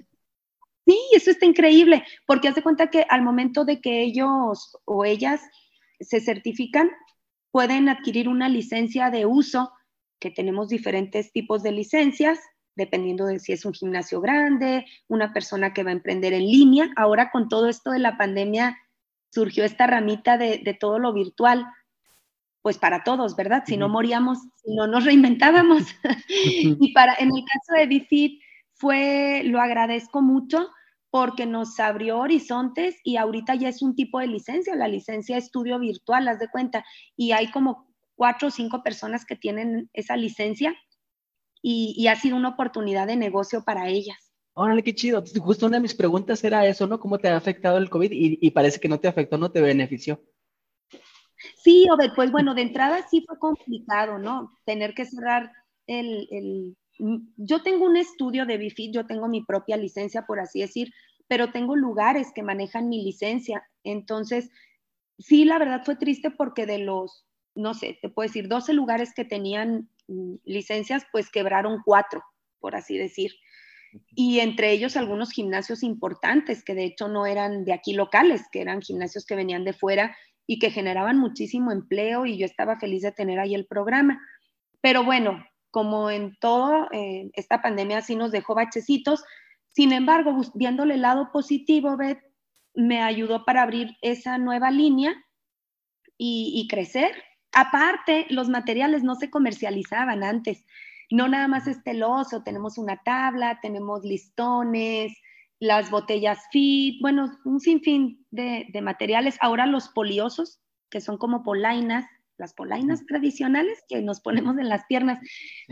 sí, 0.84 0.98
eso 1.12 1.30
está 1.30 1.46
increíble, 1.46 2.04
porque 2.26 2.48
hace 2.48 2.62
cuenta 2.62 2.90
que 2.90 3.06
al 3.08 3.22
momento 3.22 3.64
de 3.64 3.80
que 3.80 4.02
ellos 4.02 4.76
o 4.84 5.06
ellas 5.06 5.40
se 5.98 6.20
certifican, 6.20 6.90
pueden 7.52 7.88
adquirir 7.88 8.28
una 8.28 8.50
licencia 8.50 9.10
de 9.10 9.24
uso 9.24 9.72
que 10.20 10.30
tenemos 10.30 10.68
diferentes 10.68 11.32
tipos 11.32 11.62
de 11.62 11.72
licencias, 11.72 12.38
dependiendo 12.76 13.26
de 13.26 13.40
si 13.40 13.52
es 13.52 13.64
un 13.64 13.72
gimnasio 13.72 14.20
grande, 14.20 14.86
una 15.08 15.32
persona 15.32 15.72
que 15.72 15.82
va 15.82 15.90
a 15.90 15.94
emprender 15.94 16.32
en 16.32 16.46
línea. 16.46 16.90
Ahora 16.96 17.30
con 17.30 17.48
todo 17.48 17.68
esto 17.68 17.90
de 17.90 17.98
la 17.98 18.16
pandemia 18.16 18.78
surgió 19.32 19.64
esta 19.64 19.86
ramita 19.86 20.38
de, 20.38 20.76
todo 20.78 20.98
lo 20.98 21.12
virtual, 21.12 21.66
pues 22.62 22.78
para 22.78 23.02
todos, 23.04 23.36
¿verdad? 23.36 23.64
Si 23.66 23.76
no 23.76 23.88
moríamos, 23.88 24.38
si 24.62 24.74
no 24.74 24.86
nos 24.86 25.04
reinventábamos. 25.04 25.82
y 26.28 26.92
para, 26.92 27.14
en 27.14 27.28
el 27.28 27.44
caso 27.44 27.80
de 27.80 27.86
Bifit 27.86 28.40
fue, 28.74 29.42
lo 29.44 29.60
agradezco 29.60 30.22
mucho 30.22 30.70
porque 31.10 31.46
nos 31.46 31.80
abrió 31.80 32.18
horizontes 32.18 32.96
y 33.02 33.16
ahorita 33.16 33.54
ya 33.54 33.68
es 33.68 33.82
un 33.82 33.94
tipo 33.94 34.20
de 34.20 34.26
licencia, 34.26 34.76
la 34.76 34.88
licencia 34.88 35.36
estudio 35.36 35.78
virtual, 35.78 36.28
haz 36.28 36.38
de 36.38 36.48
cuenta, 36.48 36.84
y 37.16 37.32
hay 37.32 37.50
como 37.50 37.87
cuatro 38.18 38.48
o 38.48 38.50
cinco 38.50 38.82
personas 38.82 39.24
que 39.24 39.36
tienen 39.36 39.88
esa 39.92 40.16
licencia 40.16 40.74
y, 41.62 42.06
ha 42.08 42.16
sido 42.16 42.36
una 42.36 42.50
oportunidad 42.50 43.06
de 43.06 43.16
negocio 43.16 43.62
para 43.64 43.88
ellas. 43.88 44.32
Órale, 44.54 44.82
qué 44.82 44.94
chido. 44.94 45.22
Justo 45.40 45.66
una 45.66 45.76
de 45.76 45.82
mis 45.82 45.94
preguntas 45.94 46.42
era 46.42 46.66
eso, 46.66 46.86
¿no? 46.86 46.98
¿Cómo 46.98 47.18
te 47.18 47.28
ha 47.28 47.36
afectado 47.36 47.78
el 47.78 47.88
COVID? 47.88 48.10
Y, 48.12 48.50
parece 48.50 48.80
que 48.80 48.88
no 48.88 48.98
te 48.98 49.06
afectó, 49.06 49.38
no 49.38 49.52
te 49.52 49.60
benefició. 49.60 50.20
Sí, 51.62 51.86
Obed, 51.90 52.10
pues 52.16 52.32
bueno, 52.32 52.54
de 52.54 52.62
entrada 52.62 53.06
sí 53.08 53.24
fue 53.24 53.38
complicado, 53.38 54.18
¿no? 54.18 54.50
Tener 54.64 54.94
que 54.94 55.04
cerrar 55.04 55.52
el, 55.86 56.26
el... 56.32 56.76
Yo 57.36 57.62
tengo 57.62 57.86
un 57.86 57.96
estudio 57.96 58.46
de 58.46 58.58
BIFIT, 58.58 58.94
yo 58.94 59.06
tengo 59.06 59.28
mi 59.28 59.44
propia 59.44 59.76
licencia, 59.76 60.26
por 60.26 60.40
así 60.40 60.60
decir, 60.60 60.92
pero 61.28 61.52
tengo 61.52 61.76
lugares 61.76 62.32
que 62.34 62.42
manejan 62.42 62.88
mi 62.88 63.04
licencia. 63.04 63.62
Entonces, 63.84 64.50
sí, 65.18 65.44
la 65.44 65.58
verdad 65.60 65.82
fue 65.84 65.94
triste 65.94 66.32
porque 66.32 66.66
de 66.66 66.78
los 66.78 67.27
no 67.58 67.74
sé, 67.74 67.98
te 68.00 68.08
puedo 68.08 68.28
decir, 68.28 68.48
12 68.48 68.72
lugares 68.72 69.12
que 69.12 69.24
tenían 69.24 69.90
mm, 70.06 70.36
licencias, 70.44 71.04
pues 71.10 71.28
quebraron 71.28 71.82
cuatro, 71.84 72.22
por 72.60 72.76
así 72.76 72.96
decir. 72.96 73.32
Y 74.14 74.40
entre 74.40 74.70
ellos 74.70 74.96
algunos 74.96 75.32
gimnasios 75.32 75.82
importantes, 75.82 76.62
que 76.62 76.74
de 76.74 76.84
hecho 76.84 77.08
no 77.08 77.26
eran 77.26 77.64
de 77.64 77.72
aquí 77.72 77.94
locales, 77.94 78.42
que 78.52 78.60
eran 78.60 78.80
gimnasios 78.80 79.26
que 79.26 79.34
venían 79.34 79.64
de 79.64 79.72
fuera 79.72 80.16
y 80.46 80.60
que 80.60 80.70
generaban 80.70 81.18
muchísimo 81.18 81.72
empleo 81.72 82.26
y 82.26 82.38
yo 82.38 82.46
estaba 82.46 82.78
feliz 82.78 83.02
de 83.02 83.12
tener 83.12 83.40
ahí 83.40 83.54
el 83.54 83.66
programa. 83.66 84.20
Pero 84.80 85.02
bueno, 85.02 85.44
como 85.72 86.10
en 86.10 86.36
todo, 86.40 86.86
eh, 86.92 87.30
esta 87.34 87.60
pandemia 87.60 88.02
sí 88.02 88.14
nos 88.14 88.30
dejó 88.30 88.54
bachecitos. 88.54 89.24
Sin 89.72 89.92
embargo, 89.92 90.40
viéndole 90.54 90.94
el 90.94 91.02
lado 91.02 91.30
positivo, 91.32 91.96
Beth, 91.96 92.20
me 92.74 93.02
ayudó 93.02 93.44
para 93.44 93.62
abrir 93.62 93.96
esa 94.00 94.38
nueva 94.38 94.70
línea 94.70 95.12
y, 96.16 96.52
y 96.54 96.68
crecer 96.68 97.10
Aparte, 97.52 98.26
los 98.30 98.48
materiales 98.48 99.02
no 99.02 99.14
se 99.14 99.30
comercializaban 99.30 100.22
antes. 100.22 100.64
No 101.10 101.28
nada 101.28 101.48
más 101.48 101.66
este 101.66 101.94
loso, 101.94 102.42
tenemos 102.42 102.78
una 102.78 102.98
tabla, 102.98 103.58
tenemos 103.62 104.04
listones, 104.04 105.12
las 105.60 105.90
botellas 105.90 106.38
fit, 106.52 107.00
bueno, 107.00 107.32
un 107.44 107.60
sinfín 107.60 108.26
de, 108.30 108.66
de 108.72 108.82
materiales. 108.82 109.38
Ahora 109.40 109.66
los 109.66 109.88
poliosos, 109.88 110.60
que 110.90 111.00
son 111.00 111.18
como 111.18 111.42
polainas, 111.42 112.06
las 112.36 112.54
polainas 112.54 113.04
tradicionales 113.06 113.82
que 113.88 114.00
nos 114.00 114.20
ponemos 114.20 114.58
en 114.58 114.68
las 114.68 114.84
piernas, 114.86 115.18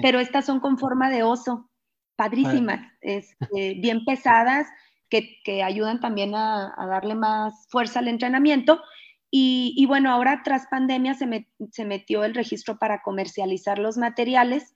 pero 0.03 0.19
estas 0.19 0.45
son 0.45 0.61
con 0.61 0.79
forma 0.79 1.11
de 1.11 1.23
oso, 1.23 1.71
padrísimas, 2.17 2.81
este, 3.01 3.75
bien 3.81 4.05
pesadas, 4.05 4.67
que, 5.09 5.37
que 5.45 5.63
ayudan 5.63 6.01
también 6.01 6.35
a, 6.35 6.75
a, 6.77 6.87
darle 6.87 7.15
más 7.15 7.69
fuerza 7.69 8.01
al 8.01 8.09
entrenamiento 8.09 8.83
y, 9.31 9.85
bueno, 9.87 10.11
ahora 10.11 10.43
tras 10.45 10.67
pandemia 10.69 11.15
se, 11.15 11.85
metió 11.85 12.25
el 12.25 12.35
registro 12.35 12.79
para 12.79 13.03
comercializar 13.03 13.79
los 13.79 13.97
materiales 13.97 14.75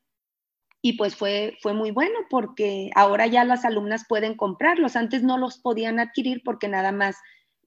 y 0.82 0.94
pues 0.94 1.14
fue, 1.14 1.56
fue 1.62 1.74
muy 1.74 1.90
bueno 1.90 2.18
porque 2.30 2.90
ahora 2.94 3.26
ya 3.26 3.44
las 3.44 3.64
alumnas 3.64 4.04
pueden 4.08 4.34
comprarlos. 4.34 4.96
Antes 4.96 5.22
no 5.22 5.38
los 5.38 5.58
podían 5.58 5.98
adquirir 5.98 6.42
porque 6.44 6.68
nada 6.68 6.90
más 6.90 7.16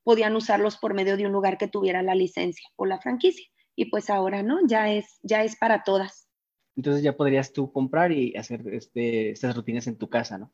podían 0.04 0.36
usarlos 0.36 0.78
por 0.78 0.94
medio 0.94 1.16
de 1.16 1.26
un 1.26 1.32
lugar 1.32 1.58
que 1.58 1.68
tuviera 1.68 2.02
la 2.02 2.16
licencia 2.16 2.68
o 2.76 2.86
la 2.86 3.00
franquicia. 3.00 3.48
Y 3.76 3.86
pues 3.86 4.10
ahora 4.10 4.44
no, 4.44 4.60
ya 4.68 4.92
es, 4.92 5.20
ya 5.24 5.44
es 5.44 5.56
para 5.56 5.84
todas. 5.84 6.28
Entonces 6.76 7.04
ya 7.04 7.16
podrías 7.16 7.54
tú 7.54 7.72
comprar 7.72 8.12
y 8.12 8.36
hacer 8.36 8.68
este, 8.74 9.32
estas 9.32 9.56
rutinas 9.56 9.88
en 9.88 9.98
tu 9.98 10.10
casa, 10.10 10.38
¿no? 10.38 10.52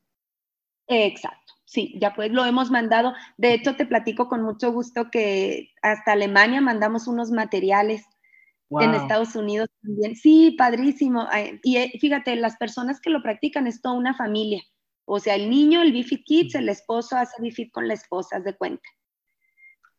Exacto, 0.91 1.53
sí, 1.65 1.95
ya 2.01 2.15
pues 2.15 2.31
lo 2.31 2.43
hemos 2.45 2.71
mandado. 2.71 3.13
De 3.37 3.53
hecho, 3.53 3.75
te 3.75 3.85
platico 3.85 4.27
con 4.27 4.41
mucho 4.41 4.71
gusto 4.71 5.11
que 5.11 5.69
hasta 5.83 6.13
Alemania 6.13 6.61
mandamos 6.61 7.07
unos 7.07 7.29
materiales 7.29 8.03
en 8.71 8.95
Estados 8.95 9.35
Unidos 9.35 9.69
también. 9.83 10.15
Sí, 10.15 10.55
padrísimo. 10.57 11.27
Y 11.63 11.77
eh, 11.77 11.91
fíjate, 12.01 12.35
las 12.35 12.57
personas 12.57 12.99
que 12.99 13.11
lo 13.11 13.21
practican 13.21 13.67
es 13.67 13.81
toda 13.81 13.95
una 13.95 14.15
familia. 14.15 14.63
O 15.05 15.19
sea, 15.19 15.35
el 15.35 15.49
niño, 15.49 15.81
el 15.83 15.91
Bifit 15.91 16.23
Kids, 16.25 16.55
el 16.55 16.69
esposo 16.69 17.17
hace 17.17 17.39
Bifit 17.39 17.71
con 17.71 17.87
la 17.87 17.93
esposa, 17.93 18.39
de 18.39 18.55
cuenta. 18.55 18.89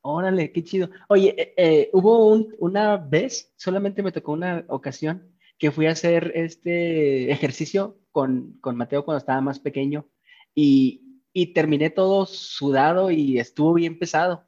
Órale, 0.03 0.51
qué 0.51 0.65
chido. 0.65 0.91
Oye, 1.09 1.35
eh, 1.37 1.55
eh, 1.57 1.91
hubo 1.93 2.35
una 2.59 2.97
vez, 2.97 3.53
solamente 3.57 4.03
me 4.03 4.13
tocó 4.13 4.33
una 4.33 4.65
ocasión, 4.69 5.37
que 5.57 5.71
fui 5.71 5.87
a 5.87 5.93
hacer 5.93 6.33
este 6.35 7.31
ejercicio 7.31 7.99
con, 8.11 8.59
con 8.61 8.77
Mateo 8.77 9.05
cuando 9.05 9.19
estaba 9.19 9.41
más 9.41 9.61
pequeño 9.61 10.07
y, 10.61 11.23
y, 11.33 11.53
terminé 11.55 11.91
todo 11.91 12.27
sudado 12.27 13.11
y 13.11 13.39
estuvo 13.39 13.75
bien 13.75 13.99
pesado. 13.99 14.47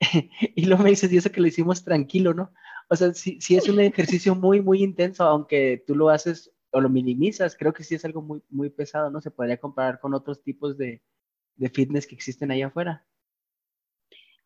y 0.56 0.66
luego 0.66 0.82
me 0.82 0.90
dices, 0.90 1.12
y 1.12 1.16
eso 1.16 1.30
que 1.30 1.40
lo 1.40 1.46
hicimos 1.46 1.84
tranquilo, 1.84 2.34
¿no? 2.34 2.52
O 2.88 2.96
sea, 2.96 3.14
sí, 3.14 3.38
sí, 3.40 3.56
es 3.56 3.68
un 3.68 3.80
ejercicio 3.80 4.34
muy, 4.34 4.60
muy 4.60 4.82
intenso, 4.82 5.24
aunque 5.24 5.82
tú 5.86 5.94
lo 5.94 6.10
haces 6.10 6.52
o 6.70 6.80
lo 6.80 6.88
minimizas, 6.88 7.56
creo 7.56 7.72
que 7.72 7.84
sí 7.84 7.94
es 7.94 8.04
algo 8.04 8.20
muy, 8.20 8.42
muy 8.50 8.68
pesado, 8.68 9.10
¿no? 9.10 9.20
Se 9.20 9.30
podría 9.30 9.58
comparar 9.58 10.00
con 10.00 10.12
otros 10.12 10.42
tipos 10.42 10.76
de, 10.76 11.02
de 11.56 11.70
fitness 11.70 12.06
que 12.06 12.16
existen 12.16 12.50
ahí 12.50 12.62
afuera. 12.62 13.06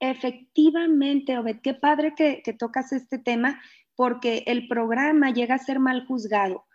Efectivamente, 0.00 1.38
Obed, 1.38 1.60
qué 1.62 1.74
padre 1.74 2.14
que, 2.14 2.42
que, 2.44 2.52
tocas 2.52 2.92
este 2.92 3.18
tema, 3.18 3.60
porque 3.96 4.44
el 4.46 4.68
programa 4.68 5.32
llega 5.32 5.54
a 5.54 5.58
ser 5.58 5.80
mal 5.80 6.06
juzgado 6.06 6.67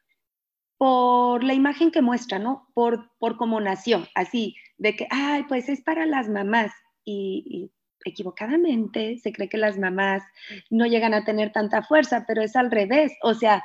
por 0.77 1.43
la 1.43 1.53
imagen 1.53 1.91
que 1.91 2.01
muestra, 2.01 2.39
¿no? 2.39 2.67
Por, 2.73 3.11
por 3.17 3.37
cómo 3.37 3.61
nació, 3.61 4.07
así, 4.15 4.55
de 4.77 4.95
que, 4.95 5.07
ay, 5.09 5.43
pues 5.47 5.69
es 5.69 5.81
para 5.81 6.05
las 6.05 6.29
mamás. 6.29 6.71
Y, 7.05 7.71
equivocadamente 8.05 9.17
se 9.17 9.31
cree 9.31 9.47
que 9.47 9.57
las 9.57 9.77
mamás 9.77 10.23
no 10.69 10.85
llegan 10.85 11.13
a 11.13 11.23
tener 11.23 11.51
tanta 11.51 11.83
fuerza, 11.83 12.25
pero 12.27 12.41
es 12.41 12.55
al 12.55 12.69
revés. 12.69 13.13
O 13.21 13.33
sea, 13.33 13.63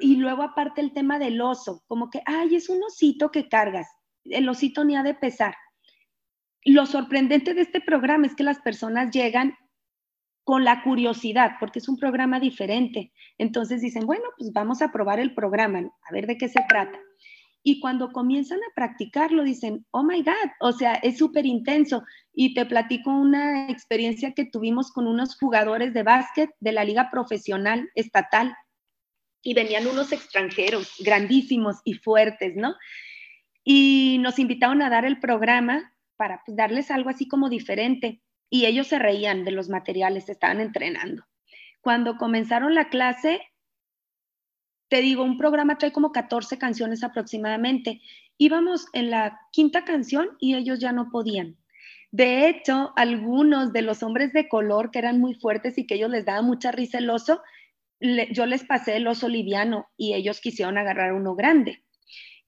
y 0.00 0.16
luego 0.16 0.42
aparte 0.42 0.80
el 0.80 0.92
tema 0.92 1.18
del 1.18 1.40
oso, 1.40 1.82
como 1.86 2.10
que, 2.10 2.22
ay, 2.24 2.56
es 2.56 2.68
un 2.68 2.82
osito 2.82 3.30
que 3.30 3.48
cargas, 3.48 3.88
el 4.24 4.48
osito 4.48 4.84
ni 4.84 4.96
ha 4.96 5.02
de 5.02 5.14
pesar. 5.14 5.54
Lo 6.64 6.86
sorprendente 6.86 7.54
de 7.54 7.62
este 7.62 7.80
programa 7.80 8.26
es 8.26 8.34
que 8.34 8.44
las 8.44 8.60
personas 8.60 9.10
llegan 9.10 9.54
con 10.44 10.64
la 10.64 10.82
curiosidad, 10.82 11.52
porque 11.60 11.78
es 11.78 11.88
un 11.88 11.96
programa 11.96 12.40
diferente. 12.40 13.12
Entonces 13.38 13.80
dicen, 13.80 14.06
bueno, 14.06 14.24
pues 14.36 14.52
vamos 14.52 14.82
a 14.82 14.90
probar 14.90 15.20
el 15.20 15.34
programa, 15.34 15.78
a 15.80 16.12
ver 16.12 16.26
de 16.26 16.36
qué 16.36 16.48
se 16.48 16.64
trata. 16.68 16.98
Y 17.64 17.78
cuando 17.78 18.10
comienzan 18.10 18.58
a 18.58 18.74
practicarlo, 18.74 19.44
dicen, 19.44 19.86
oh 19.92 20.02
my 20.02 20.20
God, 20.22 20.50
o 20.60 20.72
sea, 20.72 20.94
es 20.94 21.18
súper 21.18 21.46
intenso. 21.46 22.02
Y 22.34 22.54
te 22.54 22.66
platico 22.66 23.10
una 23.10 23.70
experiencia 23.70 24.32
que 24.32 24.44
tuvimos 24.44 24.90
con 24.90 25.06
unos 25.06 25.36
jugadores 25.38 25.94
de 25.94 26.02
básquet 26.02 26.50
de 26.58 26.72
la 26.72 26.84
liga 26.84 27.08
profesional 27.10 27.88
estatal. 27.94 28.56
Y 29.44 29.54
venían 29.54 29.86
unos 29.86 30.10
extranjeros 30.12 30.92
grandísimos 31.04 31.76
y 31.84 31.94
fuertes, 31.94 32.56
¿no? 32.56 32.74
Y 33.62 34.18
nos 34.20 34.40
invitaron 34.40 34.82
a 34.82 34.90
dar 34.90 35.04
el 35.04 35.20
programa 35.20 35.94
para 36.16 36.42
pues, 36.44 36.56
darles 36.56 36.90
algo 36.90 37.10
así 37.10 37.28
como 37.28 37.48
diferente 37.48 38.20
y 38.52 38.66
ellos 38.66 38.86
se 38.86 38.98
reían 38.98 39.46
de 39.46 39.50
los 39.50 39.70
materiales, 39.70 40.28
estaban 40.28 40.60
entrenando. 40.60 41.24
Cuando 41.80 42.18
comenzaron 42.18 42.74
la 42.74 42.90
clase, 42.90 43.40
te 44.88 45.00
digo, 45.00 45.24
un 45.24 45.38
programa 45.38 45.78
trae 45.78 45.90
como 45.90 46.12
14 46.12 46.58
canciones 46.58 47.02
aproximadamente. 47.02 48.02
Íbamos 48.36 48.88
en 48.92 49.08
la 49.08 49.40
quinta 49.52 49.86
canción 49.86 50.36
y 50.38 50.54
ellos 50.54 50.80
ya 50.80 50.92
no 50.92 51.08
podían. 51.10 51.56
De 52.10 52.46
hecho, 52.46 52.92
algunos 52.94 53.72
de 53.72 53.80
los 53.80 54.02
hombres 54.02 54.34
de 54.34 54.50
color 54.50 54.90
que 54.90 54.98
eran 54.98 55.18
muy 55.18 55.34
fuertes 55.34 55.78
y 55.78 55.86
que 55.86 55.94
ellos 55.94 56.10
les 56.10 56.26
daba 56.26 56.42
mucha 56.42 56.72
risa 56.72 56.98
el 56.98 57.08
oso, 57.08 57.40
yo 58.00 58.44
les 58.44 58.64
pasé 58.64 58.96
el 58.96 59.06
oso 59.06 59.30
liviano 59.30 59.86
y 59.96 60.12
ellos 60.12 60.42
quisieron 60.42 60.76
agarrar 60.76 61.14
uno 61.14 61.34
grande. 61.34 61.84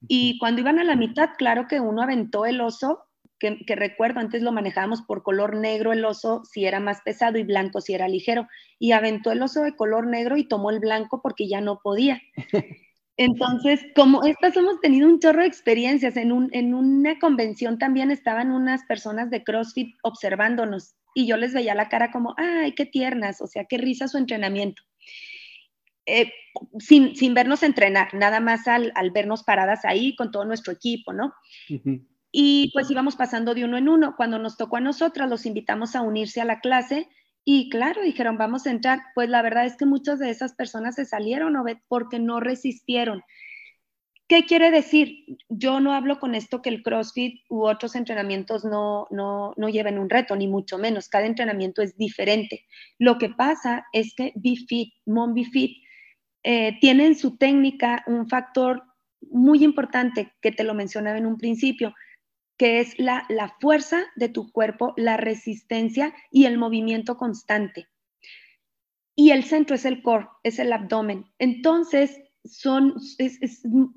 Y 0.07 0.37
cuando 0.37 0.61
iban 0.61 0.77
a 0.77 0.83
la 0.83 0.95
mitad, 0.95 1.31
claro 1.35 1.65
que 1.67 1.79
uno 1.79 2.03
aventó 2.03 2.45
el 2.45 2.61
oso 2.61 3.04
que, 3.39 3.75
recuerdo, 3.75 4.19
antes 4.19 4.41
lo 4.41 4.51
manejábamos 4.51 5.01
por 5.01 5.23
color 5.23 5.55
negro 5.55 5.93
el 5.93 6.05
oso 6.05 6.43
si 6.45 6.65
era 6.65 6.79
más 6.79 7.01
pesado 7.01 7.37
y 7.37 7.43
blanco 7.43 7.81
si 7.81 7.93
era 7.93 8.07
ligero. 8.07 8.47
Y 8.79 8.91
aventó 8.91 9.31
el 9.31 9.41
oso 9.41 9.61
de 9.63 9.75
color 9.75 10.07
negro 10.07 10.37
y 10.37 10.47
tomó 10.47 10.69
el 10.69 10.79
blanco 10.79 11.21
porque 11.21 11.47
ya 11.47 11.61
no 11.61 11.79
podía. 11.83 12.21
Entonces, 13.17 13.85
como 13.95 14.25
estas 14.25 14.57
hemos 14.57 14.81
tenido 14.81 15.07
un 15.07 15.19
chorro 15.19 15.41
de 15.41 15.47
experiencias, 15.47 16.17
en, 16.17 16.31
un, 16.31 16.49
en 16.51 16.73
una 16.73 17.17
convención 17.17 17.77
también 17.77 18.11
estaban 18.11 18.51
unas 18.51 18.83
personas 18.85 19.29
de 19.29 19.43
CrossFit 19.43 19.95
observándonos 20.03 20.95
y 21.13 21.25
yo 21.25 21.37
les 21.37 21.53
veía 21.53 21.75
la 21.75 21.87
cara 21.87 22.11
como, 22.11 22.35
ay, 22.37 22.73
qué 22.73 22.85
tiernas, 22.85 23.41
o 23.41 23.47
sea, 23.47 23.65
qué 23.65 23.77
risa 23.77 24.09
su 24.09 24.17
entrenamiento. 24.17 24.83
Eh, 26.05 26.31
sin, 26.77 27.15
sin, 27.15 27.33
vernos 27.33 27.63
entrenar, 27.63 28.13
nada 28.13 28.39
más 28.39 28.67
al, 28.67 28.91
al, 28.95 29.11
vernos 29.11 29.43
paradas 29.43 29.85
ahí 29.85 30.15
con 30.15 30.29
todo 30.29 30.45
nuestro 30.45 30.73
equipo, 30.73 31.13
¿no? 31.13 31.33
Y 32.37 32.69
pues 32.73 32.91
íbamos 32.91 33.15
pasando 33.15 33.55
de 33.55 33.63
uno 33.63 33.77
en 33.77 33.87
uno. 33.87 34.15
Cuando 34.17 34.39
nos 34.39 34.57
tocó 34.57 34.75
a 34.75 34.81
nosotras, 34.81 35.29
los 35.29 35.45
invitamos 35.45 35.95
a 35.95 36.01
unirse 36.01 36.41
a 36.41 36.45
la 36.45 36.59
clase 36.59 37.07
y 37.45 37.69
claro, 37.69 38.01
dijeron, 38.01 38.37
vamos 38.37 38.67
a 38.67 38.71
entrar. 38.71 38.99
Pues 39.15 39.29
la 39.29 39.41
verdad 39.41 39.65
es 39.65 39.77
que 39.77 39.85
muchas 39.85 40.19
de 40.19 40.29
esas 40.29 40.53
personas 40.53 40.95
se 40.95 41.05
salieron 41.05 41.53
porque 41.87 42.19
no 42.19 42.41
resistieron. 42.41 43.21
¿Qué 44.27 44.43
quiere 44.43 44.69
decir? 44.69 45.37
Yo 45.47 45.79
no 45.79 45.93
hablo 45.93 46.19
con 46.19 46.35
esto 46.35 46.61
que 46.61 46.67
el 46.67 46.83
CrossFit 46.83 47.39
u 47.47 47.67
otros 47.67 47.95
entrenamientos 47.95 48.65
no, 48.65 49.07
no, 49.11 49.53
no 49.55 49.69
lleven 49.69 49.97
un 49.97 50.09
reto, 50.09 50.35
ni 50.35 50.49
mucho 50.49 50.77
menos. 50.77 51.07
Cada 51.07 51.27
entrenamiento 51.27 51.81
es 51.81 51.95
diferente. 51.95 52.65
Lo 52.99 53.17
que 53.17 53.29
pasa 53.29 53.85
es 53.93 54.13
que 54.13 54.33
BeFit, 54.35 54.93
Mom 55.05 55.33
BeFit, 55.33 55.77
eh, 56.43 56.77
tienen 56.81 57.15
su 57.15 57.37
técnica 57.37 58.03
un 58.07 58.27
factor 58.27 58.83
muy 59.21 59.63
importante 59.63 60.33
que 60.41 60.51
te 60.51 60.65
lo 60.65 60.73
mencionaba 60.73 61.17
en 61.17 61.27
un 61.27 61.37
principio, 61.37 61.93
que 62.57 62.79
es 62.79 62.97
la, 62.97 63.25
fuerza 63.59 64.03
de 64.15 64.29
tu 64.29 64.51
cuerpo, 64.51 64.93
la 64.97 65.17
resistencia 65.17 66.13
y 66.31 66.45
el 66.45 66.57
movimiento 66.57 67.17
constante. 67.17 67.87
Y 69.15 69.31
el 69.31 69.43
centro 69.43 69.75
es 69.75 69.85
el 69.85 70.01
core, 70.01 70.27
es 70.43 70.59
el 70.59 70.73
abdomen. 70.73 71.25
Entonces, 71.39 72.21
son, 72.43 72.95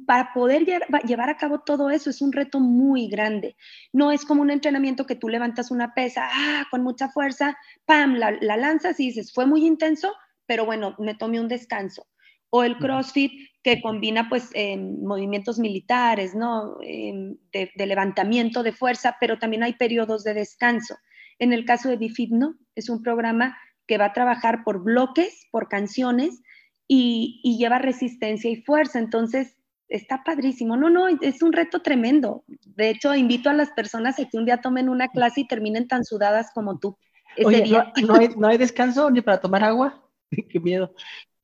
para 0.07 0.33
poder 0.33 0.65
llevar 1.05 1.29
a 1.29 1.37
cabo 1.37 1.61
todo 1.61 1.91
eso 1.91 2.09
es 2.09 2.23
un 2.23 2.33
reto 2.33 2.61
muy 2.61 3.09
grande. 3.09 3.57
No 3.93 4.11
es 4.11 4.25
como 4.25 4.43
un 4.43 4.51
entrenamiento 4.51 5.07
que 5.07 5.17
tú 5.17 5.29
levantas 5.29 5.71
una 5.71 5.93
pesa 5.93 6.29
ah, 6.33 6.67
con 6.71 6.83
mucha 6.83 7.09
fuerza, 7.11 7.59
pam, 7.85 8.15
la, 8.15 8.33
la 8.41 8.57
lanzas 8.57 8.99
y 9.01 9.07
dices, 9.07 9.33
fue 9.33 9.45
muy 9.47 9.67
intenso, 9.67 10.15
pero 10.47 10.65
bueno, 10.65 10.95
me 10.99 11.15
tomé 11.15 11.41
un 11.41 11.49
descanso 11.49 12.07
o 12.51 12.65
el 12.65 12.79
CrossFit 12.79 13.33
que 13.69 13.83
combina 13.83 14.31
pues 14.31 14.51
movimientos 14.79 15.59
militares, 15.59 16.35
¿no? 16.35 16.79
de, 16.79 17.71
levantamiento 17.77 18.63
de 18.63 18.73
fuerza, 18.73 19.17
pero 19.21 19.39
también 19.39 19.63
hay 19.63 19.75
periodos 19.75 20.25
de 20.25 20.33
descanso. 20.33 20.97
En 21.39 21.53
el 21.53 21.67
caso 21.67 21.91
de 21.91 21.99
Bifit, 21.99 22.31
no, 22.31 22.55
es 22.75 22.89
un 22.89 23.03
programa 23.03 23.59
que 23.87 23.99
va 23.99 24.07
a 24.07 24.13
trabajar 24.15 24.65
por 24.65 24.83
bloques, 24.83 25.47
por 25.51 25.69
canciones 25.69 26.41
y, 26.87 27.43
lleva 27.59 27.79
resistencia 27.79 28.51
y 28.51 28.63
fuerza. 28.63 29.01
Entonces, 29.01 29.55
está 29.89 30.23
padrísimo. 30.25 30.79
No, 30.79 30.89
no, 30.89 31.07
es 31.09 31.43
un 31.43 31.53
reto 31.53 31.83
tremendo. 31.83 32.45
De 32.47 32.89
hecho, 32.89 33.15
invito 33.15 33.51
a 33.51 33.55
las 33.55 33.71
personas 33.73 34.19
a 34.19 34.25
que 34.25 34.39
un 34.39 34.47
día 34.47 34.63
tomen 34.63 34.89
una 34.89 35.09
clase 35.09 35.43
y 35.43 35.47
terminen 35.47 35.89
tan 35.89 36.07
sudadas 36.07 36.53
como 36.55 36.79
tú. 36.79 36.97
Ese 37.37 37.61
día. 37.61 37.93
¿no, 38.07 38.15
hay, 38.15 38.29
¿no, 38.35 38.49
hay, 38.49 38.57
descanso 38.57 39.11
ni 39.11 39.21
para 39.21 39.41
tomar 39.43 39.63
agua? 39.63 40.03
Qué 40.51 40.59
miedo. 40.59 40.95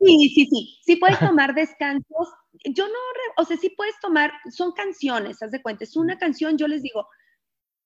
Sí, 0.04 0.28
sí, 0.34 0.46
sí, 0.46 0.78
sí 0.82 0.96
puedes 0.96 1.18
tomar 1.18 1.54
descansos. 1.54 2.28
Yo 2.64 2.86
no, 2.86 2.94
o 3.36 3.44
sea, 3.44 3.56
sí 3.56 3.70
puedes 3.70 3.98
tomar, 4.00 4.32
son 4.50 4.72
canciones, 4.72 5.42
haz 5.42 5.50
de 5.50 5.62
cuenta, 5.62 5.84
es 5.84 5.96
una 5.96 6.18
canción, 6.18 6.56
yo 6.56 6.68
les 6.68 6.82
digo, 6.82 7.08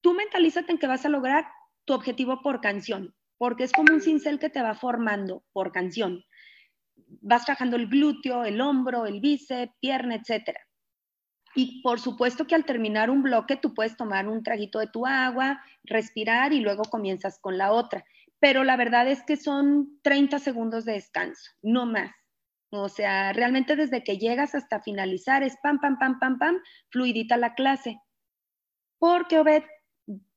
tú 0.00 0.14
mentalízate 0.14 0.72
en 0.72 0.78
que 0.78 0.87
vas 0.87 1.04
a 1.04 1.09
lograr 1.09 1.46
tu 1.85 1.94
objetivo 1.94 2.42
por 2.42 2.61
canción, 2.61 3.14
porque 3.38 3.64
es 3.64 3.72
como 3.72 3.92
un 3.92 4.00
cincel 4.00 4.38
que 4.38 4.50
te 4.50 4.62
va 4.62 4.74
formando 4.74 5.44
por 5.52 5.72
canción. 5.72 6.24
Vas 7.22 7.44
trabajando 7.44 7.76
el 7.76 7.88
glúteo, 7.88 8.44
el 8.44 8.61
hombro, 8.61 9.07
el 9.07 9.20
bíceps, 9.20 9.72
pierna, 9.81 10.16
etcétera. 10.16 10.61
Y 11.54 11.81
por 11.83 11.98
supuesto 11.98 12.46
que 12.46 12.54
al 12.54 12.64
terminar 12.64 13.11
un 13.11 13.22
bloque 13.22 13.57
tú 13.57 13.74
puedes 13.74 13.96
tomar 13.96 14.28
un 14.28 14.42
traguito 14.42 14.78
de 14.78 14.88
tu 14.88 15.07
agua, 15.07 15.62
respirar 15.83 16.52
y 16.52 16.61
luego 16.61 16.83
comienzas 16.85 17.38
con 17.40 17.57
la 17.57 17.72
otra 17.72 18.04
pero 18.40 18.64
la 18.64 18.77
verdad 18.77 19.09
es 19.09 19.22
que 19.22 19.37
son 19.37 19.98
30 20.03 20.38
segundos 20.38 20.85
de 20.85 20.92
descanso, 20.92 21.51
no 21.62 21.87
más. 21.87 22.11
O 22.70 22.88
sea, 22.88 23.33
realmente 23.33 23.77
desde 23.77 24.05
que 24.05 24.18
llegas 24.18 24.55
hasta 24.55 24.81
finalizar 24.81 25.42
es 25.42 25.57
pam, 25.62 25.81
pam, 25.81 25.98
pam, 25.98 26.18
pam, 26.18 26.38
pam, 26.38 26.59
fluidita 26.90 27.37
la 27.37 27.55
clase. 27.55 27.98
Porque, 28.98 29.38
Obed, 29.38 29.62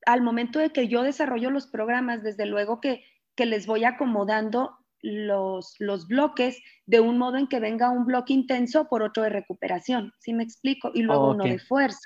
al 0.05 0.21
momento 0.21 0.59
de 0.59 0.69
que 0.71 0.87
yo 0.87 1.03
desarrollo 1.03 1.49
los 1.51 1.67
programas, 1.67 2.23
desde 2.23 2.45
luego 2.45 2.79
que, 2.79 3.03
que 3.35 3.45
les 3.45 3.67
voy 3.67 3.83
acomodando 3.83 4.77
los, 5.01 5.75
los 5.79 6.07
bloques 6.07 6.61
de 6.85 6.99
un 6.99 7.17
modo 7.17 7.37
en 7.37 7.47
que 7.47 7.59
venga 7.59 7.89
un 7.89 8.05
bloque 8.05 8.33
intenso 8.33 8.87
por 8.87 9.03
otro 9.03 9.23
de 9.23 9.29
recuperación, 9.29 10.13
¿sí 10.19 10.33
me 10.33 10.43
explico? 10.43 10.91
Y 10.93 11.01
luego 11.01 11.31
uno 11.31 11.43
de 11.43 11.59
fuerza. 11.59 11.99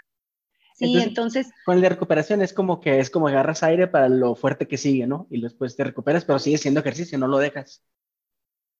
Sí, 0.75 1.01
entonces, 1.01 1.51
Con 1.63 1.77
el 1.77 1.81
de 1.81 1.89
recuperación 1.89 2.41
es 2.41 2.51
como 2.51 2.81
que 2.81 2.99
es 2.99 3.09
como 3.09 3.29
agarras 3.29 3.63
aire 3.63 3.87
para 3.87 4.09
lo 4.09 4.35
fuerte 4.35 4.67
que 4.67 4.77
sigue, 4.77 5.07
¿no? 5.07 5.25
Y 5.29 5.39
después 5.39 5.77
te 5.77 5.85
recuperas, 5.85 6.25
pero 6.25 6.37
sigue 6.37 6.57
siendo 6.57 6.81
ejercicio, 6.81 7.17
no 7.17 7.29
lo 7.29 7.37
dejas. 7.37 7.81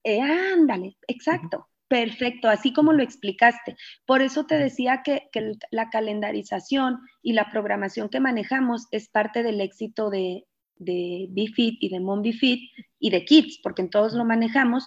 Eh, 0.04 0.20
ándale, 0.22 0.98
exacto. 1.08 1.70
Perfecto, 1.88 2.50
así 2.50 2.74
como 2.74 2.92
lo 2.92 3.02
explicaste. 3.02 3.78
Por 4.06 4.22
eso 4.22 4.46
te 4.46 4.58
decía 4.58 5.04
que, 5.04 5.30
la 5.72 5.90
calendarización 5.90 7.00
y 7.22 7.32
la 7.32 7.50
programación 7.50 8.10
que 8.10 8.20
manejamos 8.20 8.88
es 8.92 9.08
parte 9.08 9.42
del 9.42 9.62
éxito 9.62 10.10
de, 10.10 10.46
de 10.76 11.28
BFIT 11.30 11.78
y 11.80 11.90
de 11.90 12.00
MonBFit 12.02 12.72
y 13.00 13.10
de 13.10 13.24
Kids, 13.24 13.60
porque 13.64 13.84
en 13.84 13.90
todos 13.90 14.14
lo 14.14 14.26
manejamos, 14.26 14.86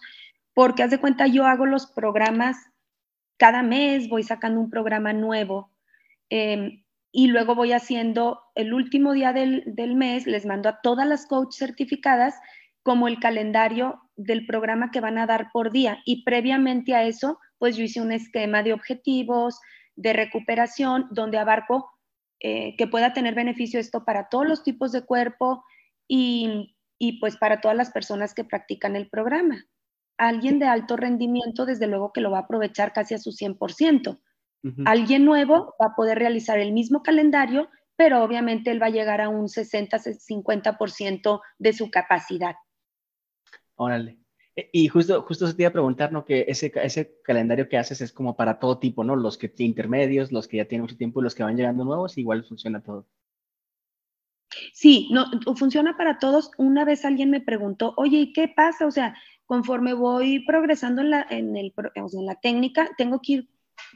porque 0.52 0.82
haz 0.82 0.90
de 0.90 1.00
cuenta 1.00 1.26
yo 1.26 1.46
hago 1.46 1.64
los 1.64 1.86
programas 1.86 2.56
cada 3.38 3.62
mes, 3.62 4.08
voy 4.08 4.24
sacando 4.24 4.60
un 4.60 4.68
programa 4.68 5.14
nuevo 5.14 5.72
em, 6.28 6.82
y 7.10 7.28
luego 7.28 7.54
voy 7.54 7.72
haciendo 7.72 8.40
el 8.54 8.74
último 8.74 9.12
día 9.12 9.32
del, 9.32 9.62
del 9.66 9.94
mes, 9.94 10.26
les 10.26 10.46
mando 10.46 10.68
a 10.68 10.80
todas 10.82 11.06
las 11.06 11.26
coach 11.26 11.54
certificadas 11.56 12.34
como 12.82 13.08
el 13.08 13.18
calendario 13.18 14.00
del 14.16 14.46
programa 14.46 14.90
que 14.90 15.00
van 15.00 15.18
a 15.18 15.26
dar 15.26 15.50
por 15.52 15.70
día 15.70 15.98
y 16.04 16.24
previamente 16.24 16.94
a 16.94 17.04
eso, 17.04 17.38
pues 17.58 17.76
yo 17.76 17.84
hice 17.84 18.00
un 18.00 18.12
esquema 18.12 18.62
de 18.62 18.72
objetivos, 18.72 19.60
de 19.98 20.12
recuperación, 20.12 21.08
donde 21.10 21.38
abarco 21.38 21.90
eh, 22.40 22.76
que 22.76 22.86
pueda 22.86 23.12
tener 23.12 23.34
beneficio 23.34 23.80
esto 23.80 24.04
para 24.04 24.28
todos 24.28 24.46
los 24.46 24.62
tipos 24.62 24.92
de 24.92 25.04
cuerpo 25.04 25.64
y, 26.06 26.72
pues 27.20 27.36
para 27.36 27.60
todas 27.60 27.76
las 27.76 27.90
personas 27.90 28.32
que 28.32 28.44
practican 28.44 28.94
el 28.94 29.08
programa. 29.08 29.64
Alguien 30.16 30.60
de 30.60 30.66
alto 30.66 30.96
rendimiento, 30.96 31.66
desde 31.66 31.88
luego 31.88 32.12
que 32.12 32.20
lo 32.20 32.30
va 32.30 32.38
a 32.38 32.42
aprovechar 32.42 32.92
casi 32.92 33.14
a 33.14 33.18
su 33.18 33.32
100%. 33.32 34.20
Alguien 34.84 35.24
nuevo 35.24 35.74
va 35.80 35.86
a 35.86 35.94
poder 35.94 36.18
realizar 36.18 36.58
el 36.58 36.72
mismo 36.72 37.02
calendario, 37.02 37.68
pero 37.96 38.22
obviamente 38.22 38.70
él 38.70 38.82
va 38.82 38.86
a 38.86 38.90
llegar 38.90 39.20
a 39.20 39.28
un 39.28 39.46
60-50% 39.46 41.40
de 41.58 41.72
su 41.72 41.90
capacidad. 41.90 42.54
Órale. 43.76 44.18
Eh, 44.56 44.68
y 44.72 44.88
justo, 44.88 45.22
justo 45.22 45.46
se 45.46 45.54
te 45.54 45.62
iba 45.62 45.70
a 45.70 45.72
preguntar, 45.72 46.12
¿no? 46.12 46.24
Que 46.24 46.44
ese, 46.48 46.72
ese 46.82 47.20
calendario 47.22 47.68
que 47.68 47.78
haces 47.78 48.00
es 48.00 48.12
como 48.12 48.36
para 48.36 48.58
todo 48.58 48.78
tipo, 48.78 49.04
¿no? 49.04 49.14
Los 49.14 49.38
que 49.38 49.52
intermedios, 49.58 50.32
los 50.32 50.48
que 50.48 50.56
ya 50.56 50.64
tienen 50.64 50.82
mucho 50.82 50.96
tiempo 50.96 51.20
y 51.20 51.24
los 51.24 51.34
que 51.34 51.44
van 51.44 51.56
llegando 51.56 51.84
nuevos, 51.84 52.18
igual 52.18 52.44
funciona 52.44 52.82
todo. 52.82 53.06
Sí, 54.72 55.08
no, 55.12 55.26
funciona 55.56 55.96
para 55.96 56.18
todos. 56.18 56.50
Una 56.58 56.84
vez 56.84 57.04
alguien 57.04 57.30
me 57.30 57.40
preguntó, 57.40 57.94
oye, 57.96 58.18
¿y 58.18 58.32
qué 58.32 58.48
pasa? 58.48 58.86
O 58.86 58.90
sea, 58.90 59.16
conforme 59.46 59.94
voy 59.94 60.40
progresando 60.40 61.02
en 61.02 61.10
la, 61.10 61.26
en 61.30 61.56
el, 61.56 61.72
en 61.94 62.26
la 62.26 62.34
técnica, 62.36 62.88
tengo 62.96 63.20
que 63.20 63.32
ir 63.32 63.48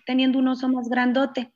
teniendo 0.07 0.38
un 0.38 0.48
oso 0.48 0.68
más 0.68 0.88
grandote. 0.88 1.52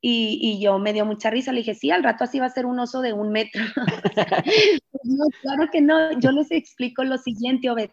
Y, 0.00 0.38
y, 0.40 0.62
yo 0.62 0.78
me 0.78 0.92
dio 0.92 1.04
mucha 1.04 1.28
risa, 1.28 1.50
le 1.50 1.58
dije, 1.58 1.74
sí, 1.74 1.90
al 1.90 2.04
rato 2.04 2.22
así 2.22 2.38
va 2.38 2.46
a 2.46 2.50
ser 2.50 2.66
un 2.66 2.78
oso 2.78 3.00
de 3.00 3.12
un 3.12 3.32
metro. 3.32 3.64
no, 5.02 5.24
claro 5.42 5.68
que 5.72 5.80
no, 5.80 6.18
yo 6.20 6.30
les 6.30 6.52
explico 6.52 7.02
lo 7.02 7.18
siguiente, 7.18 7.68
Obed 7.68 7.90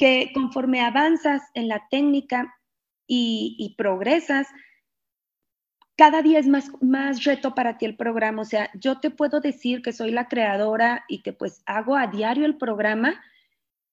que 0.00 0.30
conforme 0.32 0.80
avanzas 0.80 1.42
en 1.52 1.68
la 1.68 1.86
técnica 1.90 2.56
y, 3.06 3.74
progresas, 3.76 4.46
cada 5.94 6.22
día 6.22 6.38
es 6.38 6.48
más, 6.48 6.70
más 6.80 7.24
reto 7.24 7.54
para 7.54 7.76
ti 7.76 7.84
el 7.84 7.96
programa. 7.96 8.40
O 8.40 8.46
sea, 8.46 8.70
yo 8.80 8.98
te 8.98 9.10
puedo 9.10 9.40
decir 9.40 9.82
que 9.82 9.92
soy 9.92 10.10
la 10.10 10.26
creadora 10.26 11.04
y 11.06 11.22
que 11.22 11.34
pues 11.34 11.62
hago 11.66 11.96
a 11.96 12.06
diario 12.06 12.46
el 12.46 12.56
programa. 12.56 13.20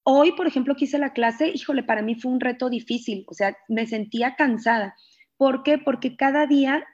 Hoy, 0.04 0.32
por 0.32 0.48
ejemplo, 0.48 0.76
que 0.78 0.86
hice 0.86 0.98
la 0.98 1.12
clase, 1.12 1.52
híjole, 1.54 1.84
para 1.84 2.02
mí 2.02 2.16
fue 2.16 2.32
un 2.32 2.40
reto 2.40 2.70
difícil. 2.70 3.26
O 3.28 3.34
sea, 3.34 3.58
me 3.68 3.86
sentía 3.86 4.36
cansada. 4.38 4.96
¿Por 5.38 5.64
qué? 5.64 5.78
Porque 5.78 6.16
cada 6.16 6.48
día 6.48 6.86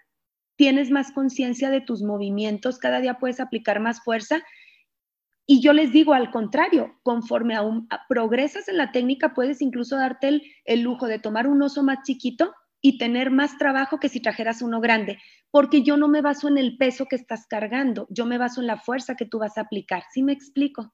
tienes 0.56 0.91
más 0.91 1.12
conciencia 1.12 1.69
de 1.69 1.82
tus 1.82 2.03
movimientos, 2.03 2.77
cada 2.77 2.99
día 2.99 3.15
puedes 3.15 3.39
aplicar 3.39 3.79
más 3.79 4.03
fuerza 4.03 4.43
y 5.45 5.62
yo 5.62 5.73
les 5.73 5.91
digo 5.91 6.13
al 6.13 6.32
contrario, 6.32 6.99
conforme 7.03 7.56
aún 7.56 7.88
progresas 8.08 8.69
en 8.69 8.77
la 8.77 8.91
técnica, 8.91 9.34
puedes 9.34 9.62
incluso 9.62 9.97
darte 9.97 10.41
el, 10.63 10.82
lujo 10.82 11.08
de 11.08 11.19
tomar 11.19 11.47
un 11.47 11.62
oso 11.62 11.84
más 11.84 11.99
chiquito 12.03 12.53
y 12.82 12.97
tener 12.97 13.29
más 13.29 13.58
trabajo 13.58 13.99
que 13.99 14.10
si 14.10 14.21
trajeras 14.21 14.62
uno 14.62 14.79
grande, 14.79 15.17
porque 15.51 15.84
yo 15.84 15.97
no 15.97 16.08
me 16.08 16.21
baso 16.21 16.47
en 16.47 16.58
el 16.58 16.77
peso 16.77 17.08
que 17.08 17.15
estás 17.15 17.45
cargando, 17.47 18.08
yo 18.10 18.25
me 18.25 18.38
baso 18.38 18.62
en 18.62 18.67
la 18.67 18.77
fuerza 18.77 19.15
que 19.15 19.25
tú 19.25 19.39
vas 19.39 19.58
a 19.58 19.62
aplicar. 19.62 20.03
¿Sí 20.13 20.23
me 20.23 20.34
explico? 20.34 20.93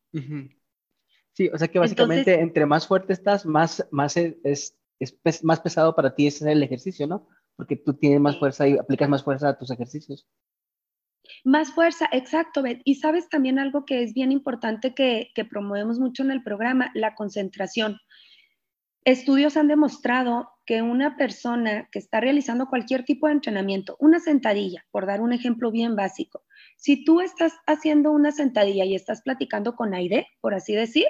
Sí, 1.34 1.50
o 1.54 1.58
sea 1.58 1.68
que 1.68 1.80
básicamente 1.80 2.40
entre 2.40 2.66
más 2.66 2.88
fuerte 2.88 3.14
estás, 3.14 3.46
más, 3.46 3.88
más 3.92 4.18
es, 4.18 4.76
es, 5.00 5.44
más 5.44 5.62
pesado 5.62 5.96
para 5.96 6.16
ti 6.16 6.28
ese 6.28 6.52
el 6.52 6.64
ejercicio, 6.64 7.06
¿no? 7.08 7.28
Porque 7.60 7.76
tú 7.76 7.94
tienes 7.94 8.22
más 8.22 8.40
fuerza 8.40 8.70
y 8.70 8.78
aplicas 8.78 9.10
más 9.10 9.22
fuerza 9.22 9.50
a 9.50 9.58
tus 9.58 9.70
ejercicios. 9.70 10.26
Más 11.44 11.74
fuerza, 11.74 12.08
exacto, 12.14 12.64
Y 12.86 12.96
sabes 12.96 13.28
también 13.28 13.60
algo 13.60 13.84
que 13.84 14.02
es 14.02 14.14
bien 14.14 14.32
importante 14.32 14.94
que, 14.94 15.32
que 15.36 15.44
promovemos 15.44 16.00
mucho 16.00 16.24
en 16.24 16.32
el 16.32 16.42
programa, 16.42 16.90
la 16.94 17.16
concentración. 17.16 17.98
Estudios 19.04 19.58
han 19.58 19.68
demostrado 19.68 20.50
que 20.66 20.82
una 20.82 21.18
persona 21.18 21.90
que 21.92 22.00
está 22.00 22.22
realizando 22.22 22.68
cualquier 22.68 23.04
tipo 23.04 23.28
de 23.28 23.34
entrenamiento, 23.34 23.98
una 24.00 24.22
sentadilla, 24.22 24.86
por 24.90 25.06
dar 25.06 25.20
un 25.20 25.34
ejemplo 25.34 25.70
bien 25.70 25.98
básico, 25.98 26.46
si 26.78 27.04
tú 27.04 27.20
estás 27.20 27.52
haciendo 27.68 28.14
una 28.14 28.32
sentadilla 28.32 28.86
y 28.86 28.96
estás 28.96 29.22
platicando 29.22 29.76
con 29.76 29.94
aire, 29.94 30.28
por 30.40 30.54
así 30.54 30.74
decir, 30.74 31.08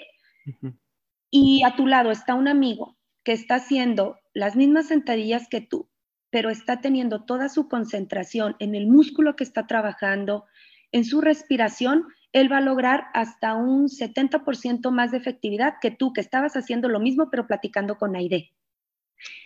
y 1.29 1.61
a 1.63 1.75
tu 1.75 1.85
lado 1.85 2.09
está 2.09 2.33
un 2.33 2.47
amigo 2.47 2.97
que 3.23 3.33
está 3.33 3.55
haciendo 3.55 4.17
las 4.33 4.55
mismas 4.55 4.87
sentadillas 4.87 5.47
que 5.47 5.61
tú, 5.61 5.88
pero 6.29 6.49
está 6.49 6.81
teniendo 6.81 7.23
toda 7.25 7.49
su 7.49 7.67
concentración 7.67 8.55
en 8.59 8.75
el 8.75 8.87
músculo 8.87 9.35
que 9.35 9.43
está 9.43 9.67
trabajando, 9.67 10.45
en 10.91 11.05
su 11.05 11.21
respiración, 11.21 12.07
él 12.31 12.51
va 12.51 12.57
a 12.57 12.61
lograr 12.61 13.05
hasta 13.13 13.55
un 13.55 13.87
70% 13.87 14.91
más 14.91 15.11
de 15.11 15.17
efectividad 15.17 15.75
que 15.81 15.91
tú, 15.91 16.13
que 16.13 16.21
estabas 16.21 16.55
haciendo 16.55 16.89
lo 16.89 16.99
mismo, 16.99 17.29
pero 17.29 17.47
platicando 17.47 17.97
con 17.97 18.15
Aide. 18.15 18.53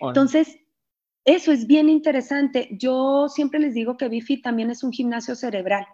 Entonces, 0.02 0.60
eso 1.26 1.52
es 1.52 1.68
bien 1.68 1.90
interesante. 1.90 2.70
Yo 2.72 3.30
siempre 3.30 3.60
les 3.60 3.74
digo 3.74 3.98
que 3.98 4.10
Bifi 4.10 4.42
también 4.42 4.70
es 4.70 4.84
un 4.84 4.92
gimnasio 4.92 5.36
cerebral, 5.36 5.86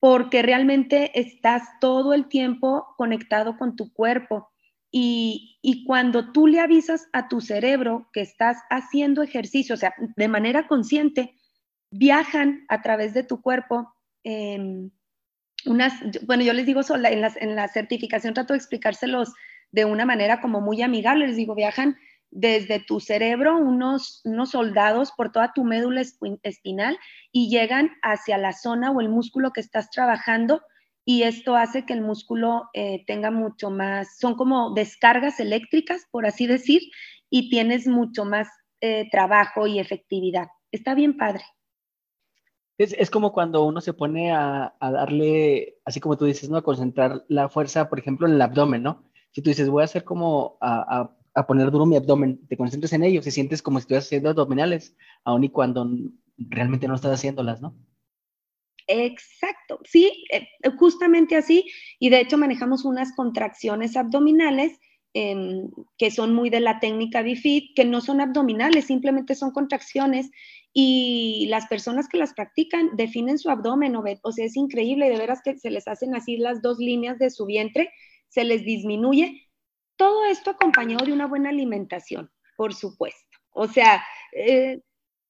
porque 0.00 0.42
realmente 0.42 1.18
estás 1.18 1.62
todo 1.80 2.14
el 2.14 2.28
tiempo 2.28 2.86
conectado 2.96 3.58
con 3.58 3.76
tu 3.76 3.92
cuerpo. 3.92 4.50
Y, 4.90 5.84
cuando 5.86 6.32
tú 6.32 6.46
le 6.46 6.60
avisas 6.60 7.08
a 7.12 7.28
tu 7.28 7.40
cerebro 7.40 8.08
que 8.12 8.20
estás 8.20 8.58
haciendo 8.70 9.22
ejercicio, 9.22 9.74
o 9.74 9.78
sea, 9.78 9.94
de 10.16 10.28
manera 10.28 10.66
consciente, 10.66 11.34
viajan 11.90 12.64
a 12.68 12.82
través 12.82 13.14
de 13.14 13.22
tu 13.22 13.42
cuerpo. 13.42 13.94
unas, 15.66 15.92
bueno, 16.26 16.42
yo 16.42 16.52
les 16.52 16.66
digo, 16.66 16.80
en 16.94 17.02
la, 17.02 17.32
en 17.36 17.56
la 17.56 17.68
certificación 17.68 18.34
trato 18.34 18.54
de 18.54 18.58
explicárselos 18.58 19.34
de 19.70 19.84
una 19.84 20.06
manera 20.06 20.40
como 20.40 20.60
muy 20.60 20.82
amigable, 20.82 21.26
les 21.26 21.36
digo, 21.36 21.54
viajan 21.54 21.96
desde 22.30 22.80
tu 22.80 23.00
cerebro 23.00 23.56
unos, 23.56 24.20
unos 24.24 24.50
soldados 24.50 25.12
por 25.12 25.32
toda 25.32 25.52
tu 25.54 25.64
médula 25.64 26.02
espinal 26.42 26.98
y 27.32 27.48
llegan 27.48 27.90
hacia 28.02 28.38
la 28.38 28.52
zona 28.52 28.90
o 28.90 29.00
el 29.00 29.08
músculo 29.08 29.52
que 29.52 29.60
estás 29.60 29.90
trabajando 29.90 30.62
y 31.10 31.22
esto 31.22 31.56
hace 31.56 31.86
que 31.86 31.94
el 31.94 32.02
músculo 32.02 32.68
eh, 32.74 33.02
tenga 33.06 33.30
mucho 33.30 33.70
más, 33.70 34.18
son 34.18 34.34
como 34.34 34.74
descargas 34.74 35.40
eléctricas, 35.40 36.06
por 36.10 36.26
así 36.26 36.46
decir, 36.46 36.82
y 37.30 37.48
tienes 37.48 37.86
mucho 37.86 38.26
más 38.26 38.46
eh, 38.82 39.08
trabajo 39.10 39.66
y 39.66 39.78
efectividad. 39.78 40.48
Está 40.70 40.94
bien 40.94 41.16
padre. 41.16 41.44
Es, 42.76 43.08
como 43.08 43.32
cuando 43.32 43.64
uno 43.64 43.80
se 43.80 43.94
pone 43.94 44.32
a, 44.32 44.74
darle, 44.82 45.78
así 45.86 45.98
como 45.98 46.18
tú 46.18 46.26
dices, 46.26 46.50
¿no? 46.50 46.58
A 46.58 46.62
concentrar 46.62 47.24
la 47.28 47.48
fuerza, 47.48 47.88
por 47.88 47.98
ejemplo, 47.98 48.26
en 48.26 48.34
el 48.34 48.42
abdomen, 48.42 48.82
¿no? 48.82 49.10
Si 49.30 49.40
tú 49.40 49.48
dices, 49.48 49.70
voy 49.70 49.80
a 49.80 49.86
hacer 49.86 50.04
como 50.04 50.58
a, 50.60 51.10
a 51.32 51.46
poner 51.46 51.70
duro 51.70 51.86
mi 51.86 51.96
abdomen, 51.96 52.46
te 52.48 52.58
concentras 52.58 52.92
en 52.92 53.04
ello, 53.04 53.22
te 53.22 53.30
sientes 53.30 53.62
como 53.62 53.78
si 53.78 53.84
estuvieras 53.84 54.04
haciendo 54.04 54.28
abdominales, 54.28 54.94
aun 55.24 55.42
y 55.42 55.48
cuando 55.48 55.88
realmente 56.36 56.86
no 56.86 56.96
estás 56.96 57.14
haciéndolas, 57.14 57.62
¿no? 57.62 57.74
Exacto, 58.88 59.80
sí, 59.84 60.24
eh, 60.32 60.48
justamente 60.78 61.36
así. 61.36 61.70
Y 62.00 62.08
de 62.08 62.20
hecho 62.20 62.38
manejamos 62.38 62.86
unas 62.86 63.14
contracciones 63.14 63.96
abdominales 63.96 64.78
em, 65.12 65.70
que 65.98 66.10
son 66.10 66.34
muy 66.34 66.48
de 66.48 66.60
la 66.60 66.80
técnica 66.80 67.22
BIFIT, 67.22 67.74
que 67.74 67.84
no 67.84 68.00
son 68.00 68.20
abdominales, 68.20 68.86
simplemente 68.86 69.34
son 69.34 69.50
contracciones. 69.50 70.30
Y 70.72 71.46
las 71.50 71.66
personas 71.66 72.08
que 72.08 72.18
las 72.18 72.32
practican 72.34 72.96
definen 72.96 73.38
su 73.38 73.50
abdomen, 73.50 73.94
o 73.96 74.32
sea, 74.32 74.46
es 74.46 74.56
increíble, 74.56 75.10
de 75.10 75.18
veras 75.18 75.40
que 75.42 75.58
se 75.58 75.70
les 75.70 75.86
hacen 75.86 76.14
así 76.14 76.38
las 76.38 76.62
dos 76.62 76.78
líneas 76.78 77.18
de 77.18 77.30
su 77.30 77.44
vientre, 77.46 77.90
se 78.28 78.44
les 78.44 78.64
disminuye. 78.64 79.48
Todo 79.96 80.24
esto 80.26 80.50
acompañado 80.50 81.04
de 81.04 81.12
una 81.12 81.26
buena 81.26 81.50
alimentación, 81.50 82.30
por 82.56 82.74
supuesto. 82.74 83.38
O 83.50 83.66
sea, 83.66 84.02
eh, 84.32 84.80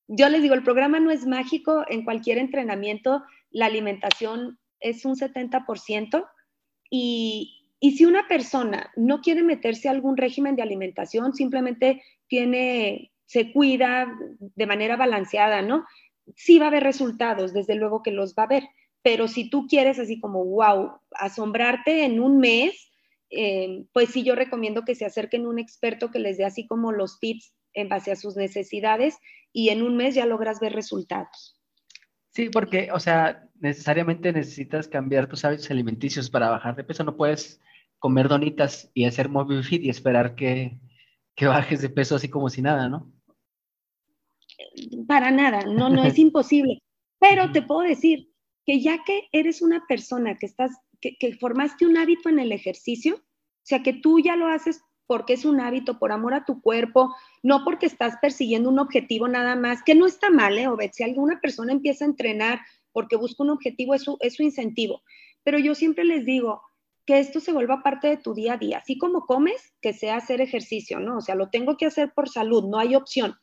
yo 0.06 0.28
les 0.28 0.42
digo, 0.42 0.54
el 0.54 0.62
programa 0.62 1.00
no 1.00 1.10
es 1.10 1.26
mágico, 1.26 1.84
en 1.88 2.04
cualquier 2.04 2.38
entrenamiento 2.38 3.22
la 3.50 3.66
alimentación 3.66 4.58
es 4.80 5.04
un 5.04 5.16
70% 5.16 6.26
y, 6.90 7.58
y 7.80 7.92
si 7.92 8.04
una 8.04 8.26
persona 8.26 8.90
no 8.96 9.20
quiere 9.20 9.42
meterse 9.42 9.88
a 9.88 9.92
algún 9.92 10.16
régimen 10.16 10.56
de 10.56 10.62
alimentación, 10.62 11.34
simplemente 11.34 12.02
tiene, 12.26 13.12
se 13.26 13.52
cuida 13.52 14.08
de 14.38 14.66
manera 14.66 14.96
balanceada, 14.96 15.62
¿no? 15.62 15.84
Sí 16.36 16.58
va 16.58 16.66
a 16.66 16.68
haber 16.68 16.82
resultados, 16.82 17.52
desde 17.52 17.74
luego 17.74 18.02
que 18.02 18.10
los 18.10 18.34
va 18.34 18.42
a 18.44 18.46
haber, 18.46 18.64
pero 19.02 19.28
si 19.28 19.48
tú 19.48 19.66
quieres 19.66 19.98
así 19.98 20.20
como, 20.20 20.44
wow, 20.44 21.00
asombrarte 21.12 22.04
en 22.04 22.20
un 22.20 22.38
mes, 22.38 22.90
eh, 23.30 23.84
pues 23.92 24.10
sí, 24.10 24.24
yo 24.24 24.34
recomiendo 24.34 24.84
que 24.84 24.94
se 24.94 25.04
acerquen 25.04 25.44
a 25.44 25.48
un 25.48 25.58
experto 25.58 26.10
que 26.10 26.18
les 26.18 26.36
dé 26.36 26.44
así 26.44 26.66
como 26.66 26.92
los 26.92 27.20
tips 27.20 27.54
en 27.74 27.88
base 27.88 28.10
a 28.10 28.16
sus 28.16 28.36
necesidades 28.36 29.16
y 29.52 29.68
en 29.68 29.82
un 29.82 29.96
mes 29.96 30.14
ya 30.14 30.26
logras 30.26 30.60
ver 30.60 30.72
resultados. 30.72 31.57
Sí, 32.38 32.50
porque, 32.50 32.92
o 32.92 33.00
sea, 33.00 33.50
necesariamente 33.58 34.32
necesitas 34.32 34.86
cambiar 34.86 35.28
tus 35.28 35.44
hábitos 35.44 35.72
alimenticios 35.72 36.30
para 36.30 36.50
bajar 36.50 36.76
de 36.76 36.84
peso. 36.84 37.02
No 37.02 37.16
puedes 37.16 37.60
comer 37.98 38.28
donitas 38.28 38.92
y 38.94 39.06
hacer 39.06 39.28
mobile 39.28 39.64
fit 39.64 39.82
y 39.82 39.90
esperar 39.90 40.36
que, 40.36 40.78
que 41.34 41.46
bajes 41.48 41.82
de 41.82 41.90
peso 41.90 42.14
así 42.14 42.28
como 42.28 42.48
si 42.48 42.62
nada, 42.62 42.88
¿no? 42.88 43.12
Para 45.08 45.32
nada, 45.32 45.64
no, 45.64 45.88
no 45.88 46.04
es 46.04 46.16
imposible. 46.20 46.78
Pero 47.18 47.50
te 47.50 47.60
puedo 47.60 47.80
decir 47.80 48.30
que 48.64 48.80
ya 48.80 49.02
que 49.02 49.28
eres 49.32 49.60
una 49.60 49.84
persona 49.88 50.38
que 50.38 50.46
estás, 50.46 50.70
que, 51.00 51.16
que 51.18 51.34
formaste 51.38 51.86
un 51.86 51.96
hábito 51.96 52.28
en 52.28 52.38
el 52.38 52.52
ejercicio, 52.52 53.16
o 53.16 53.64
sea, 53.64 53.82
que 53.82 53.94
tú 53.94 54.20
ya 54.20 54.36
lo 54.36 54.46
haces 54.46 54.80
porque 55.08 55.32
es 55.32 55.46
un 55.46 55.58
hábito, 55.58 55.98
por 55.98 56.12
amor 56.12 56.34
a 56.34 56.44
tu 56.44 56.60
cuerpo, 56.60 57.16
no 57.42 57.64
porque 57.64 57.86
estás 57.86 58.16
persiguiendo 58.20 58.68
un 58.68 58.78
objetivo 58.78 59.26
nada 59.26 59.56
más, 59.56 59.82
que 59.82 59.94
no 59.94 60.06
está 60.06 60.28
mal, 60.28 60.58
¿eh? 60.58 60.68
Obed? 60.68 60.90
Si 60.92 61.02
alguna 61.02 61.40
persona 61.40 61.72
empieza 61.72 62.04
a 62.04 62.08
entrenar 62.08 62.60
porque 62.92 63.16
busca 63.16 63.42
un 63.42 63.50
objetivo, 63.50 63.94
es 63.94 64.02
su, 64.02 64.18
es 64.20 64.34
su 64.34 64.42
incentivo. 64.42 65.02
Pero 65.42 65.58
yo 65.58 65.74
siempre 65.74 66.04
les 66.04 66.26
digo 66.26 66.60
que 67.06 67.20
esto 67.20 67.40
se 67.40 67.52
vuelva 67.52 67.82
parte 67.82 68.06
de 68.06 68.18
tu 68.18 68.34
día 68.34 68.52
a 68.52 68.58
día. 68.58 68.78
Así 68.78 68.98
como 68.98 69.24
comes, 69.24 69.72
que 69.80 69.94
sea 69.94 70.16
hacer 70.16 70.42
ejercicio, 70.42 71.00
¿no? 71.00 71.16
O 71.16 71.20
sea, 71.22 71.34
lo 71.34 71.48
tengo 71.48 71.78
que 71.78 71.86
hacer 71.86 72.12
por 72.12 72.28
salud, 72.28 72.64
no 72.68 72.78
hay 72.78 72.94
opción. 72.94 73.34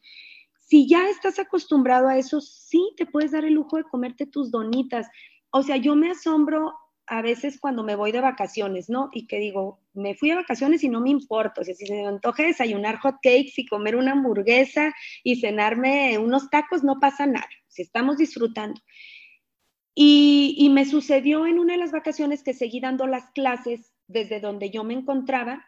Si 0.60 0.88
ya 0.88 1.10
estás 1.10 1.40
acostumbrado 1.40 2.08
a 2.08 2.18
eso, 2.18 2.42
sí 2.42 2.94
te 2.96 3.08
puedes 3.08 3.32
dar 3.32 3.44
el 3.44 3.56
lujo 3.56 3.78
de 3.78 3.86
comerte 3.86 4.28
tus 4.28 4.52
donitas. 4.52 5.08
O 5.50 5.64
sea, 5.64 5.78
yo 5.78 5.96
me 5.96 6.12
asombro 6.12 6.76
a 7.08 7.22
veces 7.22 7.60
cuando 7.60 7.84
me 7.84 7.96
voy 7.96 8.12
de 8.12 8.22
vacaciones, 8.22 8.90
¿no? 8.90 9.10
Y 9.14 9.28
que 9.28 9.38
digo, 9.38 9.80
me 9.94 10.16
fui 10.16 10.30
de 10.30 10.36
vacaciones 10.36 10.84
y 10.84 10.90
no 10.90 11.02
me 11.02 11.10
importa, 11.10 11.62
o 11.62 11.64
sea, 11.64 11.76
si 11.76 11.86
se 11.86 11.94
me 11.94 12.08
antoja 12.08 12.44
desayunar 12.44 12.98
hot 12.98 13.16
cakes 13.22 13.54
y 13.58 13.68
comer 13.68 13.96
una 13.96 14.14
hamburguesa 14.14 14.94
y 15.24 15.40
cenarme 15.40 16.18
unos 16.18 16.50
tacos, 16.50 16.84
no 16.84 17.00
pasa 17.00 17.26
nada, 17.26 17.50
si 17.68 17.82
estamos 17.82 18.18
disfrutando. 18.18 18.80
Y, 19.94 20.56
y, 20.58 20.70
me 20.70 20.86
sucedió 20.86 21.48
en 21.48 21.58
una 21.58 21.74
de 21.74 21.80
las 21.80 21.92
vacaciones 21.92 22.44
que 22.44 22.54
seguí 22.54 22.82
dando 22.82 23.08
las 23.08 23.32
clases 23.32 23.94
desde 24.08 24.42
donde 24.42 24.70
yo 24.70 24.84
me 24.84 24.94
encontraba 24.94 25.66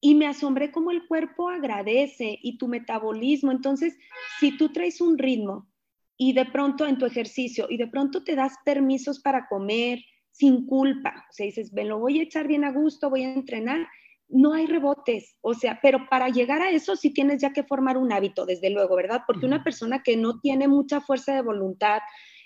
y 0.00 0.14
me 0.14 0.26
asombré 0.26 0.72
cómo 0.72 0.90
el 0.90 1.06
cuerpo 1.06 1.48
agradece 1.48 2.38
y 2.42 2.58
tu 2.58 2.68
metabolismo. 2.68 3.52
Entonces, 3.52 3.96
si 4.40 4.56
tú 4.56 4.70
traes 4.70 5.00
un 5.00 5.18
ritmo 5.18 5.68
y 6.16 6.32
de 6.32 6.46
pronto 6.46 6.86
en 6.86 6.98
tu 6.98 7.06
ejercicio 7.06 7.66
y 7.68 7.76
de 7.76 7.86
pronto 7.86 8.24
te 8.24 8.34
das 8.34 8.54
permisos 8.64 9.20
para 9.20 9.46
comer, 9.46 10.00
sin 10.38 10.66
culpa. 10.66 11.26
O 11.28 11.32
sea, 11.32 11.46
dices, 11.46 11.72
me 11.72 11.84
lo 11.84 11.98
voy 11.98 12.20
a 12.20 12.22
echar 12.22 12.46
bien 12.46 12.64
a 12.64 12.72
gusto, 12.72 13.10
voy 13.10 13.24
a 13.24 13.32
entrenar. 13.32 13.86
No 14.28 14.52
hay 14.52 14.66
rebotes, 14.66 15.36
o 15.40 15.54
sea, 15.54 15.80
pero 15.82 16.06
para 16.10 16.28
llegar 16.28 16.60
a 16.60 16.70
eso 16.70 16.96
sí 16.96 17.10
tienes 17.12 17.40
ya 17.40 17.52
que 17.52 17.64
formar 17.64 17.96
un 17.96 18.12
hábito, 18.12 18.44
desde 18.44 18.70
luego, 18.70 18.94
¿verdad? 18.94 19.22
Porque 19.26 19.46
una 19.46 19.64
persona 19.64 20.02
que 20.02 20.16
no 20.16 20.38
tiene 20.40 20.68
mucha 20.68 21.00
fuerza 21.00 21.34
de 21.34 21.40
voluntad, 21.40 22.00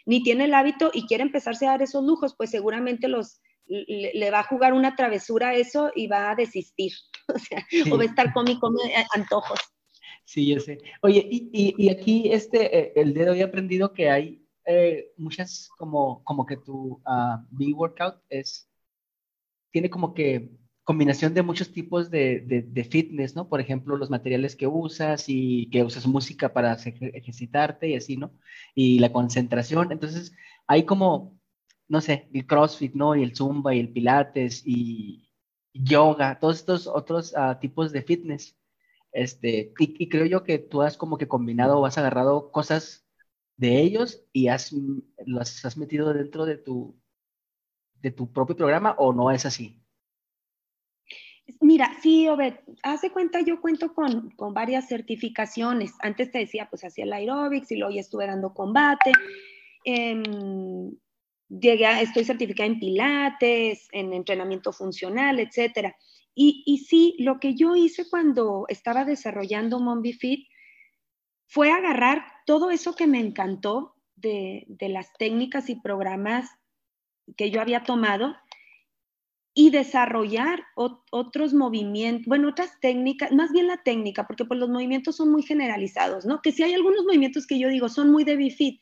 ni 0.07 0.23
tiene 0.23 0.45
el 0.45 0.55
hábito 0.55 0.91
y 0.95 1.07
quiere 1.07 1.25
empezarse 1.25 1.67
a 1.67 1.73
dar 1.73 1.83
esos 1.83 2.05
lujos, 2.05 2.35
pues 2.37 2.51
seguramente 2.51 3.09
los, 3.09 3.41
le, 3.67 4.31
va 4.31 4.41
a 4.41 4.45
jugar 4.45 4.75
una 4.75 4.95
travesura 4.95 5.49
a 5.49 5.55
eso 5.55 5.91
y 5.95 6.07
va 6.07 6.31
a 6.31 6.37
desistir, 6.37 6.93
o 7.35 7.39
sea, 7.39 7.67
o 7.93 7.97
va 7.97 8.05
a 8.05 8.07
estar 8.07 8.33
con 8.33 8.47
antojos. 9.15 9.59
Sí, 10.25 10.47
yo 10.47 10.61
sé. 10.61 10.79
Oye, 11.03 11.27
y, 11.29 11.75
y, 11.77 11.91
aquí 11.91 12.31
este, 12.33 12.79
eh, 12.79 12.93
el 12.95 13.13
dedo 13.13 13.35
he 13.35 13.43
aprendido 13.43 13.93
que 13.93 14.09
hay 14.09 14.42
eh, 14.67 15.13
muchas 15.17 15.71
como, 15.79 16.23
como 16.25 16.47
que 16.47 16.57
tu 16.57 17.03
uh, 17.07 17.39
B-Workout 17.51 18.23
es, 18.29 18.69
tiene 19.71 19.91
como 19.91 20.15
que 20.15 20.51
combinación 20.85 21.35
de 21.35 21.43
muchos 21.43 21.73
tipos 21.73 22.11
de, 22.11 22.41
de, 22.41 22.85
fitness, 22.85 23.37
¿no? 23.37 23.49
Por 23.49 23.61
ejemplo, 23.61 23.97
los 23.97 24.11
materiales 24.11 24.57
que 24.57 24.67
usas 24.67 25.25
y 25.29 25.71
que 25.71 25.85
usas 25.85 26.07
música 26.07 26.53
para 26.53 26.75
ejercitarte 26.75 27.89
y 27.89 27.97
así, 27.97 28.17
¿no? 28.17 28.33
Y 28.75 28.99
la 28.99 29.13
concentración. 29.13 29.93
Entonces, 29.93 30.35
hay 30.67 30.85
como, 30.85 31.39
no 31.89 32.01
sé, 32.01 32.29
el 32.33 32.47
CrossFit, 32.47 32.95
¿no? 32.95 33.15
Y 33.15 33.23
el 33.23 33.37
Zumba 33.37 33.75
y 33.75 33.81
el 33.81 33.93
Pilates 33.93 34.63
y 34.67 35.31
yoga, 35.73 36.39
todos 36.41 36.57
estos 36.59 36.87
otros 36.87 37.33
uh, 37.37 37.59
tipos 37.61 37.93
de 37.93 38.03
fitness. 38.03 38.57
Este, 39.13 39.73
y, 39.79 40.05
y, 40.05 40.09
creo 40.09 40.27
yo 40.27 40.43
que 40.43 40.59
tú 40.59 40.83
has 40.83 40.97
como 40.97 41.19
que 41.19 41.29
combinado 41.29 41.79
o 41.79 41.87
has 41.87 41.99
agarrado 41.99 42.51
cosas 42.51 43.02
de 43.63 43.81
ellos 43.81 44.25
y 44.33 44.49
has, 44.49 44.75
las 45.25 45.65
has 45.65 45.77
metido 45.77 46.13
dentro 46.13 46.45
de 46.45 46.57
tu, 46.57 47.01
de 48.01 48.11
tu 48.11 48.33
propio 48.33 48.57
programa 48.57 48.97
o 48.99 49.13
no 49.13 49.31
es 49.31 49.47
así? 49.47 49.81
Mira, 51.61 51.93
sí, 52.03 52.29
Obed, 52.29 52.55
hace 52.83 53.11
cuenta, 53.11 53.41
yo 53.41 53.61
cuento 53.61 53.95
con, 53.95 54.31
con, 54.31 54.53
varias 54.53 54.89
certificaciones. 54.89 55.93
Antes 56.01 56.33
te 56.33 56.39
decía, 56.39 56.67
pues 56.69 56.83
hacía 56.83 57.05
el 57.05 57.13
aerobics 57.13 57.71
y 57.71 57.77
luego 57.77 57.95
ya 57.95 58.01
estuve 58.01 58.27
dando 58.27 58.53
combate. 58.53 59.13
Eh, 59.85 60.21
llegué 61.49 61.87
a, 61.87 62.01
estoy 62.01 62.25
certificada 62.25 62.67
en 62.67 62.81
pilates, 62.81 63.87
en 63.93 64.13
entrenamiento 64.13 64.73
funcional, 64.73 65.39
etcétera. 65.39 65.95
Y, 66.35 66.65
y 66.67 66.79
sí, 66.79 67.15
lo 67.21 67.39
que 67.39 67.55
yo 67.55 67.77
hice 67.77 68.09
cuando 68.11 68.65
estaba 68.69 69.05
desarrollando 69.05 69.79
Mombi 69.79 70.15
Fit 70.15 70.49
fue 71.47 71.71
agarrar 71.71 72.25
todo 72.47 72.71
eso 72.71 72.95
que 72.95 73.07
me 73.07 73.21
encantó 73.21 73.95
de, 74.17 74.67
las 74.81 75.13
técnicas 75.19 75.69
y 75.69 75.77
programas 75.77 76.51
que 77.37 77.51
yo 77.51 77.61
había 77.61 77.85
tomado 77.85 78.37
y 79.55 79.71
desarrollar 79.71 80.65
otros 80.75 81.53
movimientos, 81.53 82.27
bueno, 82.27 82.49
otras 82.49 82.81
técnicas, 82.81 83.33
más 83.33 83.53
bien 83.53 83.67
la 83.67 83.83
técnica, 83.83 84.27
porque 84.27 84.47
pues 84.47 84.59
los 84.59 84.71
movimientos 84.71 85.17
son 85.17 85.31
muy 85.31 85.43
generalizados, 85.43 86.25
¿no? 86.25 86.41
Que 86.41 86.53
si 86.53 86.63
hay 86.63 86.73
algunos 86.73 87.05
movimientos 87.05 87.47
que 87.47 87.59
yo 87.59 87.69
digo 87.69 87.89
son 87.91 88.11
muy 88.11 88.25
de 88.25 88.37
Bifit, 88.37 88.81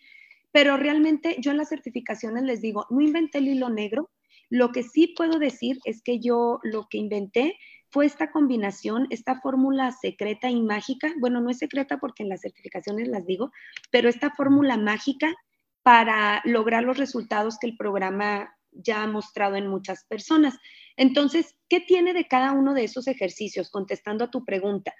pero 0.53 0.77
realmente 0.77 1.37
yo 1.41 1.51
en 1.51 1.57
las 1.57 1.71
certificaciones 1.71 2.45
les 2.45 2.61
digo, 2.61 2.87
no 2.91 3.01
inventé 3.01 3.39
el 3.39 3.49
hilo 3.49 3.69
negro, 3.69 4.11
lo 4.49 4.71
que 4.71 4.83
sí 4.83 5.09
puedo 5.17 5.39
decir 5.39 5.79
es 5.85 6.03
que 6.03 6.21
yo 6.21 6.61
lo 6.63 6.87
que 6.89 6.99
inventé 6.99 7.57
fue 7.91 8.07
esta 8.07 8.31
combinación, 8.31 9.07
esta 9.11 9.41
fórmula 9.41 9.93
secreta 9.93 10.49
y 10.49 10.61
mágica, 10.63 11.13
bueno, 11.19 11.41
no 11.41 11.51
es 11.51 11.59
secreta 11.59 11.99
porque 11.99 12.23
en 12.23 12.29
las 12.29 12.41
certificaciones 12.43 13.09
las 13.09 13.27
digo, 13.27 13.53
pero 13.91 14.09
esta 14.09 14.31
fórmula 14.31 14.77
mágica 14.77 15.35
para 15.83 16.41
lograr 16.45 16.85
los 16.85 16.99
resultados 16.99 17.59
que 17.59 17.67
el 17.67 17.77
programa 17.77 18.55
ya 18.73 19.03
ha 19.03 19.07
mostrado 19.07 19.57
en 19.57 19.67
muchas 19.67 20.05
personas. 20.05 20.57
Entonces, 20.97 21.57
¿qué 21.69 21.81
tiene 21.81 22.13
de 22.13 22.29
cada 22.29 22.53
uno 22.53 22.75
de 22.75 22.85
esos 22.85 23.09
ejercicios? 23.09 23.71
Contestando 23.71 24.25
a 24.25 24.31
tu 24.31 24.45
pregunta. 24.45 24.95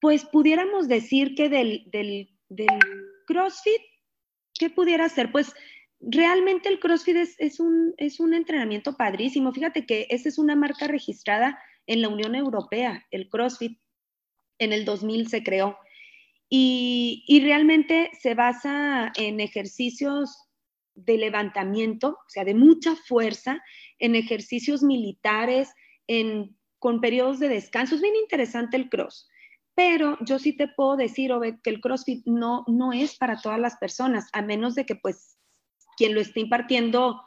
Pues 0.00 0.24
pudiéramos 0.24 0.88
decir 0.88 1.34
que 1.34 1.48
del, 1.48 1.84
del, 1.86 2.28
CrossFit, 3.26 3.80
¿qué 4.58 4.68
pudiera 4.68 5.08
ser? 5.08 5.32
Pues 5.32 5.54
realmente 6.00 6.68
el 6.68 6.80
CrossFit 6.80 7.16
es, 7.16 7.36
es, 7.38 7.60
un, 7.60 7.94
es 7.96 8.20
un 8.20 8.34
entrenamiento 8.34 8.96
padrísimo. 8.96 9.52
Fíjate 9.52 9.86
que 9.86 10.06
esa 10.10 10.28
es 10.28 10.38
una 10.38 10.56
marca 10.56 10.88
registrada 10.88 11.58
en 11.86 12.02
la 12.02 12.08
Unión 12.08 12.34
Europea, 12.34 13.06
el 13.10 13.28
CrossFit, 13.28 13.78
en 14.58 14.72
el 14.72 14.84
2000 14.84 15.28
se 15.28 15.42
creó. 15.42 15.76
Y, 16.48 17.24
y 17.26 17.40
realmente 17.40 18.10
se 18.20 18.34
basa 18.34 19.10
en 19.16 19.40
ejercicios 19.40 20.36
de 20.94 21.16
levantamiento, 21.16 22.10
o 22.10 22.28
sea, 22.28 22.44
de 22.44 22.54
mucha 22.54 22.94
fuerza, 22.94 23.62
en 23.98 24.14
ejercicios 24.14 24.82
militares, 24.82 25.72
en, 26.06 26.56
con 26.78 27.00
periodos 27.00 27.38
de 27.38 27.48
descanso. 27.48 27.94
Es 27.94 28.02
bien 28.02 28.16
interesante 28.16 28.76
el 28.76 28.90
cross, 28.90 29.28
pero 29.74 30.18
yo 30.26 30.38
sí 30.38 30.54
te 30.54 30.68
puedo 30.68 30.96
decir, 30.96 31.32
Obed, 31.32 31.56
que 31.62 31.70
el 31.70 31.80
CrossFit 31.80 32.26
no, 32.26 32.64
no 32.66 32.92
es 32.92 33.16
para 33.16 33.40
todas 33.40 33.58
las 33.58 33.76
personas, 33.76 34.28
a 34.32 34.42
menos 34.42 34.74
de 34.74 34.84
que 34.84 34.96
pues 34.96 35.38
quien 35.96 36.14
lo 36.14 36.20
esté 36.20 36.40
impartiendo 36.40 37.20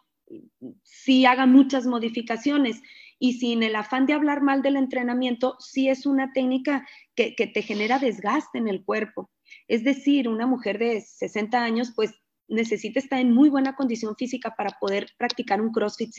sí 0.84 1.26
haga 1.26 1.46
muchas 1.46 1.86
modificaciones 1.86 2.82
y 3.26 3.34
sin 3.34 3.64
el 3.64 3.76
afán 3.76 4.06
de 4.06 4.14
hablar 4.14 4.44
mal 4.44 4.62
del 4.62 4.76
entrenamiento, 4.76 5.56
sí 5.58 5.90
es 5.90 6.06
una 6.06 6.32
técnica 6.32 6.88
que, 7.16 7.32
te 7.32 7.62
genera 7.64 7.98
desgaste 7.98 8.60
en 8.60 8.68
el 8.68 8.86
cuerpo. 8.86 9.32
Es 9.68 9.84
decir, 9.84 10.30
una 10.30 10.46
mujer 10.46 10.78
de 10.78 11.02
60 11.02 11.58
años, 11.64 11.92
pues 11.96 12.14
necesita 12.48 13.00
estar 13.00 13.20
en 13.20 13.34
muy 13.34 13.50
buena 13.50 13.76
condición 13.76 14.16
física 14.16 14.54
para 14.56 14.78
poder 14.80 15.08
practicar 15.18 15.60
un 15.60 15.72
CrossFit. 15.72 16.12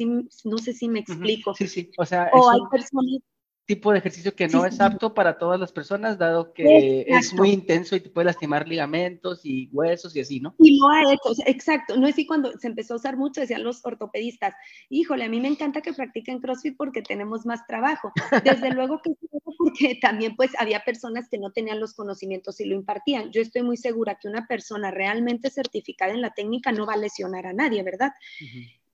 no 0.44 0.58
sé 0.58 0.72
si 0.72 0.88
me 0.88 0.98
explico. 0.98 1.54
Sí, 1.54 1.68
sí. 1.68 1.92
O 1.96 2.04
sea, 2.04 2.24
hay 2.24 2.60
personas 2.72 3.22
tipo 3.66 3.92
de 3.92 3.98
ejercicio 3.98 4.34
que 4.34 4.48
no 4.48 4.64
es 4.64 4.80
apto 4.80 5.12
para 5.12 5.38
todas 5.38 5.58
las 5.58 5.72
personas, 5.72 6.18
dado 6.18 6.52
que 6.52 7.04
es 7.06 7.34
muy 7.34 7.50
intenso 7.50 7.96
y 7.96 8.00
te 8.00 8.10
puede 8.10 8.26
lastimar 8.26 8.66
ligamentos 8.66 9.40
y 9.44 9.68
huesos 9.72 10.14
y 10.14 10.20
así, 10.20 10.40
¿no? 10.40 10.54
Y 10.58 10.78
lo 10.78 10.88
ha 10.88 11.12
hecho, 11.12 11.42
exacto. 11.46 11.96
No 11.96 12.06
es 12.06 12.14
así 12.14 12.26
cuando 12.26 12.52
se 12.58 12.68
empezó 12.68 12.94
a 12.94 12.96
usar 12.96 13.16
mucho, 13.16 13.42
decían 13.42 13.62
los 13.62 13.84
ortopedistas, 13.84 14.54
híjole, 14.88 15.24
a 15.24 15.28
mí 15.28 15.40
me 15.40 15.48
encanta 15.48 15.82
que 15.82 15.92
practiquen 15.92 16.40
CrossFit 16.40 16.76
porque 16.76 17.02
tenemos 17.02 17.44
más 17.44 17.66
trabajo. 17.66 18.10
Desde 18.42 18.70
luego 18.70 19.02
que 19.02 19.12
porque 19.58 19.98
también 20.00 20.36
pues 20.36 20.52
había 20.58 20.84
personas 20.84 21.28
que 21.28 21.38
no 21.38 21.50
tenían 21.50 21.80
los 21.80 21.92
conocimientos 21.92 22.60
y 22.60 22.64
lo 22.66 22.74
impartían. 22.74 23.30
Yo 23.32 23.42
estoy 23.42 23.62
muy 23.62 23.76
segura 23.76 24.18
que 24.20 24.28
una 24.28 24.46
persona 24.46 24.90
realmente 24.90 25.50
certificada 25.50 26.12
en 26.12 26.22
la 26.22 26.32
técnica 26.32 26.72
no 26.72 26.86
va 26.86 26.94
a 26.94 26.98
lesionar 26.98 27.46
a 27.46 27.52
nadie, 27.52 27.82
¿verdad? 27.82 28.12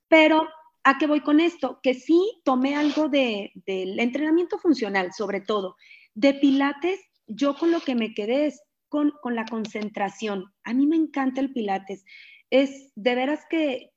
Pero 0.08 0.48
¿A 0.84 0.98
qué 0.98 1.06
voy 1.06 1.20
con 1.20 1.40
esto? 1.40 1.78
Que 1.82 1.94
sí 1.94 2.20
tomé 2.44 2.74
algo 2.74 3.08
del 3.08 4.00
entrenamiento 4.00 4.58
funcional, 4.58 5.12
sobre 5.12 5.40
todo. 5.40 5.76
De 6.14 6.34
pilates, 6.34 7.00
yo 7.26 7.54
con 7.54 7.70
lo 7.70 7.80
que 7.80 7.94
me 7.94 8.14
quedé 8.14 8.46
es 8.46 8.60
con, 8.88 9.12
la 9.24 9.44
concentración. 9.46 10.52
A 10.64 10.74
mí 10.74 10.86
me 10.86 10.96
encanta 10.96 11.40
el 11.40 11.52
pilates. 11.52 12.04
es 12.50 12.92
de 12.96 13.14
veras 13.14 13.40
que, 13.48 13.92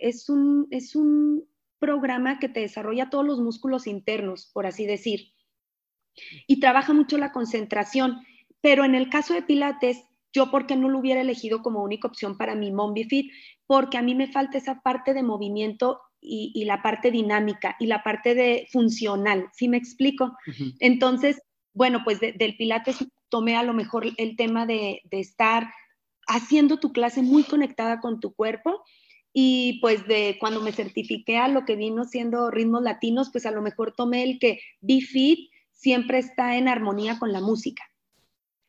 es, 0.00 0.28
un, 0.28 0.68
es 0.70 0.94
un 0.96 1.44
programa 1.78 2.38
que 2.38 2.48
te 2.48 2.60
desarrolla 2.60 3.10
todos 3.10 3.26
los 3.26 3.40
músculos 3.40 3.86
internos, 3.86 4.50
por 4.54 4.66
así 4.66 4.86
decir, 4.86 5.32
y 6.46 6.60
trabaja 6.60 6.92
mucho 6.92 7.18
la 7.18 7.32
concentración. 7.32 8.20
Pero 8.60 8.84
en 8.84 8.94
el 8.94 9.10
caso 9.10 9.34
de 9.34 9.42
Pilates, 9.42 10.04
yo 10.32 10.50
porque 10.50 10.76
no 10.76 10.88
lo 10.88 11.00
hubiera 11.00 11.20
elegido 11.20 11.62
como 11.62 11.82
única 11.82 12.08
opción 12.08 12.38
para 12.38 12.54
mi 12.54 12.70
Mombi 12.70 13.04
Fit, 13.04 13.32
porque 13.66 13.98
a 13.98 14.02
mí 14.02 14.14
me 14.14 14.28
falta 14.28 14.58
esa 14.58 14.80
parte 14.80 15.12
de 15.12 15.22
movimiento 15.22 16.00
y, 16.22 16.64
la 16.64 16.82
parte 16.82 17.10
dinámica 17.10 17.76
y 17.80 17.86
la 17.86 18.02
parte 18.02 18.34
de 18.34 18.68
funcional, 18.70 19.48
¿sí 19.52 19.68
me 19.68 19.76
explico? 19.76 20.36
Entonces, 20.78 21.42
bueno, 21.74 22.02
pues 22.04 22.20
del 22.20 22.56
Pilates 22.56 23.04
tomé 23.28 23.56
a 23.56 23.62
lo 23.62 23.74
mejor 23.74 24.06
el 24.16 24.36
tema 24.36 24.64
de, 24.66 25.00
de 25.10 25.20
estar 25.20 25.72
haciendo 26.28 26.78
tu 26.78 26.92
clase 26.92 27.22
muy 27.22 27.42
conectada 27.42 28.00
con 28.00 28.20
tu 28.20 28.32
cuerpo 28.34 28.84
y 29.32 29.80
pues 29.80 30.06
de 30.06 30.36
cuando 30.38 30.60
me 30.60 30.72
certifiqué 30.72 31.38
a 31.38 31.48
lo 31.48 31.64
que 31.64 31.76
vino 31.76 32.04
siendo 32.04 32.50
ritmos 32.50 32.82
latinos, 32.82 33.30
pues 33.32 33.46
a 33.46 33.50
lo 33.50 33.62
mejor 33.62 33.94
tomé 33.96 34.22
el 34.22 34.38
que 34.38 34.60
Be 34.80 35.00
Fit 35.00 35.50
siempre 35.72 36.18
está 36.18 36.56
en 36.56 36.68
armonía 36.68 37.18
con 37.18 37.32
la 37.32 37.40
música. 37.40 37.82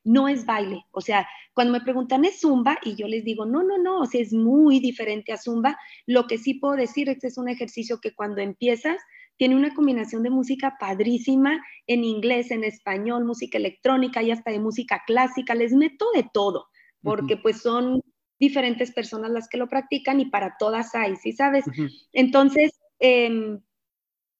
No 0.04 0.28
es 0.28 0.46
baile. 0.46 0.86
O 0.92 1.02
sea, 1.02 1.28
cuando 1.54 1.74
me 1.74 1.82
preguntan, 1.82 2.26
¿es 2.26 2.42
zumba? 2.42 2.78
Y 2.84 2.96
yo 2.96 3.08
les 3.08 3.24
digo, 3.24 3.46
no, 3.46 3.64
no, 3.64 3.78
no, 3.78 4.02
o 4.02 4.06
sea, 4.06 4.22
es 4.22 4.34
muy 4.34 4.80
diferente 4.80 5.32
a 5.32 5.38
zumba. 5.38 5.78
Lo 6.06 6.28
que 6.28 6.38
sí 6.38 6.56
puedo 6.56 6.76
decir 6.76 7.10
es 7.10 7.20
que 7.20 7.28
es 7.28 7.38
un 7.38 7.50
ejercicio 7.50 8.00
que 8.02 8.14
cuando 8.14 8.42
empiezas 8.42 8.98
tiene 9.38 9.56
una 9.56 9.74
combinación 9.74 10.24
de 10.24 10.30
música 10.30 10.76
padrísima 10.80 11.64
en 11.88 12.04
inglés, 12.04 12.52
en 12.52 12.64
español, 12.64 13.26
música 13.26 13.58
electrónica 13.58 14.22
y 14.22 14.32
hasta 14.32 14.52
de 14.52 14.60
música 14.60 15.02
clásica. 15.08 15.56
Les 15.56 15.74
meto 15.74 16.06
de 16.14 16.28
todo 16.34 16.68
porque 17.04 17.38
pues 17.38 17.62
son 17.62 18.02
diferentes 18.40 18.92
personas 18.92 19.32
las 19.32 19.48
que 19.48 19.58
lo 19.58 19.68
practican 19.68 20.20
y 20.20 20.26
para 20.26 20.56
todas 20.58 20.96
hay, 20.96 21.16
¿sí 21.18 21.34
sabes? 21.34 21.66
Entonces, 22.14 22.72
em, 23.00 23.62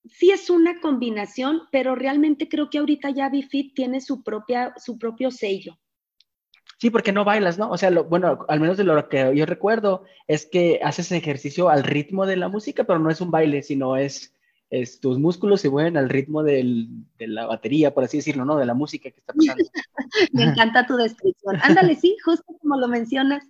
sí 0.06 0.32
es 0.32 0.50
una 0.50 0.80
combinación, 0.82 1.62
pero 1.72 1.96
realmente 1.96 2.50
creo 2.50 2.70
que 2.70 2.80
ahorita 2.80 3.10
ya 3.10 3.30
BiFit 3.30 3.74
tiene 3.74 4.02
su, 4.02 4.24
propia, 4.24 4.74
su 4.78 4.98
propio 4.98 5.32
sello. 5.32 5.80
Sí, 6.80 6.90
porque 6.90 7.14
no 7.14 7.24
bailas, 7.24 7.58
¿no? 7.58 7.70
O 7.70 7.78
sea, 7.78 7.92
lo, 7.92 8.04
bueno, 8.04 8.46
al 8.50 8.60
menos 8.60 8.78
de 8.78 8.84
lo 8.84 9.08
que 9.08 9.32
yo 9.36 9.46
recuerdo 9.46 10.04
es 10.28 10.46
que 10.46 10.82
haces 10.84 11.12
ejercicio 11.12 11.70
al 11.70 11.84
ritmo 11.84 12.26
de 12.26 12.36
la 12.36 12.50
música, 12.50 12.84
pero 12.84 13.00
no 13.00 13.10
es 13.10 13.22
un 13.22 13.32
baile, 13.32 13.64
sino 13.64 13.96
es 13.96 14.34
tus 15.02 15.20
músculos 15.20 15.62
se 15.62 15.70
mueven 15.70 15.98
al 15.98 16.10
ritmo 16.10 16.44
de 16.44 16.88
la 17.20 17.46
batería, 17.46 17.94
por 17.94 18.04
así 18.04 18.18
decirlo, 18.18 18.44
¿no? 18.44 18.58
De 18.58 18.66
la 18.66 18.74
música 18.74 19.12
que 19.12 19.20
está 19.20 19.34
pasando. 19.38 19.64
Me 20.32 20.44
encanta 20.44 20.88
tu 20.88 20.96
descripción. 20.96 21.58
Ándale, 21.62 21.96
sí, 21.96 22.16
justo 22.24 22.46
como 22.60 22.78
lo 22.78 22.88
mencionas. 22.88 23.44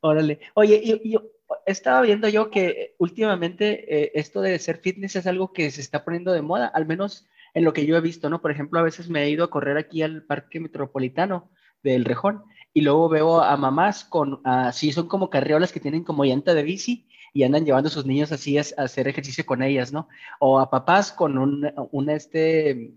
Órale. 0.00 0.40
Oye, 0.54 1.00
yo, 1.04 1.22
estaba 1.66 2.02
viendo 2.02 2.28
yo 2.28 2.50
que 2.50 2.94
últimamente 2.98 4.04
eh, 4.04 4.12
esto 4.14 4.40
de 4.40 4.58
ser 4.58 4.78
fitness 4.78 5.16
es 5.16 5.26
algo 5.26 5.52
que 5.52 5.70
se 5.70 5.80
está 5.80 6.04
poniendo 6.04 6.32
de 6.32 6.42
moda, 6.42 6.66
al 6.66 6.86
menos 6.86 7.26
en 7.54 7.64
lo 7.64 7.72
que 7.72 7.86
yo 7.86 7.96
he 7.96 8.00
visto, 8.00 8.30
¿no? 8.30 8.40
Por 8.40 8.50
ejemplo, 8.50 8.78
a 8.78 8.82
veces 8.82 9.08
me 9.08 9.22
he 9.22 9.30
ido 9.30 9.44
a 9.44 9.50
correr 9.50 9.76
aquí 9.76 10.02
al 10.02 10.22
parque 10.24 10.60
metropolitano 10.60 11.50
del 11.82 12.04
Rejón 12.04 12.44
y 12.72 12.82
luego 12.82 13.08
veo 13.08 13.40
a 13.40 13.56
mamás 13.56 14.04
con, 14.04 14.40
así 14.44 14.92
son 14.92 15.08
como 15.08 15.30
carriolas 15.30 15.72
que 15.72 15.80
tienen 15.80 16.04
como 16.04 16.24
llanta 16.24 16.54
de 16.54 16.62
bici 16.62 17.08
y 17.32 17.42
andan 17.44 17.64
llevando 17.64 17.88
a 17.88 17.92
sus 17.92 18.06
niños 18.06 18.32
así 18.32 18.58
a, 18.58 18.62
hacer 18.76 19.08
ejercicio 19.08 19.46
con 19.46 19.62
ellas, 19.62 19.92
¿no? 19.92 20.08
O 20.40 20.58
a 20.58 20.70
papás 20.70 21.12
con 21.12 21.38
un, 21.38 22.10
este, 22.10 22.94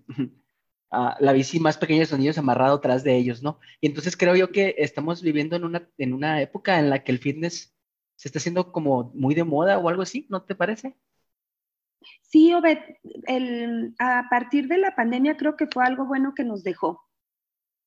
la 0.92 1.34
bici 1.34 1.60
más 1.60 1.78
pequeña 1.78 2.02
de 2.02 2.06
sus 2.06 2.20
niños 2.20 2.38
amarrado 2.38 2.76
atrás 2.76 3.04
de 3.04 3.16
ellos, 3.16 3.42
¿no? 3.44 3.60
Y 3.80 3.88
entonces 3.88 4.18
creo 4.18 4.36
yo 4.36 4.52
que 4.52 4.76
estamos 4.78 5.22
viviendo 5.22 5.56
en 5.56 5.64
una, 5.64 5.88
en 5.98 6.14
una 6.14 6.42
época 6.42 6.80
en 6.80 6.90
la 6.90 7.04
que 7.04 7.12
el 7.12 7.20
fitness 7.20 7.74
se 8.22 8.28
está 8.28 8.38
haciendo 8.38 8.72
como 8.72 9.12
muy 9.16 9.34
de 9.34 9.44
moda 9.44 9.80
o 9.80 9.90
algo 9.90 10.04
así, 10.04 10.28
¿no 10.30 10.44
te 10.44 10.54
parece? 10.54 10.96
Sí, 12.22 12.54
Obed, 12.54 12.78
a 13.98 14.28
partir 14.30 14.68
de 14.68 14.78
la 14.78 14.96
pandemia 14.96 15.38
creo 15.38 15.58
que 15.58 15.66
fue 15.66 15.84
algo 15.84 16.06
bueno 16.06 16.36
que 16.36 16.44
nos 16.44 16.64
dejó, 16.64 17.02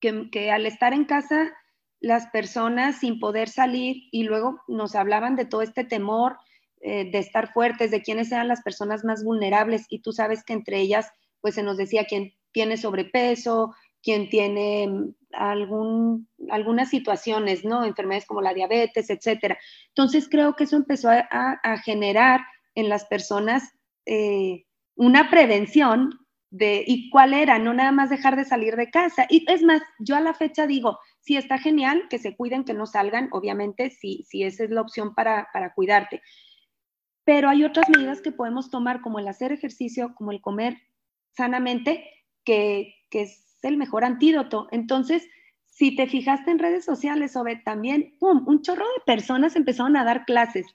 que, 0.01 0.28
que 0.32 0.51
al 0.51 0.66
estar 0.66 0.93
en 0.93 1.05
casa 1.05 1.53
las 2.01 2.26
personas 2.30 2.99
sin 2.99 3.20
poder 3.20 3.49
salir 3.49 4.09
y 4.11 4.24
luego 4.24 4.61
nos 4.66 4.97
hablaban 4.97 5.37
de 5.37 5.45
todo 5.45 5.62
este 5.62 5.85
temor 5.85 6.37
eh, 6.80 7.09
de 7.12 7.18
estar 7.20 7.53
fuertes, 7.53 7.93
de 7.93 8.03
quiénes 8.03 8.32
eran 8.32 8.49
las 8.49 8.62
personas 8.62 9.05
más 9.05 9.22
vulnerables 9.22 9.87
y 9.89 10.01
tú 10.01 10.11
sabes 10.11 10.43
que 10.43 10.53
entre 10.53 10.80
ellas 10.80 11.12
pues 11.41 11.55
se 11.55 11.62
nos 11.62 11.76
decía 11.76 12.07
quién 12.09 12.35
tiene 12.51 12.76
sobrepeso, 12.76 13.72
quién 14.05 14.29
tiene 14.29 14.87
mm, 14.87 15.15
algún, 15.33 16.29
algunas 16.51 16.91
situaciones, 16.91 17.65
¿no? 17.65 17.85
Enfermedades 17.85 18.27
como 18.27 18.43
la 18.43 18.55
diabetes, 18.55 19.11
etcétera. 19.11 19.59
Entonces 19.89 20.29
creo 20.29 20.55
que 20.55 20.65
eso 20.65 20.77
empezó 20.77 21.09
a, 21.11 21.79
generar 21.79 22.43
en 22.75 22.89
las 22.89 23.07
personas 23.07 23.73
eh, 24.07 24.67
una 24.95 25.31
prevención 25.31 26.21
de, 26.51 26.85
¿y 26.87 27.11
cuál 27.11 27.35
era? 27.35 27.59
No 27.59 27.75
nada 27.75 27.91
más 27.91 28.11
dejar 28.11 28.37
de 28.37 28.45
salir 28.45 28.77
de 28.77 28.91
casa. 28.91 29.27
Y 29.29 29.45
es 29.51 29.63
más, 29.63 29.83
yo 29.99 30.15
a 30.15 30.21
la 30.21 30.35
fecha 30.35 30.69
digo, 30.69 31.01
sí 31.19 31.37
está 31.37 31.59
genial 31.59 32.05
que 32.09 32.19
se 32.19 32.37
cuiden, 32.37 32.65
que 32.65 32.75
no 32.75 32.87
salgan, 32.87 33.29
obviamente, 33.33 33.91
si, 33.91 34.23
si 34.29 34.45
esa 34.45 34.63
es 34.63 34.71
la 34.71 34.83
opción 34.83 35.15
para, 35.17 35.49
para 35.53 35.75
cuidarte. 35.75 36.23
Pero 37.25 37.49
hay 37.49 37.65
otras 37.65 37.89
medidas 37.89 38.21
que 38.21 38.31
podemos 38.31 38.71
tomar, 38.71 39.01
como 39.01 39.19
el 39.19 39.27
hacer 39.27 39.51
ejercicio, 39.51 40.15
como 40.15 40.31
el 40.31 40.41
comer 40.41 40.77
sanamente, 41.33 42.09
que, 42.45 42.95
que 43.11 43.27
el 43.65 43.77
mejor 43.77 44.05
antídoto. 44.05 44.69
Entonces, 44.71 45.27
si 45.67 45.97
te 45.97 46.07
fijaste 46.07 46.51
en 46.51 46.59
redes 46.59 46.85
sociales, 46.85 47.37
Obed, 47.37 47.59
también, 47.65 48.15
¡pum!, 48.21 48.45
un 48.47 48.62
chorro 48.62 48.85
de 48.85 49.03
personas 49.05 49.57
empezaron 49.57 49.97
a 49.97 50.05
dar 50.05 50.25
clases 50.25 50.67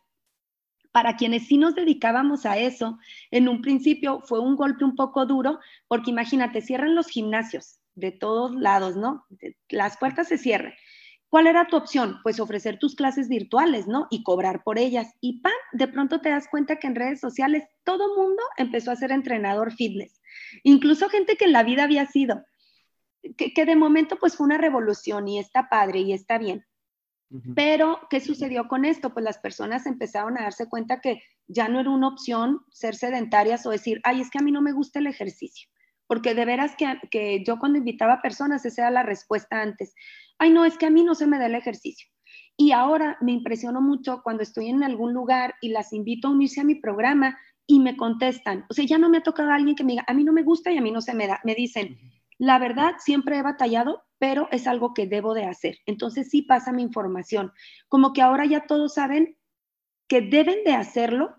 para 0.91 1.15
quienes 1.15 1.47
sí 1.47 1.57
nos 1.57 1.75
dedicábamos 1.75 2.45
a 2.45 2.57
eso, 2.57 2.97
en 3.31 3.47
un 3.47 3.61
principio 3.61 4.21
fue 4.25 4.39
un 4.39 4.55
golpe 4.55 4.83
un 4.83 4.95
poco 4.95 5.25
duro, 5.25 5.59
porque 5.87 6.11
imagínate, 6.11 6.61
cierran 6.61 6.95
los 6.95 7.07
gimnasios 7.07 7.79
de 7.95 8.11
todos 8.11 8.55
lados, 8.55 8.95
¿no? 8.95 9.25
Las 9.69 9.97
puertas 9.97 10.27
se 10.27 10.37
cierran. 10.37 10.73
¿Cuál 11.29 11.45
era 11.45 11.67
tu 11.67 11.77
opción? 11.77 12.17
Pues 12.23 12.39
ofrecer 12.39 12.79
tus 12.79 12.95
clases 12.95 13.29
virtuales, 13.29 13.87
¿no? 13.87 14.07
Y 14.09 14.23
cobrar 14.23 14.63
por 14.63 14.79
ellas. 14.79 15.13
Y 15.21 15.41
¡pam! 15.41 15.53
De 15.73 15.87
pronto 15.87 16.21
te 16.21 16.29
das 16.29 16.47
cuenta 16.49 16.77
que 16.77 16.87
en 16.87 16.95
redes 16.95 17.19
sociales 17.19 17.63
todo 17.83 18.15
mundo 18.15 18.41
empezó 18.57 18.89
a 18.89 18.95
ser 18.95 19.11
entrenador 19.11 19.71
fitness. 19.71 20.19
Incluso 20.63 21.07
gente 21.07 21.35
que 21.35 21.45
en 21.45 21.51
la 21.51 21.63
vida 21.63 21.83
había 21.83 22.07
sido. 22.07 22.43
Que, 23.37 23.53
que 23.53 23.65
de 23.65 23.75
momento 23.75 24.17
pues 24.17 24.35
fue 24.35 24.45
una 24.45 24.57
revolución 24.57 25.27
y 25.27 25.39
está 25.39 25.69
padre 25.69 25.99
y 25.99 26.13
está 26.13 26.37
bien. 26.37 26.65
Pero, 27.55 27.99
¿qué 28.09 28.21
sucedió 28.21 28.67
con 28.67 28.85
esto? 28.85 29.13
Pues 29.13 29.23
las 29.23 29.37
personas 29.37 29.85
empezaron 29.85 30.37
a 30.37 30.43
darse 30.43 30.67
cuenta 30.67 30.99
que 30.99 31.21
ya 31.47 31.67
no 31.67 31.79
era 31.79 31.91
una 31.91 32.07
opción 32.07 32.61
ser 32.71 32.95
sedentarias 32.95 33.65
o 33.67 33.69
decir, 33.69 34.01
ay, 34.03 34.21
es 34.21 34.31
que 34.31 34.39
a 34.39 34.41
mí 34.41 34.51
no 34.51 34.63
me 34.63 34.71
gusta 34.71 34.97
el 34.97 35.05
ejercicio. 35.05 35.69
Porque 36.07 36.33
de 36.33 36.45
veras 36.45 36.75
que, 36.75 37.43
yo 37.45 37.59
cuando 37.59 37.77
invitaba 37.77 38.13
a 38.13 38.21
personas, 38.23 38.65
esa 38.65 38.83
era 38.83 38.91
la 38.91 39.03
respuesta 39.03 39.61
antes. 39.61 39.93
Ay, 40.39 40.49
no, 40.49 40.65
es 40.65 40.79
que 40.79 40.87
a 40.87 40.89
mí 40.89 41.03
no 41.03 41.13
se 41.13 41.27
me 41.27 41.37
da 41.37 41.45
el 41.45 41.53
ejercicio. 41.53 42.09
Y 42.57 42.71
ahora 42.71 43.17
me 43.21 43.31
impresionó 43.31 43.79
mucho 43.79 44.21
cuando 44.23 44.41
estoy 44.41 44.69
en 44.69 44.83
algún 44.83 45.13
lugar 45.13 45.53
y 45.61 45.69
las 45.69 45.93
invito 45.93 46.27
a 46.27 46.31
unirse 46.31 46.61
a 46.61 46.65
mi 46.65 46.75
programa 46.75 47.37
y 47.67 47.79
me 47.79 47.95
contestan. 47.95 48.65
O 48.71 48.73
sea, 48.73 48.85
ya 48.85 48.97
no 48.97 49.07
me 49.07 49.19
ha 49.19 49.23
tocado 49.23 49.51
a 49.51 49.55
alguien 49.55 49.75
que 49.75 49.83
me 49.83 49.91
diga, 49.91 50.05
a 50.07 50.15
mí 50.15 50.23
no 50.23 50.33
me 50.33 50.41
gusta 50.41 50.71
y 50.71 50.77
a 50.77 50.81
mí 50.81 50.91
no 50.91 50.99
se 50.99 51.13
me 51.13 51.27
da. 51.27 51.39
Me 51.43 51.53
dicen, 51.53 51.95
la 52.39 52.57
verdad, 52.57 52.95
siempre 52.99 53.37
he 53.37 53.43
batallado, 53.43 54.05
pero 54.17 54.47
es 54.51 54.65
algo 54.65 54.93
que 54.93 55.05
debo 55.05 55.33
de 55.33 55.45
hacer. 55.45 55.77
Entonces 55.85 56.29
sí 56.29 56.41
pasa 56.41 56.71
mi 56.71 56.81
información. 56.81 57.51
Como 57.89 58.13
que 58.13 58.21
ahora 58.21 58.45
ya 58.45 58.65
todos 58.65 58.95
saben 58.95 59.37
que 60.07 60.21
deben 60.21 60.63
de 60.63 60.73
hacerlo 60.73 61.35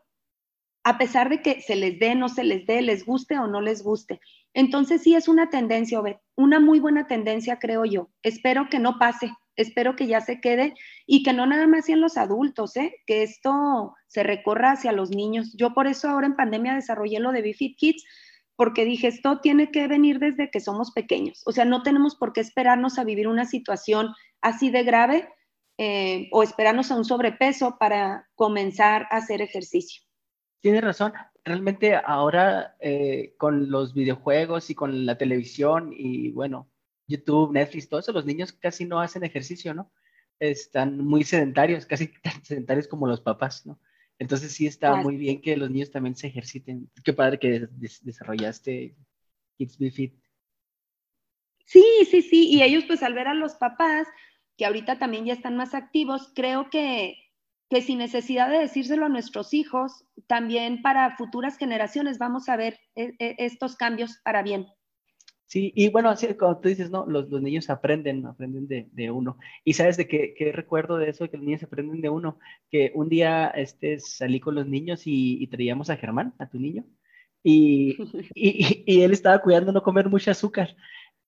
a 0.85 0.99
pesar 0.99 1.29
de 1.29 1.43
que 1.43 1.61
se 1.61 1.77
les 1.77 1.99
dé, 1.99 2.15
no 2.15 2.29
se 2.29 2.45
les 2.45 2.67
dé, 2.67 2.81
les 2.83 3.05
guste 3.05 3.39
o 3.39 3.47
no 3.47 3.61
les 3.61 3.83
guste. 3.83 4.21
Entonces 4.55 5.03
sí 5.03 5.15
es 5.15 5.29
una 5.29 5.51
tendencia, 5.51 6.01
una 6.37 6.61
muy 6.61 6.81
buena 6.81 7.07
tendencia, 7.07 7.59
creo 7.59 7.85
yo. 7.85 8.11
Espero 8.23 8.69
que 8.71 8.79
no 8.79 8.99
pase, 8.99 9.33
espero 9.57 9.97
que 9.97 10.07
ya 10.07 10.21
se 10.21 10.41
quede 10.41 10.75
y 11.07 11.23
que 11.23 11.33
no 11.33 11.47
nada 11.47 11.67
más 11.67 11.87
sean 11.87 12.01
los 12.01 12.17
adultos, 12.17 12.77
¿eh? 12.77 12.97
que 13.07 13.23
esto 13.23 13.95
se 14.07 14.23
recorra 14.23 14.73
hacia 14.73 14.93
los 14.93 15.11
niños. 15.11 15.55
Yo 15.57 15.75
por 15.75 15.87
eso 15.87 16.09
ahora 16.09 16.27
en 16.27 16.37
pandemia 16.37 16.75
desarrollé 16.75 17.21
lo 17.21 17.33
de 17.33 17.43
BeFit 17.43 17.77
Kids, 17.77 18.05
porque 18.61 18.85
dije, 18.85 19.07
esto 19.07 19.41
tiene 19.41 19.71
que 19.71 19.89
venir 19.89 20.19
desde 20.19 20.51
que 20.51 20.61
somos 20.61 20.91
pequeños. 20.91 21.41
O 21.47 21.53
sea, 21.53 21.65
no 21.65 21.83
tenemos 21.83 22.15
por 22.15 22.35
qué 22.35 22.43
esperarnos 22.43 22.99
a 22.99 23.05
vivir 23.05 23.27
una 23.27 23.47
situación 23.47 24.15
así 24.43 24.71
de 24.71 24.83
grave 24.85 25.31
eh, 25.79 26.29
o 26.31 26.43
esperarnos 26.43 26.91
a 26.91 26.97
un 26.97 27.07
sobrepeso 27.07 27.79
para 27.79 28.29
comenzar 28.35 29.07
a 29.11 29.17
hacer 29.17 29.41
ejercicio. 29.41 30.03
Tienes 30.61 30.85
razón. 30.85 31.15
Realmente 31.43 31.95
ahora 32.05 32.77
eh, 32.81 33.35
con 33.39 33.71
los 33.71 33.95
videojuegos 33.95 34.69
y 34.69 34.75
con 34.75 35.07
la 35.07 35.17
televisión 35.17 35.95
y 35.97 36.31
bueno, 36.33 36.71
YouTube, 37.07 37.55
Netflix, 37.55 37.89
todo 37.89 38.01
eso, 38.01 38.13
los 38.13 38.27
niños 38.27 38.53
casi 38.53 38.85
no 38.85 39.01
hacen 39.01 39.25
ejercicio, 39.25 39.73
¿no? 39.73 39.91
Están 40.39 40.99
muy 40.99 41.25
sedentarios, 41.25 41.87
casi 41.87 42.09
tan 42.21 42.45
sedentarios 42.45 42.89
como 42.89 43.07
los 43.07 43.23
papás, 43.23 43.65
¿no? 43.65 43.81
Entonces 44.21 44.53
sí 44.53 44.67
está 44.67 44.97
muy 44.97 45.17
bien 45.17 45.41
que 45.41 45.57
los 45.57 45.71
niños 45.71 45.91
también 45.91 46.15
se 46.15 46.27
ejerciten. 46.27 46.91
Qué 47.03 47.15
padre 47.15 47.39
que 47.39 47.69
desarrollaste 48.03 48.95
Kids 49.57 49.79
Be 49.79 49.91
Fit. 49.91 50.15
Sí, 51.65 51.83
sí, 52.09 52.21
sí. 52.21 52.51
Y 52.51 52.63
ellos 52.63 52.85
pues 52.87 53.03
al 53.03 53.15
ver 53.15 53.29
a 53.29 53.35
los 53.35 53.55
papás, 53.55 54.07
que 54.59 54.67
ahorita 54.67 54.99
también 54.99 55.25
ya 55.25 55.33
están 55.33 55.57
más 55.57 55.73
activos, 55.73 56.33
creo 56.35 56.69
que, 56.69 57.15
que 57.71 57.81
sin 57.81 57.97
necesidad 57.97 58.51
de 58.51 58.59
decírselo 58.59 59.07
a 59.07 59.09
nuestros 59.09 59.55
hijos, 59.55 60.05
también 60.27 60.83
para 60.83 61.17
futuras 61.17 61.57
generaciones 61.57 62.19
vamos 62.19 62.51
a 62.51 62.57
ver 62.57 62.79
eh, 62.97 63.15
eh, 63.21 63.37
estos 63.39 63.75
cambios 63.75 64.19
para 64.23 64.43
bien. 64.43 64.67
Sí, 65.51 65.73
y 65.75 65.89
bueno, 65.89 66.11
así 66.11 66.33
como 66.35 66.61
tú 66.61 66.69
dices, 66.69 66.91
¿no? 66.93 67.07
Los, 67.07 67.29
los 67.29 67.43
niños 67.43 67.71
aprenden, 67.71 68.25
aprenden 68.25 68.69
de, 68.69 68.89
de, 68.93 69.11
uno. 69.11 69.37
Y 69.65 69.73
sabes 69.73 69.97
de 69.97 70.07
qué, 70.07 70.33
qué, 70.39 70.53
recuerdo 70.53 70.97
de 70.97 71.11
eso, 71.11 71.29
que 71.29 71.37
los 71.39 71.45
niños 71.45 71.65
aprenden 71.65 72.01
de 72.01 72.09
uno, 72.09 72.39
que 72.71 72.93
un 72.95 73.09
día 73.09 73.49
este, 73.49 73.99
salí 73.99 74.39
con 74.39 74.55
los 74.55 74.69
niños 74.69 75.09
y, 75.09 75.43
y 75.43 75.49
traíamos 75.49 75.91
a 75.91 75.97
Germán, 75.97 76.35
a 76.39 76.49
tu 76.49 76.61
niño, 76.61 76.85
y, 77.43 77.97
y, 78.35 78.85
y, 78.87 79.03
él 79.03 79.11
estaba 79.13 79.41
cuidando 79.43 79.73
no 79.73 79.83
comer 79.83 80.09
mucho 80.09 80.31
azúcar, 80.31 80.77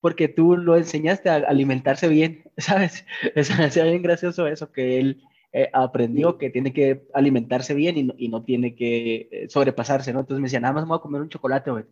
porque 0.00 0.28
tú 0.28 0.56
lo 0.56 0.76
enseñaste 0.76 1.28
a 1.28 1.36
alimentarse 1.36 2.06
bien, 2.08 2.44
¿sabes? 2.58 3.04
Es 3.34 3.50
bien 3.74 4.02
gracioso 4.02 4.46
eso, 4.46 4.70
que 4.70 5.00
él 5.00 5.22
eh, 5.52 5.68
aprendió 5.72 6.38
que 6.38 6.50
tiene 6.50 6.72
que 6.72 7.08
alimentarse 7.12 7.74
bien 7.74 7.98
y 7.98 8.04
no, 8.04 8.14
y 8.16 8.28
no 8.28 8.44
tiene 8.44 8.76
que 8.76 9.28
eh, 9.32 9.48
sobrepasarse, 9.48 10.12
¿no? 10.12 10.20
Entonces 10.20 10.40
me 10.40 10.46
decía, 10.46 10.60
nada 10.60 10.74
más 10.74 10.84
me 10.84 10.90
voy 10.90 10.98
a 10.98 11.02
comer 11.02 11.22
un 11.22 11.28
chocolate, 11.28 11.72
güey 11.72 11.84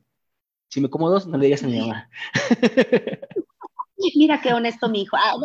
si 0.71 0.81
me 0.81 0.89
como 0.89 1.11
dos, 1.11 1.27
no 1.27 1.37
le 1.37 1.47
digas 1.47 1.65
a 1.65 1.67
mi 1.67 1.81
mamá. 1.81 2.09
Mira 4.15 4.41
qué 4.41 4.55
honesto 4.55 4.89
mi 4.89 5.03
hijo. 5.03 5.17
Ah, 5.19 5.37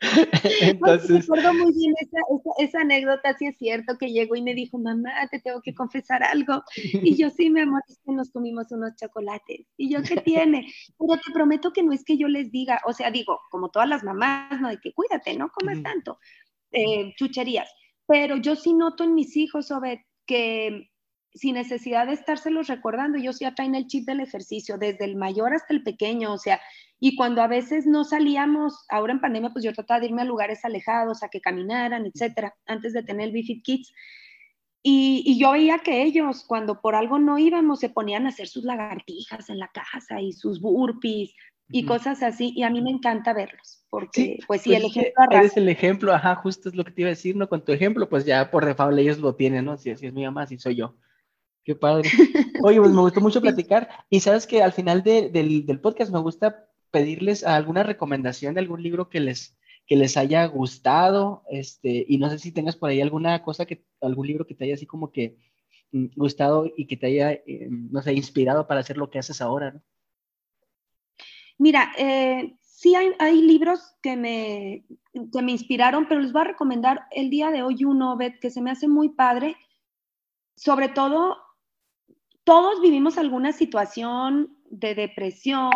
Entonces... 0.60 1.10
Me 1.10 1.18
acuerdo 1.18 1.54
muy 1.54 1.72
bien 1.72 1.94
esa, 2.00 2.18
esa, 2.58 2.80
anécdota, 2.80 3.36
sí 3.38 3.46
es 3.46 3.56
cierto, 3.58 3.96
que 3.98 4.10
llegó 4.10 4.34
y 4.34 4.42
me 4.42 4.54
dijo, 4.54 4.78
mamá, 4.78 5.12
te 5.30 5.38
tengo 5.40 5.60
que 5.60 5.74
confesar 5.74 6.24
algo. 6.24 6.64
Y 6.74 7.14
yo, 7.16 7.30
sí, 7.30 7.50
mi 7.50 7.60
amor, 7.60 7.82
es 7.86 8.00
que 8.04 8.12
nos 8.12 8.30
comimos 8.30 8.72
unos 8.72 8.96
chocolates. 8.96 9.66
Y 9.76 9.92
yo, 9.92 10.02
¿qué 10.02 10.16
tiene? 10.16 10.66
Pero 10.98 11.20
te 11.20 11.32
prometo 11.32 11.72
que 11.72 11.82
no 11.82 11.92
es 11.92 12.02
que 12.02 12.16
yo 12.16 12.28
les 12.28 12.50
diga, 12.50 12.80
o 12.86 12.92
sea, 12.92 13.10
digo, 13.10 13.40
como 13.50 13.68
todas 13.68 13.88
las 13.88 14.02
mamás, 14.02 14.60
¿no? 14.60 14.68
De 14.68 14.80
que 14.80 14.92
cuídate, 14.92 15.36
no 15.36 15.50
comas 15.50 15.82
tanto, 15.82 16.18
eh, 16.72 17.12
chucherías. 17.16 17.70
Pero 18.06 18.38
yo 18.38 18.56
sí 18.56 18.72
noto 18.74 19.04
en 19.04 19.14
mis 19.14 19.36
hijos, 19.36 19.70
Obed, 19.70 19.98
que 20.26 20.91
sin 21.34 21.54
necesidad 21.54 22.06
de 22.06 22.12
estárselos 22.12 22.68
recordando, 22.68 23.18
ellos 23.18 23.38
ya 23.38 23.54
traen 23.54 23.74
el 23.74 23.86
chip 23.86 24.06
del 24.06 24.20
ejercicio, 24.20 24.78
desde 24.78 25.04
el 25.04 25.16
mayor 25.16 25.54
hasta 25.54 25.72
el 25.72 25.82
pequeño, 25.82 26.32
o 26.32 26.38
sea, 26.38 26.60
y 27.00 27.16
cuando 27.16 27.42
a 27.42 27.48
veces 27.48 27.86
no 27.86 28.04
salíamos, 28.04 28.84
ahora 28.88 29.12
en 29.12 29.20
pandemia, 29.20 29.50
pues 29.50 29.64
yo 29.64 29.72
trataba 29.72 30.00
de 30.00 30.06
irme 30.06 30.22
a 30.22 30.24
lugares 30.24 30.64
alejados, 30.64 31.22
a 31.22 31.28
que 31.28 31.40
caminaran, 31.40 32.06
etcétera, 32.06 32.54
antes 32.66 32.92
de 32.92 33.02
tener 33.02 33.26
el 33.26 33.32
Bifid 33.32 33.62
Kids. 33.62 33.92
Y, 34.84 35.22
y, 35.26 35.38
yo 35.38 35.52
veía 35.52 35.78
que 35.78 36.02
ellos, 36.02 36.44
cuando 36.46 36.80
por 36.80 36.94
algo 36.94 37.18
no 37.18 37.38
íbamos, 37.38 37.80
se 37.80 37.88
ponían 37.88 38.26
a 38.26 38.28
hacer 38.28 38.46
sus 38.46 38.64
lagartijas 38.64 39.48
en 39.50 39.58
la 39.58 39.68
casa 39.68 40.20
y 40.20 40.32
sus 40.32 40.60
burpees 40.60 41.34
y 41.72 41.84
cosas 41.86 42.22
así. 42.22 42.52
Y 42.54 42.62
a 42.62 42.70
mí 42.70 42.80
me 42.82 42.90
encanta 42.90 43.32
verlos, 43.32 43.84
porque, 43.90 44.38
pues 44.46 44.62
sí, 44.62 44.70
pues 44.70 44.80
el 44.80 44.86
ejemplo. 44.86 45.12
Eres 45.30 45.56
el 45.56 45.68
ejemplo, 45.68 46.12
ajá, 46.12 46.36
justo 46.36 46.68
es 46.68 46.76
lo 46.76 46.84
que 46.84 46.92
te 46.92 47.00
iba 47.00 47.08
a 47.08 47.16
decir, 47.16 47.34
¿no? 47.34 47.48
Con 47.48 47.64
tu 47.64 47.72
ejemplo, 47.72 48.08
pues 48.08 48.24
ya 48.24 48.50
por 48.50 48.64
default 48.64 48.98
ellos 48.98 49.18
lo 49.18 49.34
tienen, 49.34 49.64
¿no? 49.64 49.76
Si, 49.76 49.90
así 49.90 50.06
es 50.06 50.12
mi 50.12 50.24
mamá, 50.24 50.46
si 50.46 50.58
soy 50.58 50.76
yo. 50.76 50.94
Qué 51.64 51.76
padre. 51.76 52.10
Oye, 52.64 52.80
pues 52.80 52.90
me 52.90 53.00
gustó 53.00 53.20
mucho 53.20 53.40
platicar. 53.40 53.88
Y 54.10 54.20
sabes 54.20 54.46
que 54.46 54.62
al 54.62 54.72
final 54.72 55.02
del, 55.02 55.32
del, 55.32 55.80
podcast 55.80 56.12
me 56.12 56.18
gusta 56.18 56.68
pedirles 56.90 57.44
alguna 57.44 57.82
recomendación 57.82 58.54
de 58.54 58.60
algún 58.60 58.82
libro 58.82 59.08
que 59.08 59.20
les, 59.20 59.56
que 59.86 59.96
les 59.96 60.16
haya 60.16 60.44
gustado. 60.46 61.44
Este, 61.50 62.04
y 62.08 62.18
no 62.18 62.28
sé 62.30 62.38
si 62.38 62.52
tengas 62.52 62.76
por 62.76 62.90
ahí 62.90 63.00
alguna 63.00 63.42
cosa 63.42 63.64
que, 63.66 63.84
algún 64.00 64.26
libro 64.26 64.46
que 64.46 64.54
te 64.54 64.64
haya 64.64 64.74
así 64.74 64.86
como 64.86 65.12
que 65.12 65.38
mm, 65.92 66.06
gustado 66.16 66.66
y 66.76 66.86
que 66.86 66.96
te 66.96 67.06
haya, 67.06 67.32
eh, 67.32 67.68
no 67.70 68.02
sé, 68.02 68.12
inspirado 68.12 68.66
para 68.66 68.80
hacer 68.80 68.96
lo 68.96 69.10
que 69.10 69.20
haces 69.20 69.40
ahora, 69.40 69.70
¿no? 69.70 69.82
Mira, 71.58 71.92
eh, 71.96 72.56
sí 72.60 72.96
hay, 72.96 73.12
hay, 73.20 73.40
libros 73.40 73.94
que 74.02 74.16
me, 74.16 74.84
que 75.12 75.42
me 75.42 75.52
inspiraron, 75.52 76.08
pero 76.08 76.20
les 76.20 76.32
voy 76.32 76.40
a 76.40 76.46
recomendar 76.46 77.02
el 77.12 77.30
día 77.30 77.52
de 77.52 77.62
hoy 77.62 77.84
uno, 77.84 78.16
Beth, 78.16 78.40
que 78.40 78.50
se 78.50 78.60
me 78.60 78.72
hace 78.72 78.88
muy 78.88 79.10
padre. 79.10 79.56
Sobre 80.56 80.88
todo 80.88 81.36
todos 82.44 82.80
vivimos 82.80 83.18
alguna 83.18 83.52
situación 83.52 84.56
de 84.70 84.94
depresión 84.94 85.70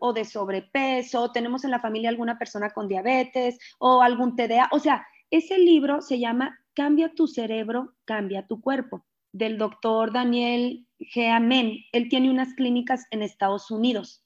o 0.00 0.12
de 0.12 0.24
sobrepeso, 0.24 1.32
tenemos 1.32 1.64
en 1.64 1.70
la 1.70 1.80
familia 1.80 2.10
alguna 2.10 2.38
persona 2.38 2.70
con 2.70 2.88
diabetes 2.88 3.58
o 3.78 4.02
algún 4.02 4.36
TDA. 4.36 4.68
O 4.72 4.78
sea, 4.78 5.06
ese 5.30 5.58
libro 5.58 6.02
se 6.02 6.18
llama 6.18 6.58
Cambia 6.74 7.14
tu 7.14 7.26
cerebro, 7.26 7.94
cambia 8.04 8.46
tu 8.46 8.60
cuerpo, 8.60 9.04
del 9.32 9.58
doctor 9.58 10.12
Daniel 10.12 10.86
G. 10.98 11.30
Amen. 11.30 11.78
Él 11.92 12.08
tiene 12.08 12.30
unas 12.30 12.54
clínicas 12.54 13.06
en 13.10 13.22
Estados 13.22 13.70
Unidos. 13.70 14.24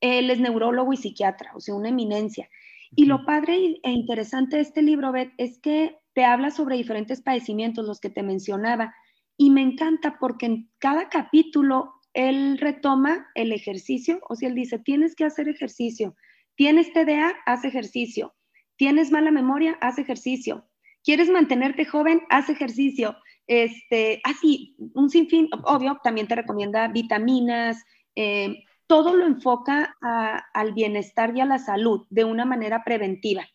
Él 0.00 0.30
es 0.30 0.40
neurólogo 0.40 0.92
y 0.92 0.96
psiquiatra, 0.96 1.52
o 1.54 1.60
sea, 1.60 1.74
una 1.74 1.88
eminencia. 1.88 2.48
Y 2.92 3.04
lo 3.04 3.24
padre 3.26 3.80
e 3.82 3.90
interesante 3.90 4.56
de 4.56 4.62
este 4.62 4.82
libro, 4.82 5.12
Beth, 5.12 5.32
es 5.36 5.58
que 5.58 5.98
te 6.14 6.24
habla 6.24 6.50
sobre 6.50 6.76
diferentes 6.76 7.20
padecimientos, 7.20 7.86
los 7.86 8.00
que 8.00 8.10
te 8.10 8.22
mencionaba 8.22 8.94
y 9.38 9.50
me 9.50 9.62
encanta 9.62 10.18
porque 10.18 10.46
en 10.46 10.70
cada 10.78 11.08
capítulo 11.08 11.94
él 12.12 12.58
retoma 12.58 13.28
el 13.34 13.52
ejercicio, 13.52 14.20
o 14.28 14.34
sea, 14.34 14.48
él 14.48 14.56
dice, 14.56 14.80
tienes 14.80 15.14
que 15.14 15.24
hacer 15.24 15.48
ejercicio, 15.48 16.16
tienes 16.56 16.92
TDA, 16.92 17.34
haz 17.46 17.64
ejercicio, 17.64 18.34
tienes 18.76 19.12
mala 19.12 19.30
memoria, 19.30 19.78
haz 19.80 19.98
ejercicio, 19.98 20.68
quieres 21.04 21.30
mantenerte 21.30 21.84
joven, 21.84 22.22
haz 22.28 22.48
ejercicio, 22.50 23.16
este, 23.46 24.20
así, 24.24 24.74
un 24.94 25.08
sinfín, 25.08 25.48
obvio, 25.64 26.00
también 26.02 26.26
te 26.26 26.34
recomienda 26.34 26.88
vitaminas, 26.88 27.82
eh, 28.16 28.64
todo 28.88 29.14
lo 29.14 29.26
enfoca 29.26 29.96
al 30.00 30.72
bienestar 30.72 31.36
y 31.36 31.40
a 31.40 31.44
la 31.44 31.58
salud 31.58 32.06
de 32.10 32.24
una 32.24 32.44
manera 32.44 32.82
preventiva. 32.84 33.46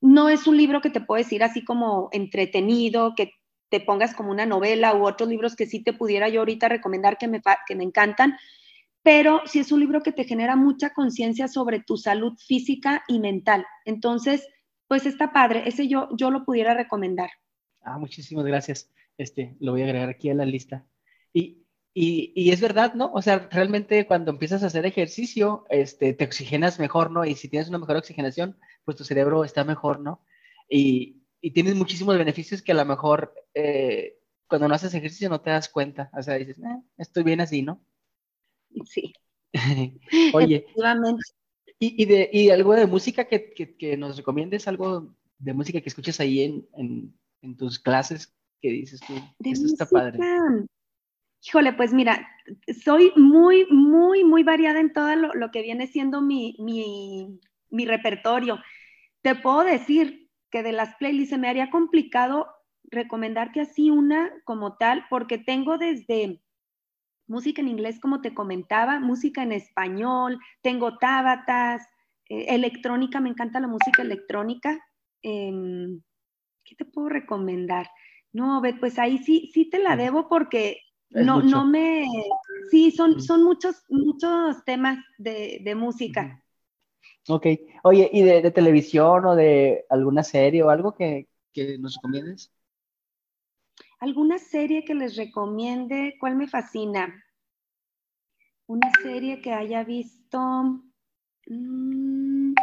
No 0.00 0.28
es 0.28 0.46
un 0.46 0.56
libro 0.56 0.80
que 0.80 0.90
te 0.90 1.00
puedo 1.00 1.22
decir 1.22 1.42
así 1.42 1.64
como 1.64 2.08
entretenido, 2.12 3.14
que 3.16 3.32
te 3.72 3.80
pongas 3.80 4.14
como 4.14 4.30
una 4.30 4.44
novela 4.44 4.94
u 4.94 5.06
otros 5.06 5.30
libros 5.30 5.56
que 5.56 5.64
sí 5.64 5.82
te 5.82 5.94
pudiera 5.94 6.28
yo 6.28 6.40
ahorita 6.40 6.68
recomendar 6.68 7.16
que 7.16 7.26
me, 7.26 7.40
que 7.66 7.74
me 7.74 7.84
encantan, 7.84 8.36
pero 9.02 9.40
sí 9.46 9.60
es 9.60 9.72
un 9.72 9.80
libro 9.80 10.02
que 10.02 10.12
te 10.12 10.24
genera 10.24 10.56
mucha 10.56 10.90
conciencia 10.90 11.48
sobre 11.48 11.80
tu 11.80 11.96
salud 11.96 12.34
física 12.36 13.02
y 13.08 13.18
mental. 13.18 13.64
Entonces, 13.86 14.46
pues 14.88 15.06
está 15.06 15.32
padre, 15.32 15.62
ese 15.64 15.88
yo, 15.88 16.10
yo 16.14 16.30
lo 16.30 16.44
pudiera 16.44 16.74
recomendar. 16.74 17.30
Ah, 17.80 17.96
muchísimas 17.96 18.44
gracias. 18.44 18.90
Este, 19.16 19.56
lo 19.58 19.72
voy 19.72 19.80
a 19.80 19.84
agregar 19.86 20.10
aquí 20.10 20.28
a 20.28 20.34
la 20.34 20.44
lista. 20.44 20.84
Y, 21.32 21.64
y, 21.94 22.34
y, 22.36 22.50
es 22.50 22.60
verdad, 22.60 22.92
¿no? 22.92 23.10
O 23.14 23.22
sea, 23.22 23.48
realmente 23.50 24.06
cuando 24.06 24.32
empiezas 24.32 24.62
a 24.62 24.66
hacer 24.66 24.84
ejercicio, 24.84 25.64
este, 25.70 26.12
te 26.12 26.26
oxigenas 26.26 26.78
mejor, 26.78 27.10
¿no? 27.10 27.24
Y 27.24 27.36
si 27.36 27.48
tienes 27.48 27.70
una 27.70 27.78
mejor 27.78 27.96
oxigenación, 27.96 28.58
pues 28.84 28.98
tu 28.98 29.04
cerebro 29.04 29.44
está 29.44 29.64
mejor, 29.64 29.98
¿no? 30.00 30.20
Y, 30.68 31.21
y 31.42 31.50
tienes 31.50 31.74
muchísimos 31.74 32.16
beneficios 32.16 32.62
que 32.62 32.72
a 32.72 32.76
lo 32.76 32.84
mejor 32.84 33.34
eh, 33.52 34.16
cuando 34.46 34.68
no 34.68 34.74
haces 34.74 34.94
ejercicio 34.94 35.28
no 35.28 35.40
te 35.40 35.50
das 35.50 35.68
cuenta. 35.68 36.08
O 36.16 36.22
sea, 36.22 36.34
dices, 36.34 36.56
eh, 36.58 36.82
estoy 36.96 37.24
bien 37.24 37.40
así, 37.40 37.62
¿no? 37.62 37.84
Sí. 38.86 39.12
Oye. 40.34 40.64
Y, 41.80 42.02
y, 42.02 42.06
de, 42.06 42.30
y 42.32 42.50
algo 42.50 42.74
de 42.74 42.86
música 42.86 43.24
que, 43.24 43.52
que, 43.52 43.96
nos 43.96 44.16
recomiendes, 44.16 44.68
algo 44.68 45.12
de 45.38 45.52
música 45.52 45.80
que 45.80 45.88
escuches 45.88 46.20
ahí 46.20 46.42
en, 46.42 46.68
en, 46.76 47.18
en 47.42 47.56
tus 47.56 47.80
clases, 47.80 48.32
que 48.60 48.70
dices 48.70 49.00
tú, 49.00 49.14
esto 49.44 49.66
está 49.66 49.86
padre. 49.86 50.20
Híjole, 51.44 51.72
pues 51.72 51.92
mira, 51.92 52.28
soy 52.84 53.12
muy, 53.16 53.66
muy, 53.68 54.22
muy 54.22 54.44
variada 54.44 54.78
en 54.78 54.92
todo 54.92 55.16
lo, 55.16 55.34
lo 55.34 55.50
que 55.50 55.62
viene 55.62 55.88
siendo 55.88 56.20
mi, 56.20 56.54
mi, 56.60 57.40
mi 57.68 57.84
repertorio. 57.84 58.60
Te 59.22 59.34
puedo 59.34 59.64
decir, 59.64 60.21
que 60.52 60.62
de 60.62 60.72
las 60.72 60.94
playlists 60.96 61.30
se 61.30 61.38
me 61.38 61.48
haría 61.48 61.70
complicado 61.70 62.46
recomendarte 62.84 63.60
así 63.60 63.90
una 63.90 64.30
como 64.44 64.76
tal, 64.76 65.06
porque 65.08 65.38
tengo 65.38 65.78
desde 65.78 66.42
música 67.26 67.62
en 67.62 67.68
inglés, 67.68 67.98
como 67.98 68.20
te 68.20 68.34
comentaba, 68.34 69.00
música 69.00 69.42
en 69.42 69.52
español, 69.52 70.38
tengo 70.60 70.98
tábatas, 70.98 71.82
eh, 72.28 72.46
electrónica, 72.48 73.18
me 73.20 73.30
encanta 73.30 73.60
la 73.60 73.66
música 73.66 74.02
electrónica. 74.02 74.78
Em, 75.22 76.02
¿Qué 76.64 76.76
te 76.76 76.84
puedo 76.84 77.08
recomendar? 77.08 77.88
No, 78.32 78.62
pues 78.78 78.98
ahí 78.98 79.18
sí, 79.18 79.50
sí 79.52 79.70
te 79.70 79.78
la 79.78 79.96
debo 79.96 80.28
porque 80.28 80.80
no, 81.10 81.42
no 81.42 81.64
me, 81.64 82.06
sí, 82.70 82.90
son, 82.90 83.20
son 83.20 83.42
muchos, 83.42 83.84
muchos 83.88 84.64
temas 84.64 84.98
de, 85.18 85.60
de 85.64 85.74
música. 85.74 86.41
Ok. 87.28 87.46
Oye, 87.84 88.10
¿y 88.12 88.22
de, 88.22 88.50
televisión 88.50 89.24
o 89.26 89.36
de 89.36 89.84
alguna 89.88 90.22
serie 90.22 90.62
o 90.62 90.70
algo 90.70 90.94
que, 90.94 91.28
que, 91.52 91.78
nos 91.78 91.96
recomiendes? 91.96 92.52
¿Alguna 94.00 94.38
serie 94.38 94.84
que 94.84 94.94
les 94.94 95.16
recomiende? 95.16 96.16
¿Cuál 96.18 96.36
me 96.36 96.48
fascina? 96.48 97.24
Una 98.66 98.90
serie 99.02 99.40
que 99.40 99.52
haya 99.52 99.84
visto. 99.84 100.40
Mm, 101.46 102.54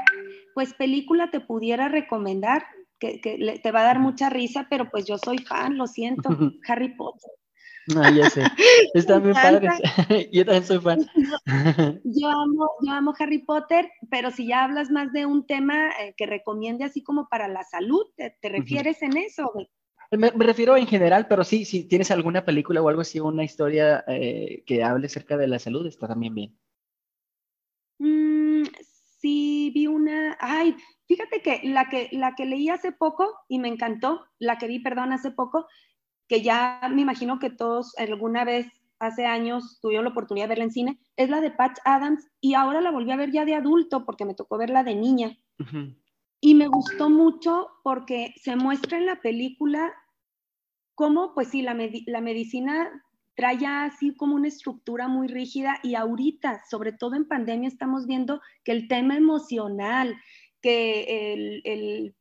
pues 0.53 0.73
película 0.73 1.31
te 1.31 1.39
pudiera 1.39 1.87
recomendar, 1.87 2.65
que, 2.99 3.21
que 3.21 3.59
te 3.63 3.71
va 3.71 3.81
a 3.81 3.85
dar 3.85 3.99
mucha 3.99 4.29
risa, 4.29 4.67
pero 4.69 4.89
pues 4.89 5.05
yo 5.05 5.17
soy 5.17 5.37
fan, 5.37 5.77
lo 5.77 5.87
siento. 5.87 6.29
Harry 6.67 6.95
Potter. 6.95 7.31
No, 7.87 8.09
ya 8.15 8.29
sé. 8.29 8.43
Están 8.93 9.23
muy 9.23 9.33
padres. 9.33 9.71
yo 10.31 10.45
también 10.45 10.65
soy 10.65 10.79
fan. 10.79 10.99
Yo, 12.03 12.29
amo, 12.29 12.69
yo 12.81 12.91
amo 12.91 13.13
Harry 13.17 13.39
Potter, 13.39 13.89
pero 14.09 14.31
si 14.31 14.47
ya 14.47 14.63
hablas 14.63 14.91
más 14.91 15.11
de 15.11 15.25
un 15.25 15.45
tema 15.45 15.89
eh, 15.99 16.13
que 16.15 16.25
recomiende 16.25 16.85
así 16.85 17.01
como 17.03 17.27
para 17.29 17.47
la 17.47 17.63
salud, 17.63 18.05
¿te, 18.15 18.49
refieres 18.49 19.01
en 19.01 19.17
eso? 19.17 19.51
Me, 20.11 20.29
refiero 20.31 20.75
en 20.75 20.87
general, 20.87 21.27
pero 21.27 21.43
sí, 21.43 21.65
si 21.65 21.87
tienes 21.87 22.11
alguna 22.11 22.45
película 22.45 22.81
o 22.81 22.89
algo 22.89 23.01
así, 23.01 23.19
una 23.19 23.43
historia 23.43 24.03
eh, 24.07 24.63
que 24.65 24.83
hable 24.83 25.07
acerca 25.07 25.37
de 25.37 25.47
la 25.47 25.59
salud, 25.59 25.85
está 25.85 26.07
también 26.07 26.35
bien. 26.35 26.57
Mm, 27.99 28.63
sí, 29.19 29.71
vi 29.73 29.87
una. 29.87 30.37
Ay, 30.39 30.75
fíjate 31.07 31.41
que 31.41 31.61
la, 31.63 31.89
que 31.89 32.09
la 32.11 32.33
que 32.35 32.45
leí 32.45 32.69
hace 32.69 32.91
poco 32.91 33.31
y 33.47 33.59
me 33.59 33.67
encantó, 33.67 34.25
la 34.39 34.57
que 34.57 34.67
vi, 34.67 34.79
perdón, 34.79 35.13
hace 35.13 35.31
poco, 35.31 35.67
que 36.29 36.41
ya 36.41 36.79
me 36.93 37.01
imagino 37.01 37.39
que 37.39 37.49
todos 37.49 37.97
alguna 37.97 38.45
vez 38.45 38.67
hace 38.99 39.25
años 39.25 39.79
tuvieron 39.81 40.05
la 40.05 40.11
oportunidad 40.11 40.45
de 40.45 40.49
verla 40.49 40.63
en 40.65 40.71
cine, 40.71 40.99
es 41.17 41.29
la 41.29 41.41
de 41.41 41.51
Patch 41.51 41.79
Adams 41.83 42.29
y 42.39 42.53
ahora 42.53 42.81
la 42.81 42.91
volví 42.91 43.11
a 43.11 43.17
ver 43.17 43.31
ya 43.31 43.45
de 43.45 43.55
adulto 43.55 44.05
porque 44.05 44.25
me 44.25 44.35
tocó 44.35 44.57
verla 44.57 44.83
de 44.83 44.95
niña. 44.95 45.37
Y 46.39 46.55
me 46.55 46.67
gustó 46.67 47.09
mucho 47.09 47.67
porque 47.83 48.33
se 48.41 48.55
muestra 48.55 48.97
en 48.97 49.05
la 49.05 49.17
película 49.21 49.91
cómo, 50.95 51.33
pues 51.33 51.49
sí, 51.49 51.61
la, 51.61 51.75
la 52.05 52.21
medicina 52.21 53.03
trae 53.35 53.65
así 53.65 54.15
como 54.15 54.35
una 54.35 54.49
estructura 54.49 55.07
muy 55.07 55.27
rígida 55.27 55.79
y 55.81 55.95
ahorita, 55.95 56.61
sobre 56.69 56.91
todo 56.91 57.15
en 57.15 57.27
pandemia, 57.27 57.69
estamos 57.69 58.05
viendo 58.05 58.41
que 58.63 58.73
el 58.73 58.87
tema 58.87 59.15
emocional, 59.15 60.15
que 60.61 61.33
el, 61.33 61.61
el, 61.63 62.15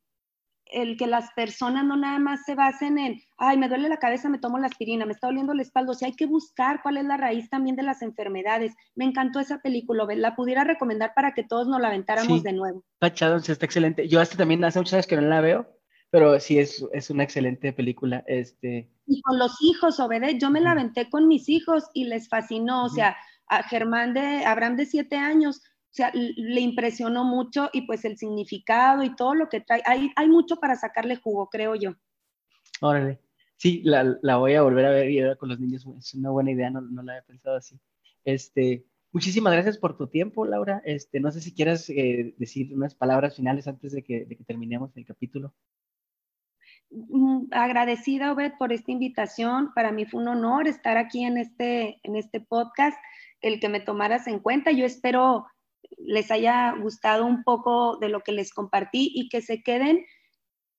el, 0.72 0.96
que 0.96 1.06
las 1.06 1.30
personas 1.32 1.84
no 1.84 1.96
nada 1.96 2.18
más 2.18 2.44
se 2.44 2.54
basen 2.54 2.98
en, 2.98 3.20
ay, 3.36 3.56
me 3.56 3.68
duele 3.68 3.88
la 3.88 3.98
cabeza, 3.98 4.28
me 4.28 4.38
tomo 4.38 4.58
la 4.58 4.66
aspirina, 4.66 5.06
me 5.06 5.12
está 5.12 5.26
doliendo 5.26 5.54
la 5.54 5.62
espalda, 5.62 5.92
o 5.92 5.94
sea, 5.94 6.06
hay 6.06 6.14
que 6.14 6.26
buscar 6.26 6.80
cuál 6.82 6.96
es 6.96 7.04
la 7.04 7.16
raíz 7.16 7.48
también 7.50 7.76
de 7.76 7.82
las 7.82 8.02
enfermedades. 8.02 8.74
Me 8.94 9.04
encantó 9.04 9.40
esa 9.40 9.58
película, 9.60 10.06
la 10.14 10.36
pudiera 10.36 10.64
recomendar 10.64 11.12
para 11.14 11.32
que 11.34 11.44
todos 11.44 11.68
nos 11.68 11.80
la 11.80 11.88
aventáramos 11.88 12.42
de 12.42 12.52
nuevo. 12.52 12.84
Está 13.00 13.36
está 13.36 13.66
excelente. 13.66 14.08
Yo 14.08 14.20
hasta 14.20 14.36
también 14.36 14.64
hace 14.64 14.78
muchas 14.78 14.98
veces 14.98 15.06
que 15.06 15.16
no 15.16 15.22
la 15.22 15.40
veo, 15.40 15.66
pero 16.10 16.38
sí 16.40 16.58
es, 16.58 16.84
es 16.92 17.10
una 17.10 17.24
excelente 17.24 17.72
película. 17.72 18.24
Este... 18.26 18.90
Y 19.06 19.22
con 19.22 19.38
los 19.38 19.56
hijos, 19.62 20.00
Obede, 20.00 20.38
yo 20.38 20.50
me 20.50 20.60
la 20.60 20.72
aventé 20.72 21.08
con 21.10 21.28
mis 21.28 21.48
hijos 21.48 21.84
y 21.94 22.04
les 22.04 22.28
fascinó, 22.28 22.84
o 22.84 22.88
sea, 22.88 23.16
a 23.48 23.62
Germán 23.62 24.14
de, 24.14 24.44
Abraham 24.44 24.76
de 24.76 24.86
siete 24.86 25.16
años, 25.16 25.62
o 25.90 25.94
sea, 25.98 26.12
le 26.14 26.60
impresionó 26.60 27.24
mucho 27.24 27.70
y 27.72 27.82
pues 27.82 28.04
el 28.04 28.18
significado 28.18 29.02
y 29.02 29.16
todo 29.16 29.34
lo 29.34 29.48
que 29.48 29.60
trae, 29.60 29.82
hay, 29.86 30.10
hay 30.16 30.28
mucho 30.28 30.56
para 30.56 30.76
sacarle 30.76 31.16
jugo, 31.16 31.48
creo 31.48 31.74
yo. 31.74 31.94
Órale. 32.80 33.20
Sí, 33.56 33.82
la, 33.84 34.16
la, 34.22 34.36
voy 34.36 34.54
a 34.54 34.62
volver 34.62 34.84
a 34.86 34.90
ver 34.90 35.10
y 35.10 35.20
ahora 35.20 35.34
con 35.36 35.48
los 35.48 35.58
niños 35.58 35.84
es 35.98 36.14
una 36.14 36.30
buena 36.30 36.52
idea, 36.52 36.70
no, 36.70 36.80
no 36.80 37.02
la 37.02 37.14
había 37.14 37.26
pensado 37.26 37.56
así. 37.56 37.80
Este, 38.24 38.84
muchísimas 39.10 39.52
gracias 39.52 39.78
por 39.78 39.96
tu 39.96 40.06
tiempo, 40.06 40.44
Laura. 40.44 40.80
Este, 40.84 41.18
no 41.18 41.32
sé 41.32 41.40
si 41.40 41.54
quieras 41.54 41.90
eh, 41.90 42.34
decir 42.38 42.72
unas 42.72 42.94
palabras 42.94 43.34
finales 43.34 43.66
antes 43.66 43.92
de 43.92 44.04
que, 44.04 44.26
de 44.26 44.36
que 44.36 44.44
terminemos 44.44 44.96
el 44.96 45.04
capítulo. 45.04 45.54
Mm, 46.90 47.46
agradecida, 47.50 48.32
Obed, 48.32 48.52
por 48.58 48.72
esta 48.72 48.92
invitación. 48.92 49.72
Para 49.74 49.90
mí 49.90 50.06
fue 50.06 50.20
un 50.20 50.28
honor 50.28 50.68
estar 50.68 50.96
aquí 50.96 51.24
en 51.24 51.38
este, 51.38 51.98
en 52.02 52.14
este 52.14 52.40
podcast, 52.40 52.98
el 53.40 53.58
que 53.58 53.68
me 53.68 53.80
tomaras 53.80 54.26
en 54.26 54.38
cuenta. 54.38 54.70
Yo 54.70 54.84
espero 54.84 55.46
les 55.96 56.30
haya 56.30 56.72
gustado 56.72 57.24
un 57.24 57.42
poco 57.44 57.96
de 57.98 58.08
lo 58.08 58.20
que 58.20 58.32
les 58.32 58.52
compartí 58.52 59.10
y 59.14 59.28
que 59.28 59.40
se 59.40 59.62
queden 59.62 60.04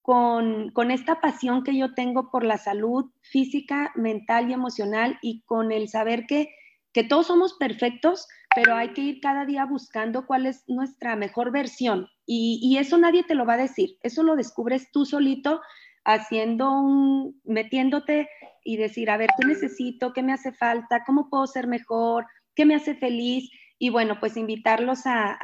con, 0.02 0.92
esta 0.92 1.22
pasión 1.22 1.64
que 1.64 1.78
yo 1.78 1.94
tengo 1.94 2.32
por 2.32 2.44
la 2.44 2.58
salud 2.58 3.12
física, 3.22 3.92
mental 3.96 4.50
y 4.50 4.54
emocional 4.54 5.20
y 5.22 5.44
con 5.44 5.72
el 5.72 5.88
saber 5.88 6.26
que, 6.26 6.50
que 6.94 7.04
todos 7.04 7.28
somos 7.28 7.54
perfectos, 7.54 8.28
pero 8.56 8.76
hay 8.76 8.94
que 8.94 9.02
ir 9.02 9.20
cada 9.22 9.46
día 9.46 9.66
buscando 9.66 10.26
cuál 10.26 10.48
es 10.48 10.64
nuestra 10.68 11.16
mejor 11.16 11.52
versión. 11.52 12.08
Y, 12.26 12.60
y 12.64 12.78
eso 12.78 12.98
nadie 12.98 13.24
te 13.24 13.36
lo 13.36 13.46
va 13.46 13.54
a 13.54 13.58
decir, 13.58 13.98
eso 14.02 14.24
lo 14.24 14.36
descubres 14.36 14.92
tú 14.92 15.06
solito 15.06 15.62
haciendo 16.06 16.72
un, 16.72 17.40
metiéndote 17.44 18.30
y 18.64 18.78
decir, 18.78 19.10
a 19.10 19.18
ver, 19.18 19.30
¿qué 19.40 19.48
necesito? 19.48 20.14
¿Qué 20.14 20.24
me 20.24 20.34
hace 20.34 20.52
falta? 20.52 21.04
¿Cómo 21.06 21.30
puedo 21.30 21.46
ser 21.46 21.68
mejor? 21.68 22.26
¿Qué 22.56 22.66
me 22.66 22.76
hace 22.76 22.96
feliz? 22.96 23.50
Y 23.80 23.90
bueno, 23.90 24.20
pues 24.20 24.36
invitarlos 24.38 25.02
a, 25.06 25.38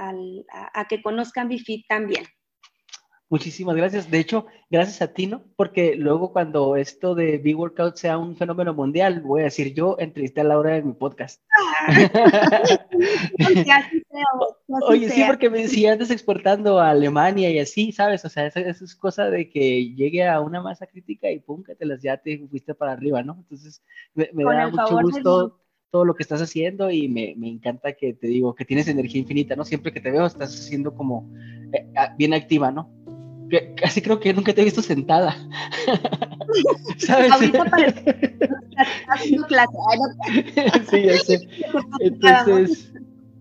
que 0.90 1.02
conozcan 1.02 1.48
BIFIT 1.48 1.88
también. 1.88 2.26
Muchísimas 3.28 3.76
gracias. 3.76 4.12
De 4.12 4.20
hecho, 4.20 4.46
gracias 4.70 5.02
a 5.02 5.12
ti, 5.12 5.26
¿no? 5.26 5.44
Porque 5.56 5.96
luego 5.96 6.32
cuando 6.32 6.76
esto 6.76 7.16
de 7.16 7.40
B-Workout 7.40 7.96
sea 7.96 8.20
un 8.20 8.36
fenómeno 8.38 8.76
mundial, 8.76 9.22
voy 9.22 9.42
a 9.42 9.46
decir, 9.46 9.74
yo 9.74 9.96
entrevisté 9.98 10.42
a 10.42 10.44
Laura 10.44 10.78
en 10.78 10.88
mi 10.88 10.94
podcast. 10.94 11.42
Oye, 14.88 15.10
sí, 15.10 15.24
porque 15.26 15.50
me 15.50 15.64
decía 15.64 15.94
antes 15.94 16.12
exportando 16.12 16.80
a 16.80 16.92
Alemania 16.92 17.50
y 17.50 17.58
así, 17.58 17.92
¿sabes? 17.92 18.24
O 18.26 18.30
sea, 18.30 18.46
eso, 18.46 18.60
es 18.60 18.96
cosa 18.96 19.32
de 19.32 19.50
que 19.50 19.96
llegue 19.96 20.28
a 20.28 20.40
una 20.40 20.62
masa 20.62 20.86
crítica 20.86 21.32
y 21.32 21.40
pum, 21.40 21.64
que 21.64 21.76
te 21.76 21.86
las 21.86 22.04
ya 22.04 22.18
te 22.18 22.38
fuiste 22.48 22.76
para 22.76 22.92
arriba, 22.92 23.24
¿no? 23.24 23.38
Entonces, 23.40 23.84
me, 24.14 24.28
da 24.44 24.68
mucho 24.70 25.02
gusto 25.02 25.64
todo 25.92 26.06
lo 26.06 26.16
que 26.16 26.24
estás 26.24 26.42
haciendo 26.42 26.92
y 26.92 27.08
me, 27.08 27.34
me, 27.38 27.50
encanta 27.50 27.94
que 27.94 28.14
te 28.14 28.28
digo 28.28 28.56
que 28.56 28.66
tienes 28.66 28.88
energía 28.88 29.22
infinita, 29.22 29.56
¿no? 29.56 29.64
Siempre 29.64 29.94
que 29.94 30.02
te 30.02 30.12
veo 30.12 30.26
estás 30.26 30.54
haciendo 30.54 30.94
como 30.94 31.30
eh, 31.74 31.86
bien 32.18 32.34
activa, 32.34 32.72
¿no? 32.72 32.92
Que, 33.50 33.74
casi 33.76 34.02
creo 34.02 34.20
que 34.20 34.34
nunca 34.34 34.54
te 34.54 34.62
he 34.62 34.66
visto 34.66 34.82
sentada. 34.82 35.36
¿Sabes? 36.98 37.32
Ahorita 37.32 37.66
haciendo 39.08 39.48
clase. 39.48 39.72
sí, 40.90 41.04
ya 41.04 41.18
sé. 41.20 41.48
Entonces, 42.00 42.92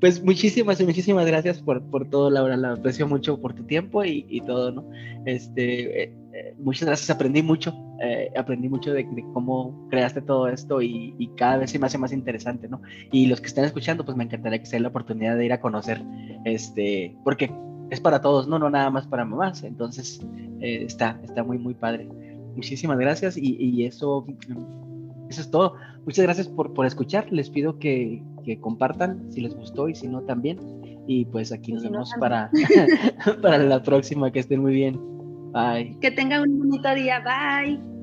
pues 0.01 0.23
muchísimas, 0.23 0.81
muchísimas 0.83 1.27
gracias 1.27 1.61
por, 1.61 1.83
por 1.83 2.09
todo, 2.09 2.31
Laura. 2.31 2.57
La 2.57 2.73
aprecio 2.73 3.07
mucho 3.07 3.41
por 3.41 3.55
tu 3.55 3.65
tiempo 3.65 4.05
y, 4.05 4.27
y 4.29 4.41
todo, 4.41 4.73
¿no? 4.73 4.85
Este, 5.25 6.03
eh, 6.03 6.13
eh, 6.33 6.55
muchas 6.59 6.87
gracias, 6.87 7.11
aprendí 7.11 7.43
mucho, 7.43 7.75
eh, 8.03 8.31
aprendí 8.37 8.69
mucho 8.69 8.93
de, 8.93 9.07
cómo 9.33 9.89
creaste 9.91 10.21
todo 10.21 10.49
esto 10.49 10.83
y, 10.83 11.15
y, 11.19 11.29
cada 11.37 11.59
vez 11.59 11.71
se 11.71 11.79
me 11.79 11.87
hace 11.87 11.99
más 11.99 12.13
interesante, 12.13 12.69
¿no? 12.69 12.83
Y 13.13 13.27
los 13.27 13.41
que 13.41 13.47
están 13.47 13.65
escuchando, 13.65 14.05
pues 14.05 14.17
me 14.17 14.25
encantaría 14.25 14.59
que 14.59 14.67
se 14.67 14.81
la 14.81 14.89
oportunidad 14.89 15.37
de 15.37 15.47
ir 15.47 15.53
a 15.53 15.61
conocer, 15.61 16.03
este, 16.45 17.17
porque 17.25 17.51
es 17.91 18.01
para 18.01 18.21
todos, 18.21 18.49
no, 18.49 18.59
no 18.59 18.71
nada 18.71 18.91
más 18.91 19.07
para 19.07 19.25
mamás. 19.25 19.63
Entonces, 19.63 20.21
está, 20.61 21.21
está 21.23 21.45
muy, 21.45 21.59
muy 21.59 21.75
padre. 21.75 22.09
Muchísimas 22.57 22.99
gracias 22.99 23.37
y, 23.37 23.57
y 23.59 23.85
eso 23.85 24.27
eso 25.29 25.41
es 25.41 25.51
todo. 25.51 25.77
Muchas 26.05 26.25
gracias 26.25 26.49
por, 26.49 26.75
por 26.75 26.87
escuchar. 26.87 27.33
Les 27.33 27.51
pido 27.51 27.79
que, 27.79 28.23
que, 28.45 28.59
compartan 28.61 29.33
si 29.33 29.41
les 29.41 29.55
gustó 29.55 29.89
y 29.89 29.95
si 29.95 30.07
no 30.09 30.23
también. 30.23 30.59
Y 31.07 31.25
pues 31.27 31.53
aquí 31.53 31.73
nos 31.73 31.83
vemos 31.83 32.13
para, 32.19 32.51
para 33.43 33.59
la 33.59 33.83
próxima. 33.83 34.31
Que 34.31 34.41
estén 34.41 34.61
muy 34.61 34.75
bien. 34.75 34.99
Bye. 35.53 35.99
Que 36.01 36.11
tengan 36.11 36.43
un 36.43 36.59
bonito 36.59 36.95
día. 36.95 37.21
Bye. 37.21 37.94